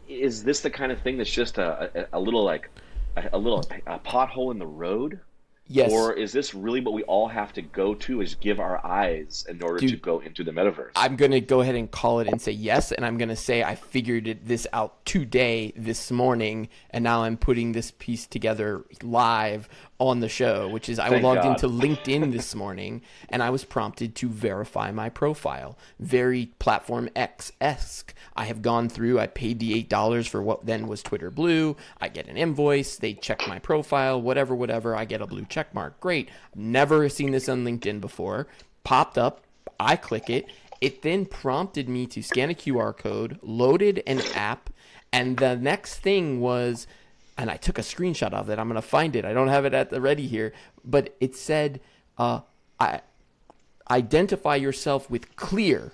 is 0.08 0.44
this 0.44 0.60
the 0.60 0.70
kind 0.70 0.90
of 0.92 1.00
thing 1.02 1.18
that's 1.18 1.30
just 1.30 1.58
a, 1.58 2.06
a, 2.14 2.18
a 2.18 2.20
little 2.20 2.44
like 2.44 2.70
a, 3.16 3.28
a 3.34 3.38
little 3.38 3.64
a 3.86 3.98
pothole 3.98 4.52
in 4.52 4.58
the 4.58 4.66
road? 4.66 5.20
Yes. 5.68 5.90
Or 5.90 6.12
is 6.12 6.32
this 6.32 6.54
really 6.54 6.80
what 6.80 6.94
we 6.94 7.02
all 7.04 7.26
have 7.26 7.52
to 7.54 7.62
go 7.62 7.94
to 7.94 8.20
is 8.20 8.36
give 8.36 8.60
our 8.60 8.84
eyes 8.86 9.44
in 9.48 9.60
order 9.62 9.78
Dude, 9.78 9.90
to 9.90 9.96
go 9.96 10.20
into 10.20 10.44
the 10.44 10.52
metaverse? 10.52 10.92
I'm 10.94 11.16
going 11.16 11.32
to 11.32 11.40
go 11.40 11.60
ahead 11.60 11.74
and 11.74 11.90
call 11.90 12.20
it 12.20 12.28
and 12.28 12.40
say 12.40 12.52
yes. 12.52 12.92
And 12.92 13.04
I'm 13.04 13.18
going 13.18 13.30
to 13.30 13.36
say 13.36 13.64
I 13.64 13.74
figured 13.74 14.38
this 14.44 14.66
out 14.72 15.04
today, 15.04 15.72
this 15.76 16.12
morning. 16.12 16.68
And 16.90 17.02
now 17.02 17.24
I'm 17.24 17.36
putting 17.36 17.72
this 17.72 17.92
piece 17.98 18.28
together 18.28 18.84
live 19.02 19.68
on 19.98 20.20
the 20.20 20.28
show, 20.28 20.68
which 20.68 20.88
is 20.88 20.98
I 20.98 21.08
Thank 21.08 21.22
logged 21.22 21.42
God. 21.42 21.52
into 21.52 21.68
LinkedIn 21.68 22.32
this 22.32 22.54
morning 22.54 23.02
and 23.28 23.42
I 23.42 23.50
was 23.50 23.64
prompted 23.64 24.14
to 24.16 24.28
verify 24.28 24.90
my 24.90 25.08
profile. 25.08 25.78
Very 25.98 26.46
platform 26.58 27.08
X 27.16 27.52
esque. 27.60 28.14
I 28.34 28.44
have 28.44 28.62
gone 28.62 28.88
through, 28.88 29.18
I 29.18 29.26
paid 29.26 29.58
the 29.58 29.82
$8 29.84 30.28
for 30.28 30.42
what 30.42 30.66
then 30.66 30.86
was 30.86 31.02
Twitter 31.02 31.30
Blue. 31.30 31.76
I 32.00 32.08
get 32.08 32.28
an 32.28 32.36
invoice, 32.36 32.96
they 32.96 33.14
check 33.14 33.46
my 33.48 33.58
profile, 33.58 34.20
whatever, 34.20 34.54
whatever. 34.54 34.94
I 34.94 35.04
get 35.04 35.22
a 35.22 35.26
blue 35.26 35.46
check 35.46 35.74
mark. 35.74 35.98
Great. 36.00 36.28
Never 36.54 37.08
seen 37.08 37.30
this 37.32 37.48
on 37.48 37.64
LinkedIn 37.64 38.00
before. 38.00 38.46
Popped 38.84 39.18
up, 39.18 39.44
I 39.80 39.96
click 39.96 40.30
it. 40.30 40.46
It 40.80 41.02
then 41.02 41.24
prompted 41.24 41.88
me 41.88 42.06
to 42.08 42.22
scan 42.22 42.50
a 42.50 42.54
QR 42.54 42.96
code, 42.96 43.38
loaded 43.42 44.02
an 44.06 44.20
app, 44.34 44.70
and 45.12 45.38
the 45.38 45.56
next 45.56 45.96
thing 45.96 46.40
was 46.40 46.86
and 47.36 47.50
I 47.50 47.56
took 47.56 47.78
a 47.78 47.82
screenshot 47.82 48.32
of 48.32 48.48
it. 48.50 48.58
I'm 48.58 48.68
gonna 48.68 48.82
find 48.82 49.14
it. 49.16 49.24
I 49.24 49.32
don't 49.32 49.48
have 49.48 49.64
it 49.64 49.74
at 49.74 49.90
the 49.90 50.00
ready 50.00 50.26
here, 50.26 50.52
but 50.84 51.14
it 51.20 51.34
said, 51.36 51.80
uh, 52.18 52.40
"I 52.80 53.00
identify 53.90 54.56
yourself 54.56 55.10
with 55.10 55.36
Clear." 55.36 55.92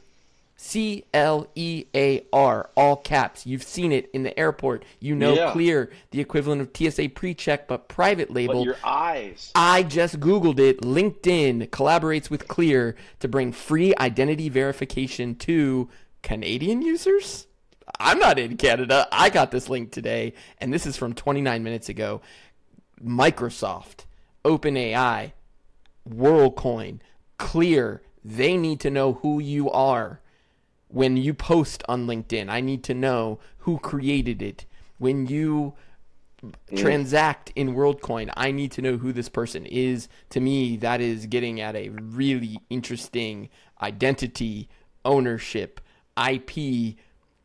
C 0.62 1.04
L 1.12 1.48
E 1.56 1.86
A 1.92 2.24
R, 2.32 2.70
all 2.76 2.94
caps. 2.94 3.46
You've 3.46 3.64
seen 3.64 3.90
it 3.90 4.08
in 4.12 4.22
the 4.22 4.38
airport. 4.38 4.84
You 5.00 5.16
know 5.16 5.34
yeah. 5.34 5.50
Clear, 5.50 5.90
the 6.12 6.20
equivalent 6.20 6.60
of 6.60 6.70
TSA 6.72 7.08
pre-check, 7.08 7.66
but 7.66 7.88
private 7.88 8.30
label. 8.30 8.60
But 8.60 8.64
your 8.66 8.76
eyes. 8.84 9.50
I 9.56 9.82
just 9.82 10.20
Googled 10.20 10.60
it. 10.60 10.80
LinkedIn 10.82 11.70
collaborates 11.70 12.30
with 12.30 12.46
Clear 12.46 12.94
to 13.18 13.26
bring 13.26 13.50
free 13.50 13.92
identity 13.98 14.48
verification 14.48 15.34
to 15.36 15.88
Canadian 16.22 16.80
users. 16.80 17.48
I'm 17.98 18.18
not 18.18 18.38
in 18.38 18.56
Canada. 18.56 19.08
I 19.12 19.30
got 19.30 19.50
this 19.50 19.68
link 19.68 19.92
today, 19.92 20.34
and 20.58 20.72
this 20.72 20.86
is 20.86 20.96
from 20.96 21.14
29 21.14 21.62
minutes 21.62 21.88
ago. 21.88 22.20
Microsoft, 23.02 24.04
OpenAI, 24.44 25.32
WorldCoin, 26.08 27.00
Clear, 27.38 28.02
they 28.24 28.56
need 28.56 28.78
to 28.80 28.90
know 28.90 29.14
who 29.14 29.40
you 29.40 29.68
are. 29.70 30.20
When 30.88 31.16
you 31.16 31.34
post 31.34 31.82
on 31.88 32.06
LinkedIn, 32.06 32.48
I 32.48 32.60
need 32.60 32.84
to 32.84 32.94
know 32.94 33.40
who 33.58 33.78
created 33.78 34.40
it. 34.42 34.66
When 34.98 35.26
you 35.26 35.74
mm. 36.40 36.54
transact 36.76 37.52
in 37.56 37.74
WorldCoin, 37.74 38.30
I 38.36 38.52
need 38.52 38.70
to 38.72 38.82
know 38.82 38.96
who 38.96 39.12
this 39.12 39.28
person 39.28 39.66
is. 39.66 40.08
To 40.30 40.40
me, 40.40 40.76
that 40.76 41.00
is 41.00 41.26
getting 41.26 41.60
at 41.60 41.74
a 41.74 41.88
really 41.88 42.60
interesting 42.70 43.48
identity, 43.80 44.68
ownership, 45.04 45.80
IP 46.16 46.96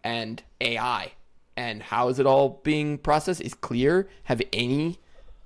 and 0.07 0.41
AI. 0.61 1.11
And 1.57 1.83
how 1.83 2.07
is 2.07 2.17
it 2.17 2.25
all 2.25 2.61
being 2.63 2.97
processed? 2.97 3.41
Is 3.41 3.53
Clear 3.53 4.07
have 4.23 4.41
any? 4.53 4.99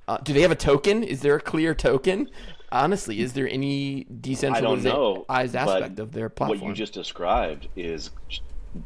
Uh, 0.08 0.18
do 0.18 0.34
they 0.34 0.42
have 0.42 0.52
a 0.52 0.56
token? 0.56 1.04
Is 1.04 1.22
there 1.22 1.36
a 1.36 1.42
Clear 1.42 1.74
token? 1.74 2.30
Honestly, 2.72 3.20
is 3.20 3.34
there 3.34 3.50
any 3.50 4.06
decentralized 4.22 5.56
aspect 5.56 6.00
of 6.00 6.12
their 6.12 6.30
platform? 6.30 6.60
What 6.60 6.68
you 6.68 6.74
just 6.74 6.94
described 6.94 7.68
is 7.76 8.12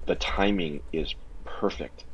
the 0.06 0.16
timing 0.16 0.82
is 0.94 1.14
perfect. 1.44 2.06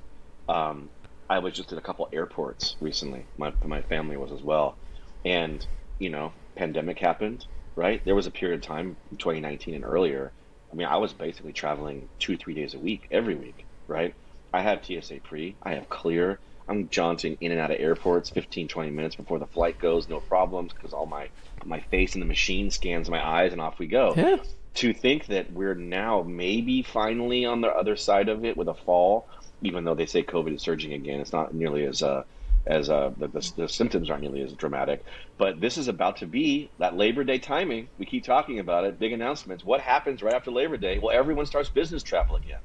Um, 0.50 0.90
I 1.30 1.40
was 1.40 1.54
just 1.54 1.72
at 1.72 1.78
a 1.78 1.82
couple 1.82 2.10
airports 2.12 2.76
recently. 2.82 3.26
My 3.38 3.54
my 3.64 3.82
family 3.84 4.18
was 4.18 4.32
as 4.32 4.42
well, 4.42 4.76
and 5.24 5.66
you 6.00 6.10
know, 6.10 6.34
pandemic 6.56 6.98
happened. 6.98 7.46
Right, 7.76 8.04
there 8.04 8.16
was 8.16 8.28
a 8.28 8.32
period 8.32 8.60
of 8.60 8.66
time, 8.66 8.98
2019 9.18 9.76
and 9.76 9.86
earlier, 9.86 10.34
I 10.72 10.76
mean, 10.76 10.88
I 10.88 10.98
was 10.98 11.14
basically 11.14 11.54
traveling 11.54 12.08
two, 12.20 12.38
three 12.38 12.54
days 12.54 12.74
a 12.74 12.80
week, 12.80 13.08
every 13.12 13.36
week, 13.36 13.66
right? 13.88 14.16
I 14.54 14.62
have 14.62 14.86
TSA 14.86 15.20
pre, 15.24 15.56
I 15.62 15.76
have 15.76 15.90
clear. 15.90 16.40
I'm 16.68 16.90
jaunting 16.90 17.38
in 17.42 17.52
and 17.52 17.60
out 17.60 17.72
of 17.72 17.80
airports 17.80 18.30
15, 18.30 18.68
20 18.68 18.92
minutes 18.92 19.16
before 19.16 19.40
the 19.40 19.48
flight 19.48 19.80
goes, 19.80 20.08
no 20.08 20.20
problems, 20.20 20.74
because 20.74 20.94
all 20.94 21.06
my 21.06 21.30
my 21.66 21.80
face 21.80 22.16
in 22.16 22.22
the 22.22 22.26
machine 22.26 22.72
scans 22.72 23.10
my 23.10 23.26
eyes, 23.26 23.52
and 23.52 23.62
off 23.62 23.80
we 23.80 23.88
go. 23.88 24.14
Yeah. 24.16 24.38
To 24.76 24.94
think 24.94 25.28
that 25.28 25.52
we're 25.52 25.76
now 25.76 26.24
maybe 26.24 26.82
finally 26.82 27.46
on 27.46 27.62
the 27.62 27.68
other 27.68 27.98
side 27.98 28.30
of 28.30 28.46
it 28.46 28.56
with 28.56 28.70
a 28.70 28.74
fall, 28.74 29.28
even 29.62 29.84
though 29.84 29.96
they 29.96 30.06
say 30.06 30.24
COVID 30.24 30.56
is 30.56 30.62
surging 30.62 30.94
again, 30.94 31.20
it's 31.20 31.34
not 31.34 31.54
nearly 31.54 31.86
as 31.86 32.02
uh, 32.02 32.24
as 32.66 32.90
uh, 32.90 33.12
the, 33.18 33.28
the, 33.28 33.52
the, 33.58 33.68
symptoms 33.68 34.10
aren't 34.10 34.22
nearly 34.22 34.42
as 34.42 34.54
dramatic. 34.54 35.04
But 35.38 35.60
this 35.60 35.78
is 35.78 35.88
about 35.88 36.18
to 36.18 36.28
be 36.28 36.70
that 36.78 36.96
Labor 36.96 37.24
Day 37.24 37.40
timing. 37.40 37.88
We 37.98 38.06
keep 38.06 38.24
talking 38.24 38.60
about 38.60 38.86
it. 38.86 39.00
Big 39.00 39.14
announcements. 39.14 39.64
What 39.64 39.82
happens 39.82 40.22
right 40.22 40.34
after 40.34 40.52
Labor 40.52 40.78
Day? 40.78 41.00
Well, 41.00 41.16
everyone 41.16 41.46
starts 41.46 41.70
business 41.70 42.04
travel 42.04 42.36
again. 42.36 42.60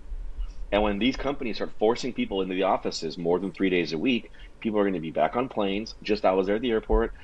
And 0.73 0.83
when 0.83 0.99
these 0.99 1.17
companies 1.17 1.57
start 1.57 1.73
forcing 1.79 2.13
people 2.13 2.43
into 2.43 2.55
the 2.55 2.65
offices 2.65 3.17
more 3.17 3.39
than 3.39 3.53
three 3.53 3.71
days 3.71 3.93
a 3.93 3.99
week, 3.99 4.31
people 4.61 4.79
are 4.79 4.85
going 4.85 4.95
to 4.95 5.01
be 5.01 5.13
back 5.13 5.37
on 5.37 5.49
planes. 5.49 5.95
Just 6.03 6.25
I 6.25 6.33
was 6.33 6.47
there 6.47 6.57
at 6.57 6.63
the 6.63 6.71
airport. 6.71 7.15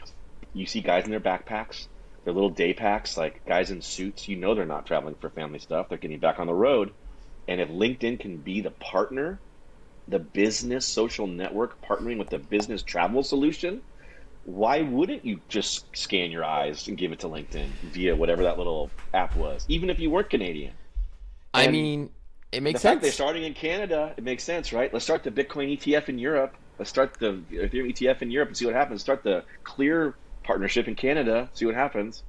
You 0.54 0.66
see 0.66 0.80
guys 0.80 1.04
in 1.04 1.10
their 1.10 1.20
backpacks, 1.20 1.88
their 2.24 2.32
little 2.32 2.50
day 2.50 2.72
packs, 2.72 3.16
like 3.16 3.44
guys 3.44 3.70
in 3.70 3.82
suits. 3.82 4.28
You 4.28 4.36
know 4.36 4.54
they're 4.54 4.64
not 4.64 4.86
traveling 4.86 5.16
for 5.16 5.28
family 5.28 5.58
stuff. 5.58 5.88
They're 5.88 5.98
getting 5.98 6.20
back 6.20 6.38
on 6.38 6.46
the 6.46 6.54
road. 6.54 6.92
And 7.48 7.60
if 7.60 7.68
LinkedIn 7.68 8.20
can 8.20 8.38
be 8.38 8.60
the 8.60 8.70
partner 8.70 9.40
the 10.12 10.18
business 10.18 10.86
social 10.86 11.26
network 11.26 11.82
partnering 11.82 12.18
with 12.18 12.28
the 12.28 12.38
business 12.38 12.82
travel 12.82 13.22
solution, 13.22 13.80
why 14.44 14.82
wouldn't 14.82 15.24
you 15.24 15.40
just 15.48 15.86
scan 15.96 16.30
your 16.30 16.44
eyes 16.44 16.86
and 16.86 16.98
give 16.98 17.12
it 17.12 17.20
to 17.20 17.28
LinkedIn 17.28 17.68
via 17.92 18.14
whatever 18.14 18.42
that 18.42 18.58
little 18.58 18.90
app 19.14 19.34
was, 19.36 19.64
even 19.68 19.88
if 19.90 19.98
you 19.98 20.10
weren't 20.10 20.30
Canadian? 20.30 20.74
And 21.54 21.68
I 21.68 21.70
mean, 21.70 22.10
it 22.52 22.62
makes 22.62 22.80
the 22.80 22.82
sense. 22.82 22.92
Fact 22.92 23.02
they're 23.02 23.12
starting 23.12 23.44
in 23.44 23.54
Canada. 23.54 24.14
It 24.16 24.24
makes 24.24 24.44
sense, 24.44 24.72
right? 24.72 24.92
Let's 24.92 25.04
start 25.04 25.22
the 25.24 25.30
Bitcoin 25.30 25.76
ETF 25.78 26.08
in 26.08 26.18
Europe. 26.18 26.54
Let's 26.78 26.90
start 26.90 27.14
the 27.18 27.42
Ethereum 27.50 27.92
ETF 27.92 28.22
in 28.22 28.30
Europe 28.30 28.50
and 28.50 28.56
see 28.56 28.66
what 28.66 28.74
happens. 28.74 29.00
Start 29.00 29.22
the 29.22 29.44
Clear 29.64 30.14
partnership 30.42 30.88
in 30.88 30.94
Canada. 30.94 31.48
See 31.54 31.64
what 31.64 31.74
happens. 31.74 32.22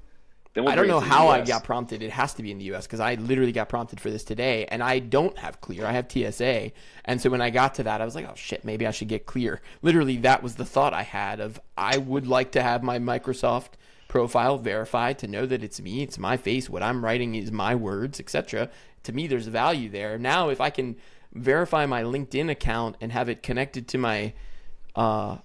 We'll 0.56 0.70
I 0.70 0.76
don't 0.76 0.88
know 0.88 1.00
how 1.00 1.30
I 1.30 1.42
got 1.42 1.63
prompted. 1.63 2.04
It 2.04 2.12
has 2.12 2.36
to 2.36 2.44
be 2.44 2.52
in 2.52 2.60
the 2.60 2.66
U.S. 2.66 2.86
because 2.86 3.00
I 3.00 3.16
literally 3.16 3.51
got 3.51 3.70
prompted 3.70 3.99
for 3.99 4.12
this 4.12 4.24
today, 4.24 4.66
and 4.66 4.84
I 4.84 4.99
don't 4.99 5.36
have 5.39 5.60
Clear. 5.62 5.86
I 5.86 5.93
have 5.93 6.12
TSA, 6.12 6.72
and 7.06 7.20
so 7.20 7.32
when 7.32 7.41
I 7.41 7.49
got 7.49 7.74
to 7.76 7.84
that, 7.84 8.01
I 8.01 8.06
was 8.06 8.14
like, 8.14 8.28
"Oh 8.30 8.36
shit, 8.36 8.64
maybe 8.64 8.86
I 8.86 8.91
should 8.91 9.08
get 9.08 9.26
Clear." 9.26 9.62
Literally, 9.82 10.18
that 10.18 10.43
was 10.43 10.56
the 10.56 10.66
thought 10.66 10.93
I 10.93 11.01
had 11.01 11.39
of 11.39 11.60
I 11.76 11.97
would 11.97 12.28
like 12.28 12.51
to 12.51 12.62
have 12.62 12.84
my 12.84 12.99
Microsoft 12.99 13.70
profile 14.08 14.60
verified 14.60 15.18
to 15.18 15.28
know 15.28 15.47
that 15.47 15.64
it's 15.64 15.82
me, 15.82 16.04
it's 16.04 16.20
my 16.20 16.38
face, 16.38 16.70
what 16.70 16.84
I'm 16.84 17.04
writing 17.04 17.34
is 17.34 17.51
my 17.51 17.74
words, 17.74 18.20
etc. 18.20 18.70
To 19.04 19.12
me, 19.12 19.26
there's 19.26 19.47
value 19.47 19.89
there. 19.89 20.20
Now, 20.20 20.49
if 20.49 20.62
I 20.62 20.70
can 20.70 20.97
verify 21.34 21.88
my 21.88 22.04
LinkedIn 22.04 22.47
account 22.51 22.95
and 23.01 23.12
have 23.12 23.28
it 23.28 23.41
connected 23.41 23.88
to 23.88 23.97
my 23.97 24.34
uh, 24.95 25.38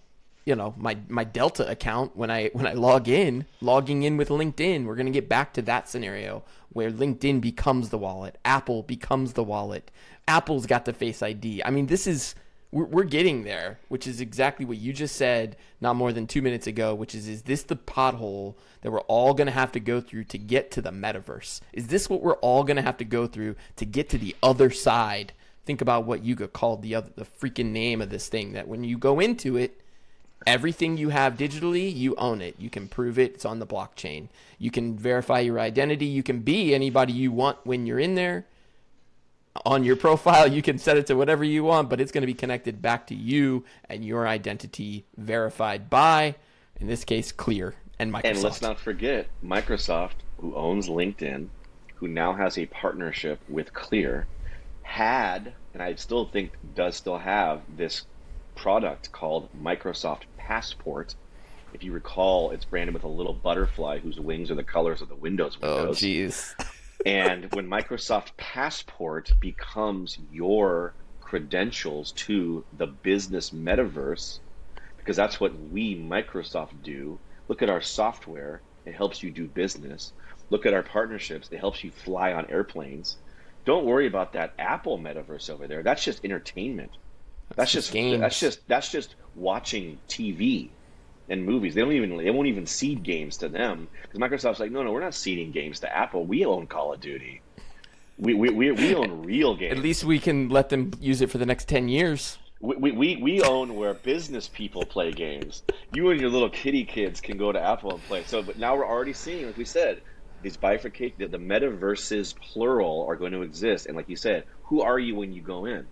you 0.48 0.56
know 0.56 0.72
my 0.78 0.96
my 1.08 1.24
Delta 1.24 1.70
account 1.70 2.16
when 2.16 2.30
I 2.30 2.48
when 2.54 2.66
I 2.66 2.72
log 2.72 3.06
in, 3.06 3.44
logging 3.60 4.02
in 4.02 4.16
with 4.16 4.30
LinkedIn. 4.30 4.86
We're 4.86 4.96
gonna 4.96 5.10
get 5.10 5.28
back 5.28 5.52
to 5.54 5.62
that 5.62 5.90
scenario 5.90 6.42
where 6.70 6.90
LinkedIn 6.90 7.42
becomes 7.42 7.90
the 7.90 7.98
wallet, 7.98 8.38
Apple 8.46 8.82
becomes 8.82 9.34
the 9.34 9.44
wallet. 9.44 9.90
Apple's 10.26 10.64
got 10.64 10.86
the 10.86 10.94
Face 10.94 11.22
ID. 11.22 11.62
I 11.64 11.70
mean, 11.70 11.86
this 11.86 12.06
is 12.06 12.34
we're, 12.70 12.84
we're 12.84 13.04
getting 13.04 13.44
there, 13.44 13.78
which 13.88 14.06
is 14.06 14.22
exactly 14.22 14.64
what 14.64 14.78
you 14.78 14.94
just 14.94 15.16
said 15.16 15.56
not 15.82 15.96
more 15.96 16.14
than 16.14 16.26
two 16.26 16.40
minutes 16.40 16.66
ago, 16.66 16.94
which 16.94 17.14
is, 17.14 17.28
is 17.28 17.42
this 17.42 17.62
the 17.62 17.76
pothole 17.76 18.54
that 18.80 18.90
we're 18.90 19.00
all 19.00 19.34
going 19.34 19.46
to 19.46 19.52
have 19.52 19.72
to 19.72 19.80
go 19.80 20.00
through 20.00 20.24
to 20.24 20.38
get 20.38 20.70
to 20.72 20.82
the 20.82 20.90
metaverse? 20.90 21.60
Is 21.72 21.88
this 21.88 22.08
what 22.08 22.22
we're 22.22 22.36
all 22.36 22.64
going 22.64 22.76
to 22.76 22.82
have 22.82 22.98
to 22.98 23.04
go 23.04 23.26
through 23.26 23.56
to 23.76 23.86
get 23.86 24.10
to 24.10 24.18
the 24.18 24.36
other 24.42 24.70
side? 24.70 25.32
Think 25.64 25.80
about 25.80 26.04
what 26.04 26.24
Yuga 26.24 26.48
called 26.48 26.82
the 26.82 26.94
other, 26.94 27.10
the 27.14 27.24
freaking 27.24 27.72
name 27.72 28.02
of 28.02 28.10
this 28.10 28.28
thing 28.28 28.52
that 28.52 28.68
when 28.68 28.84
you 28.84 28.98
go 28.98 29.18
into 29.18 29.56
it, 29.56 29.80
everything 30.48 30.96
you 30.96 31.10
have 31.10 31.36
digitally, 31.36 31.94
you 31.94 32.14
own 32.16 32.40
it. 32.40 32.56
You 32.58 32.70
can 32.70 32.88
prove 32.88 33.18
it. 33.18 33.34
It's 33.34 33.44
on 33.44 33.58
the 33.58 33.66
blockchain. 33.66 34.28
You 34.58 34.70
can 34.70 34.96
verify 34.96 35.40
your 35.40 35.60
identity. 35.60 36.06
You 36.06 36.22
can 36.22 36.40
be 36.40 36.74
anybody 36.74 37.12
you 37.12 37.30
want 37.30 37.58
when 37.64 37.86
you're 37.86 37.98
in 37.98 38.14
there 38.14 38.46
on 39.66 39.84
your 39.84 39.96
profile. 39.96 40.50
You 40.50 40.62
can 40.62 40.78
set 40.78 40.96
it 40.96 41.06
to 41.08 41.14
whatever 41.14 41.44
you 41.44 41.64
want, 41.64 41.90
but 41.90 42.00
it's 42.00 42.10
going 42.10 42.22
to 42.22 42.26
be 42.26 42.34
connected 42.34 42.80
back 42.80 43.06
to 43.08 43.14
you 43.14 43.64
and 43.88 44.04
your 44.04 44.26
identity 44.26 45.04
verified 45.18 45.90
by, 45.90 46.36
in 46.80 46.86
this 46.86 47.04
case, 47.04 47.30
Clear 47.30 47.74
and 47.98 48.10
Microsoft. 48.12 48.24
And 48.24 48.42
let's 48.42 48.62
not 48.62 48.80
forget 48.80 49.28
Microsoft, 49.44 50.24
who 50.38 50.54
owns 50.54 50.88
LinkedIn, 50.88 51.48
who 51.96 52.08
now 52.08 52.32
has 52.32 52.56
a 52.56 52.66
partnership 52.66 53.40
with 53.48 53.74
Clear, 53.74 54.26
had, 54.82 55.52
and 55.74 55.82
I 55.82 55.94
still 55.96 56.24
think 56.24 56.52
does 56.74 56.96
still 56.96 57.18
have 57.18 57.60
this 57.76 58.06
product 58.54 59.12
called 59.12 59.48
Microsoft 59.62 60.22
Passport. 60.48 61.14
If 61.74 61.84
you 61.84 61.92
recall, 61.92 62.52
it's 62.52 62.64
branded 62.64 62.94
with 62.94 63.04
a 63.04 63.08
little 63.08 63.34
butterfly 63.34 63.98
whose 63.98 64.18
wings 64.18 64.50
are 64.50 64.54
the 64.54 64.64
colors 64.64 65.02
of 65.02 65.10
the 65.10 65.14
Windows 65.14 65.58
Oh, 65.60 65.88
jeez. 65.88 66.54
and 67.06 67.52
when 67.52 67.68
Microsoft 67.68 68.34
Passport 68.38 69.30
becomes 69.40 70.18
your 70.32 70.94
credentials 71.20 72.12
to 72.12 72.64
the 72.78 72.86
business 72.86 73.50
metaverse, 73.50 74.38
because 74.96 75.16
that's 75.16 75.38
what 75.38 75.52
we, 75.70 75.94
Microsoft, 75.94 76.82
do. 76.82 77.18
Look 77.48 77.60
at 77.60 77.68
our 77.68 77.82
software, 77.82 78.62
it 78.86 78.94
helps 78.94 79.22
you 79.22 79.30
do 79.30 79.48
business. 79.48 80.14
Look 80.48 80.64
at 80.64 80.72
our 80.72 80.82
partnerships, 80.82 81.50
it 81.52 81.58
helps 81.58 81.84
you 81.84 81.90
fly 81.90 82.32
on 82.32 82.50
airplanes. 82.50 83.18
Don't 83.66 83.84
worry 83.84 84.06
about 84.06 84.32
that 84.32 84.54
Apple 84.58 84.98
metaverse 84.98 85.50
over 85.50 85.66
there. 85.66 85.82
That's 85.82 86.02
just 86.02 86.24
entertainment. 86.24 86.92
That's, 87.56 87.72
just 87.72 87.86
just 87.88 87.92
games. 87.92 88.20
that's 88.20 88.38
just 88.40 88.68
that's 88.68 88.90
just 88.90 89.14
watching 89.34 89.98
TV 90.08 90.70
and 91.28 91.44
movies. 91.44 91.74
They 91.74 91.80
don't 91.80 91.92
even 91.92 92.16
they 92.16 92.30
won't 92.30 92.48
even 92.48 92.66
seed 92.66 93.02
games 93.02 93.36
to 93.38 93.48
them 93.48 93.88
because 94.02 94.18
Microsoft's 94.18 94.60
like, 94.60 94.70
no, 94.70 94.82
no, 94.82 94.92
we're 94.92 95.00
not 95.00 95.14
seeding 95.14 95.50
games 95.52 95.80
to 95.80 95.94
Apple. 95.96 96.24
We 96.24 96.44
own 96.44 96.66
Call 96.66 96.92
of 96.92 97.00
Duty. 97.00 97.40
We 98.18 98.34
we 98.34 98.50
we, 98.50 98.70
we 98.72 98.94
own 98.94 99.22
real 99.22 99.56
games. 99.56 99.76
At 99.76 99.82
least 99.82 100.04
we 100.04 100.18
can 100.18 100.48
let 100.48 100.68
them 100.68 100.92
use 101.00 101.20
it 101.20 101.30
for 101.30 101.38
the 101.38 101.46
next 101.46 101.68
10 101.68 101.88
years. 101.88 102.38
we, 102.60 102.76
we, 102.76 102.92
we, 102.92 103.16
we 103.16 103.42
own 103.42 103.76
where 103.76 103.94
business 103.94 104.48
people 104.48 104.84
play 104.84 105.12
games. 105.12 105.62
You 105.94 106.10
and 106.10 106.20
your 106.20 106.30
little 106.30 106.50
kitty 106.50 106.84
kids 106.84 107.20
can 107.20 107.36
go 107.36 107.52
to 107.52 107.60
Apple 107.60 107.92
and 107.92 108.02
play. 108.04 108.24
So, 108.24 108.42
but 108.42 108.58
now 108.58 108.76
we're 108.76 108.88
already 108.88 109.12
seeing, 109.12 109.46
like 109.46 109.56
we 109.56 109.64
said, 109.64 110.02
these 110.42 110.56
bifurcate 110.56 111.16
the, 111.18 111.26
the 111.28 111.38
metaverses 111.38 112.34
plural 112.36 113.06
are 113.08 113.16
going 113.16 113.32
to 113.32 113.42
exist. 113.42 113.86
And 113.86 113.96
like 113.96 114.08
you 114.08 114.16
said, 114.16 114.44
who 114.64 114.82
are 114.82 114.98
you 114.98 115.14
when 115.14 115.32
you 115.32 115.42
go 115.42 115.66
in? 115.66 115.86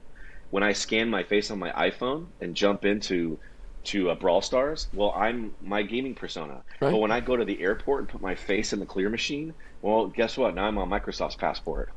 When 0.50 0.62
I 0.62 0.72
scan 0.72 1.08
my 1.10 1.22
face 1.22 1.50
on 1.50 1.58
my 1.58 1.70
iPhone 1.72 2.26
and 2.40 2.54
jump 2.54 2.84
into 2.84 3.38
to 3.84 4.10
uh, 4.10 4.14
Brawl 4.14 4.42
Stars, 4.42 4.88
well, 4.92 5.12
I'm 5.16 5.54
my 5.62 5.82
gaming 5.82 6.14
persona. 6.14 6.62
Right. 6.80 6.90
But 6.90 6.98
when 6.98 7.10
I 7.10 7.20
go 7.20 7.36
to 7.36 7.44
the 7.44 7.60
airport 7.60 8.00
and 8.00 8.08
put 8.08 8.20
my 8.20 8.34
face 8.34 8.72
in 8.72 8.80
the 8.80 8.86
clear 8.86 9.08
machine, 9.08 9.54
well, 9.82 10.06
guess 10.06 10.36
what? 10.36 10.54
Now 10.54 10.64
I'm 10.64 10.78
on 10.78 10.88
Microsoft's 10.88 11.36
passport. 11.36 11.90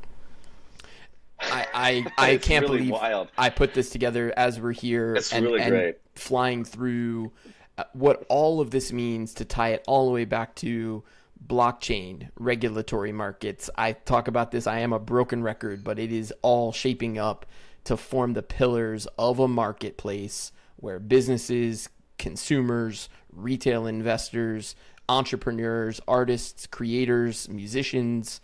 I, 1.40 1.66
I, 1.74 2.06
I 2.18 2.36
can't 2.36 2.64
really 2.64 2.78
believe 2.78 2.92
wild. 2.92 3.28
I 3.36 3.50
put 3.50 3.74
this 3.74 3.90
together 3.90 4.32
as 4.36 4.60
we're 4.60 4.72
here 4.72 5.16
It's 5.16 5.32
and, 5.32 5.44
really 5.44 5.60
and 5.60 5.94
flying 6.14 6.64
through 6.64 7.32
uh, 7.78 7.84
what 7.92 8.24
all 8.28 8.60
of 8.60 8.70
this 8.70 8.92
means 8.92 9.34
to 9.34 9.44
tie 9.44 9.70
it 9.70 9.84
all 9.86 10.06
the 10.06 10.12
way 10.12 10.24
back 10.24 10.54
to 10.56 11.02
blockchain 11.46 12.28
regulatory 12.38 13.12
markets. 13.12 13.70
I 13.76 13.92
talk 13.92 14.28
about 14.28 14.50
this. 14.50 14.66
I 14.66 14.80
am 14.80 14.92
a 14.92 14.98
broken 14.98 15.42
record, 15.42 15.82
but 15.82 15.98
it 15.98 16.12
is 16.12 16.32
all 16.42 16.72
shaping 16.72 17.18
up 17.18 17.46
to 17.84 17.96
form 17.96 18.32
the 18.32 18.42
pillars 18.42 19.06
of 19.18 19.38
a 19.38 19.48
marketplace 19.48 20.52
where 20.76 20.98
businesses, 20.98 21.88
consumers, 22.18 23.08
retail 23.32 23.86
investors, 23.86 24.74
entrepreneurs, 25.08 26.00
artists, 26.06 26.66
creators, 26.66 27.48
musicians, 27.48 28.40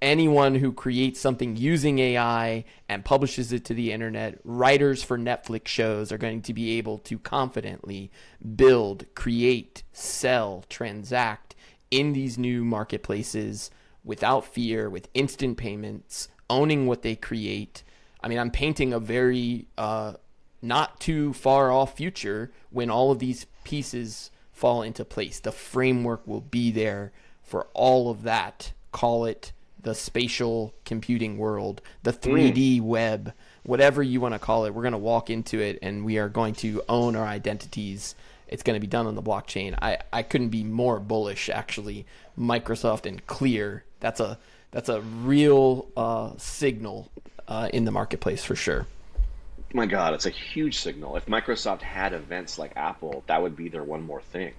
anyone 0.00 0.54
who 0.54 0.72
creates 0.72 1.20
something 1.20 1.56
using 1.56 1.98
AI 1.98 2.64
and 2.88 3.04
publishes 3.04 3.52
it 3.52 3.64
to 3.66 3.74
the 3.74 3.92
internet, 3.92 4.38
writers 4.44 5.02
for 5.02 5.18
Netflix 5.18 5.68
shows 5.68 6.12
are 6.12 6.18
going 6.18 6.42
to 6.42 6.54
be 6.54 6.78
able 6.78 6.98
to 6.98 7.18
confidently 7.18 8.10
build, 8.56 9.04
create, 9.14 9.82
sell, 9.92 10.64
transact 10.68 11.54
in 11.90 12.12
these 12.12 12.38
new 12.38 12.64
marketplaces 12.64 13.70
without 14.04 14.44
fear, 14.44 14.88
with 14.88 15.08
instant 15.14 15.58
payments, 15.58 16.28
owning 16.48 16.86
what 16.86 17.02
they 17.02 17.16
create. 17.16 17.82
I 18.20 18.28
mean, 18.28 18.38
I'm 18.38 18.50
painting 18.50 18.92
a 18.92 19.00
very 19.00 19.66
uh, 19.76 20.14
not 20.60 21.00
too 21.00 21.32
far 21.32 21.70
off 21.70 21.96
future 21.96 22.50
when 22.70 22.90
all 22.90 23.10
of 23.10 23.18
these 23.18 23.46
pieces 23.64 24.30
fall 24.52 24.82
into 24.82 25.04
place. 25.04 25.40
The 25.40 25.52
framework 25.52 26.26
will 26.26 26.40
be 26.40 26.70
there 26.70 27.12
for 27.42 27.68
all 27.74 28.10
of 28.10 28.22
that. 28.24 28.72
Call 28.90 29.24
it 29.24 29.52
the 29.80 29.94
spatial 29.94 30.74
computing 30.84 31.38
world, 31.38 31.80
the 32.02 32.12
3D 32.12 32.80
web, 32.80 33.32
whatever 33.62 34.02
you 34.02 34.20
want 34.20 34.34
to 34.34 34.38
call 34.38 34.64
it. 34.64 34.74
We're 34.74 34.82
going 34.82 34.92
to 34.92 34.98
walk 34.98 35.30
into 35.30 35.60
it 35.60 35.78
and 35.82 36.04
we 36.04 36.18
are 36.18 36.28
going 36.28 36.54
to 36.56 36.82
own 36.88 37.14
our 37.14 37.26
identities. 37.26 38.16
It's 38.48 38.62
going 38.62 38.74
to 38.74 38.80
be 38.80 38.88
done 38.88 39.06
on 39.06 39.14
the 39.14 39.22
blockchain. 39.22 39.78
I, 39.80 39.98
I 40.12 40.22
couldn't 40.22 40.48
be 40.48 40.64
more 40.64 40.98
bullish 40.98 41.48
actually. 41.48 42.06
Microsoft 42.36 43.06
and 43.06 43.24
Clear. 43.26 43.84
That's 44.00 44.20
a 44.20 44.38
that's 44.70 44.88
a 44.88 45.00
real 45.00 45.86
uh, 45.96 46.32
signal 46.36 47.10
uh, 47.46 47.68
in 47.72 47.84
the 47.84 47.90
marketplace 47.90 48.44
for 48.44 48.54
sure. 48.56 48.86
My 49.74 49.86
God, 49.86 50.14
it's 50.14 50.26
a 50.26 50.30
huge 50.30 50.78
signal. 50.78 51.16
If 51.16 51.26
Microsoft 51.26 51.82
had 51.82 52.12
events 52.14 52.58
like 52.58 52.72
Apple, 52.76 53.22
that 53.26 53.40
would 53.42 53.54
be 53.56 53.68
their 53.68 53.84
one 53.84 54.02
more 54.02 54.20
thing. 54.22 54.52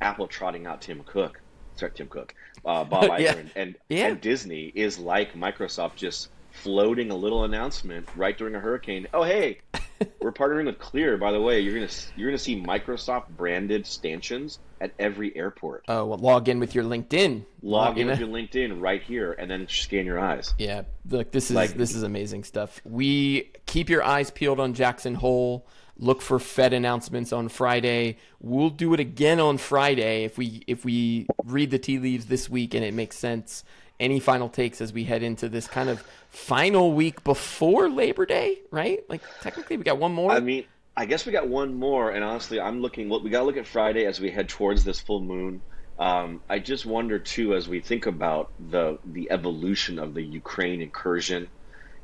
Apple 0.00 0.26
trotting 0.26 0.66
out 0.66 0.80
Tim 0.82 1.02
Cook, 1.06 1.40
sorry, 1.76 1.92
Tim 1.94 2.08
Cook, 2.08 2.34
uh, 2.64 2.84
Bob 2.84 3.04
Iger, 3.10 3.18
Yeah. 3.20 3.32
and, 3.36 3.50
and, 3.56 3.74
Yeah. 3.88 4.06
and 4.08 4.20
Disney 4.20 4.72
is 4.74 4.98
like 4.98 5.34
Microsoft 5.34 5.94
just 5.96 6.28
floating 6.62 7.10
a 7.10 7.16
little 7.16 7.44
announcement 7.44 8.08
right 8.16 8.36
during 8.36 8.54
a 8.54 8.60
hurricane. 8.60 9.06
Oh, 9.14 9.22
hey, 9.22 9.58
we're 10.20 10.32
partnering 10.32 10.66
with 10.66 10.78
Clear. 10.78 11.16
By 11.16 11.32
the 11.32 11.40
way, 11.40 11.60
you're 11.60 11.74
gonna 11.74 11.90
you're 12.16 12.28
gonna 12.28 12.38
see 12.38 12.60
Microsoft 12.60 13.28
branded 13.36 13.86
stanchions 13.86 14.58
at 14.80 14.92
every 14.98 15.34
airport. 15.36 15.84
Oh, 15.88 16.06
well, 16.06 16.18
log 16.18 16.48
in 16.48 16.58
with 16.58 16.74
your 16.74 16.84
LinkedIn. 16.84 17.44
Log 17.62 17.96
in 17.96 18.02
in 18.02 18.06
with 18.08 18.18
your 18.20 18.28
LinkedIn 18.28 18.80
right 18.80 19.02
here, 19.02 19.32
and 19.32 19.50
then 19.50 19.66
scan 19.68 20.04
your 20.06 20.18
eyes. 20.18 20.54
Yeah, 20.58 20.82
look, 21.08 21.30
this 21.32 21.50
is 21.50 21.56
Like- 21.56 21.74
this 21.74 21.94
is 21.94 22.02
amazing 22.02 22.44
stuff. 22.44 22.80
We 22.84 23.50
keep 23.66 23.88
your 23.88 24.02
eyes 24.02 24.30
peeled 24.30 24.60
on 24.60 24.74
Jackson 24.74 25.14
Hole. 25.14 25.66
Look 25.98 26.20
for 26.20 26.38
Fed 26.38 26.74
announcements 26.74 27.32
on 27.32 27.48
Friday. 27.48 28.18
We'll 28.38 28.68
do 28.68 28.92
it 28.92 29.00
again 29.00 29.40
on 29.40 29.56
Friday 29.56 30.24
if 30.24 30.36
we 30.36 30.62
if 30.66 30.84
we 30.84 31.26
read 31.44 31.70
the 31.70 31.78
tea 31.78 31.98
leaves 31.98 32.26
this 32.26 32.50
week 32.50 32.74
and 32.74 32.84
it 32.84 32.92
makes 32.92 33.16
sense. 33.16 33.64
Any 33.98 34.20
final 34.20 34.48
takes 34.48 34.80
as 34.80 34.92
we 34.92 35.04
head 35.04 35.22
into 35.22 35.48
this 35.48 35.66
kind 35.66 35.88
of 35.88 36.04
final 36.28 36.92
week 36.92 37.24
before 37.24 37.88
Labor 37.88 38.26
Day, 38.26 38.58
right? 38.70 39.02
Like 39.08 39.22
technically 39.40 39.78
we 39.78 39.84
got 39.84 39.98
one 39.98 40.12
more. 40.12 40.32
I 40.32 40.40
mean, 40.40 40.64
I 40.96 41.06
guess 41.06 41.24
we 41.24 41.32
got 41.32 41.48
one 41.48 41.74
more, 41.74 42.10
and 42.10 42.24
honestly, 42.24 42.60
I'm 42.60 42.80
looking. 42.80 43.08
Look, 43.08 43.22
we 43.22 43.30
got 43.30 43.40
to 43.40 43.44
look 43.46 43.56
at 43.56 43.66
Friday 43.66 44.04
as 44.06 44.20
we 44.20 44.30
head 44.30 44.48
towards 44.48 44.84
this 44.84 45.00
full 45.00 45.20
moon. 45.20 45.62
Um, 45.98 46.42
I 46.48 46.58
just 46.58 46.84
wonder 46.84 47.18
too, 47.18 47.54
as 47.54 47.68
we 47.68 47.80
think 47.80 48.06
about 48.06 48.50
the 48.70 48.98
the 49.04 49.30
evolution 49.30 49.98
of 49.98 50.14
the 50.14 50.22
Ukraine 50.22 50.82
incursion, 50.82 51.48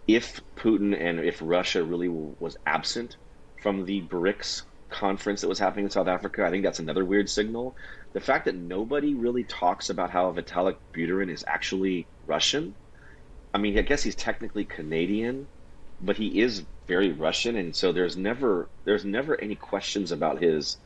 if 0.06 0.40
Putin 0.56 0.98
and 0.98 1.20
if 1.20 1.40
Russia 1.42 1.84
really 1.84 2.08
w- 2.08 2.34
was 2.40 2.56
absent 2.66 3.16
from 3.62 3.84
the 3.84 4.02
BRICS 4.02 4.62
conference 4.88 5.42
that 5.42 5.48
was 5.48 5.58
happening 5.58 5.86
in 5.86 5.90
South 5.90 6.08
Africa, 6.08 6.44
I 6.44 6.50
think 6.50 6.64
that's 6.64 6.78
another 6.78 7.04
weird 7.04 7.28
signal. 7.28 7.76
The 8.12 8.20
fact 8.20 8.44
that 8.44 8.54
nobody 8.54 9.14
really 9.14 9.44
talks 9.44 9.88
about 9.88 10.10
how 10.10 10.32
Vitalik 10.32 10.76
Buterin 10.94 11.30
is 11.30 11.44
actually 11.46 12.06
Russian. 12.26 12.74
I 13.54 13.58
mean, 13.58 13.78
I 13.78 13.82
guess 13.82 14.02
he's 14.02 14.14
technically 14.14 14.64
Canadian, 14.64 15.48
but 16.00 16.16
he 16.16 16.40
is 16.40 16.64
very 16.86 17.12
Russian, 17.12 17.56
and 17.56 17.74
so 17.74 17.92
there's 17.92 18.16
never 18.16 18.68
there's 18.84 19.04
never 19.04 19.40
any 19.40 19.54
questions 19.54 20.12
about 20.12 20.42
his 20.42 20.76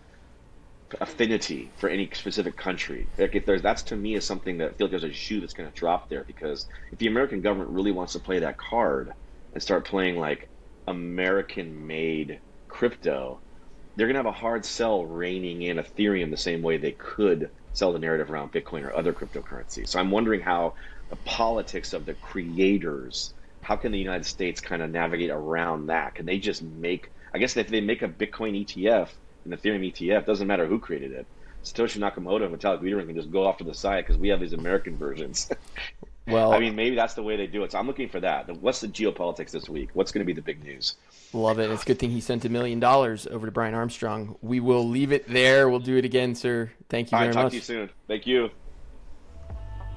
affinity 1.01 1.70
for 1.77 1.89
any 1.89 2.09
specific 2.12 2.57
country. 2.57 3.09
Like 3.18 3.35
if 3.35 3.47
there's 3.47 3.62
that's 3.62 3.83
to 3.85 3.97
me 3.97 4.14
is 4.14 4.24
something 4.24 4.59
that 4.59 4.70
I 4.70 4.72
feel 4.74 4.87
like 4.87 4.93
there's 4.93 5.05
a 5.05 5.12
shoe 5.12 5.41
that's 5.41 5.53
going 5.53 5.68
to 5.68 5.74
drop 5.74 6.09
there 6.09 6.24
because 6.24 6.66
if 6.93 6.99
the 6.99 7.09
American 7.09 7.41
government 7.41 7.70
really 7.70 7.93
wants 7.93 8.12
to 8.12 8.20
play 8.20 8.39
that 8.41 8.59
card 8.59 9.12
and 9.53 9.62
start 9.62 9.85
playing 9.87 10.16
like 10.16 10.49
American-made 10.87 12.41
crypto, 12.68 13.41
they're 13.97 14.07
going 14.07 14.14
to 14.14 14.18
have 14.18 14.26
a 14.26 14.32
hard 14.32 14.64
sell 14.64 15.05
reining 15.05 15.62
in 15.62 15.78
Ethereum 15.78 16.30
the 16.30 16.36
same 16.36 16.62
way 16.62 16.76
they 16.76 16.92
could 16.92 17.51
sell 17.72 17.92
the 17.92 17.99
narrative 17.99 18.30
around 18.30 18.53
Bitcoin 18.53 18.84
or 18.84 18.94
other 18.94 19.12
cryptocurrencies. 19.12 19.88
So 19.88 19.99
I'm 19.99 20.11
wondering 20.11 20.40
how 20.40 20.74
the 21.11 21.16
politics 21.16 21.92
of 21.92 22.07
the 22.07 22.14
creators, 22.14 23.34
how 23.62 23.76
can 23.76 23.92
the 23.92 23.99
United 23.99 24.24
States 24.26 24.61
kind 24.61 24.82
of 24.82 24.90
navigate 24.90 25.30
around 25.30 25.86
that? 25.86 26.14
Can 26.14 26.26
they 26.26 26.38
just 26.38 26.62
make 26.62 27.11
I 27.36 27.38
guess 27.38 27.55
if 27.57 27.68
they 27.68 27.82
make 27.82 28.01
a 28.01 28.09
Bitcoin 28.09 28.64
ETF, 28.64 29.11
an 29.44 29.51
Ethereum 29.51 29.92
ETF, 29.92 30.24
doesn't 30.24 30.47
matter 30.47 30.66
who 30.66 30.78
created 30.78 31.12
it. 31.12 31.26
Satoshi 31.64 31.99
Nakamoto 31.99 32.47
and 32.47 32.59
Vitalik 32.59 32.80
Buterin 32.80 33.07
can 33.07 33.14
just 33.14 33.30
go 33.30 33.44
off 33.44 33.59
to 33.59 33.64
the 33.64 33.74
side 33.74 34.07
because 34.07 34.16
we 34.16 34.28
have 34.28 34.40
these 34.40 34.55
American 34.55 34.97
versions. 34.97 35.51
Well, 36.27 36.53
I 36.53 36.59
mean, 36.59 36.74
maybe 36.74 36.97
that's 36.97 37.14
the 37.14 37.22
way 37.22 37.37
they 37.37 37.47
do 37.47 37.62
it. 37.62 37.72
So 37.72 37.79
I'm 37.79 37.87
looking 37.87 38.09
for 38.09 38.18
that. 38.20 38.51
What's 38.61 38.81
the 38.81 38.89
geopolitics 38.89 39.51
this 39.53 39.68
week? 39.68 39.91
What's 39.93 40.11
going 40.11 40.22
to 40.22 40.27
be 40.27 40.33
the 40.33 40.43
big 40.43 40.62
news? 40.64 40.97
Love 41.33 41.59
it. 41.61 41.70
It's 41.70 41.83
a 41.83 41.87
good 41.87 41.99
thing 41.99 42.11
he 42.11 42.20
sent 42.20 42.45
a 42.45 42.49
million 42.49 42.81
dollars 42.81 43.27
over 43.29 43.47
to 43.47 43.53
Brian 43.53 43.74
Armstrong. 43.74 44.37
We 44.43 44.59
will 44.59 44.89
leave 44.89 45.12
it 45.12 45.29
there. 45.29 45.68
We'll 45.68 45.79
do 45.79 45.97
it 45.97 46.05
again, 46.05 46.35
sir. 46.35 46.72
Thank 46.89 47.12
you 47.12 47.16
All 47.16 47.22
very 47.22 47.29
right, 47.29 47.35
talk 47.35 47.45
much. 47.45 47.53
to 47.53 47.57
you 47.57 47.62
soon. 47.62 47.91
Thank 48.09 48.27
you. 48.27 48.51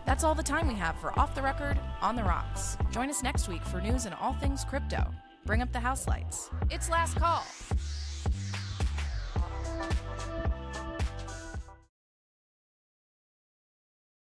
That's 0.06 0.24
all 0.24 0.36
the 0.36 0.44
time 0.44 0.68
we 0.68 0.74
have 0.76 1.00
for 1.00 1.18
Off 1.20 1.36
the 1.36 1.42
Record, 1.42 1.80
On 2.02 2.16
the 2.16 2.24
Rocks. 2.24 2.78
Join 2.92 3.10
us 3.10 3.22
next 3.24 3.48
week 3.48 3.64
for 3.64 3.80
news 3.82 4.06
and 4.06 4.16
all 4.16 4.34
things 4.34 4.64
crypto. 4.64 5.06
Bring 5.46 5.62
up 5.62 5.72
the 5.72 5.80
house 5.80 6.08
lights. 6.08 6.50
It's 6.70 6.90
last 6.90 7.16
call. 7.18 7.44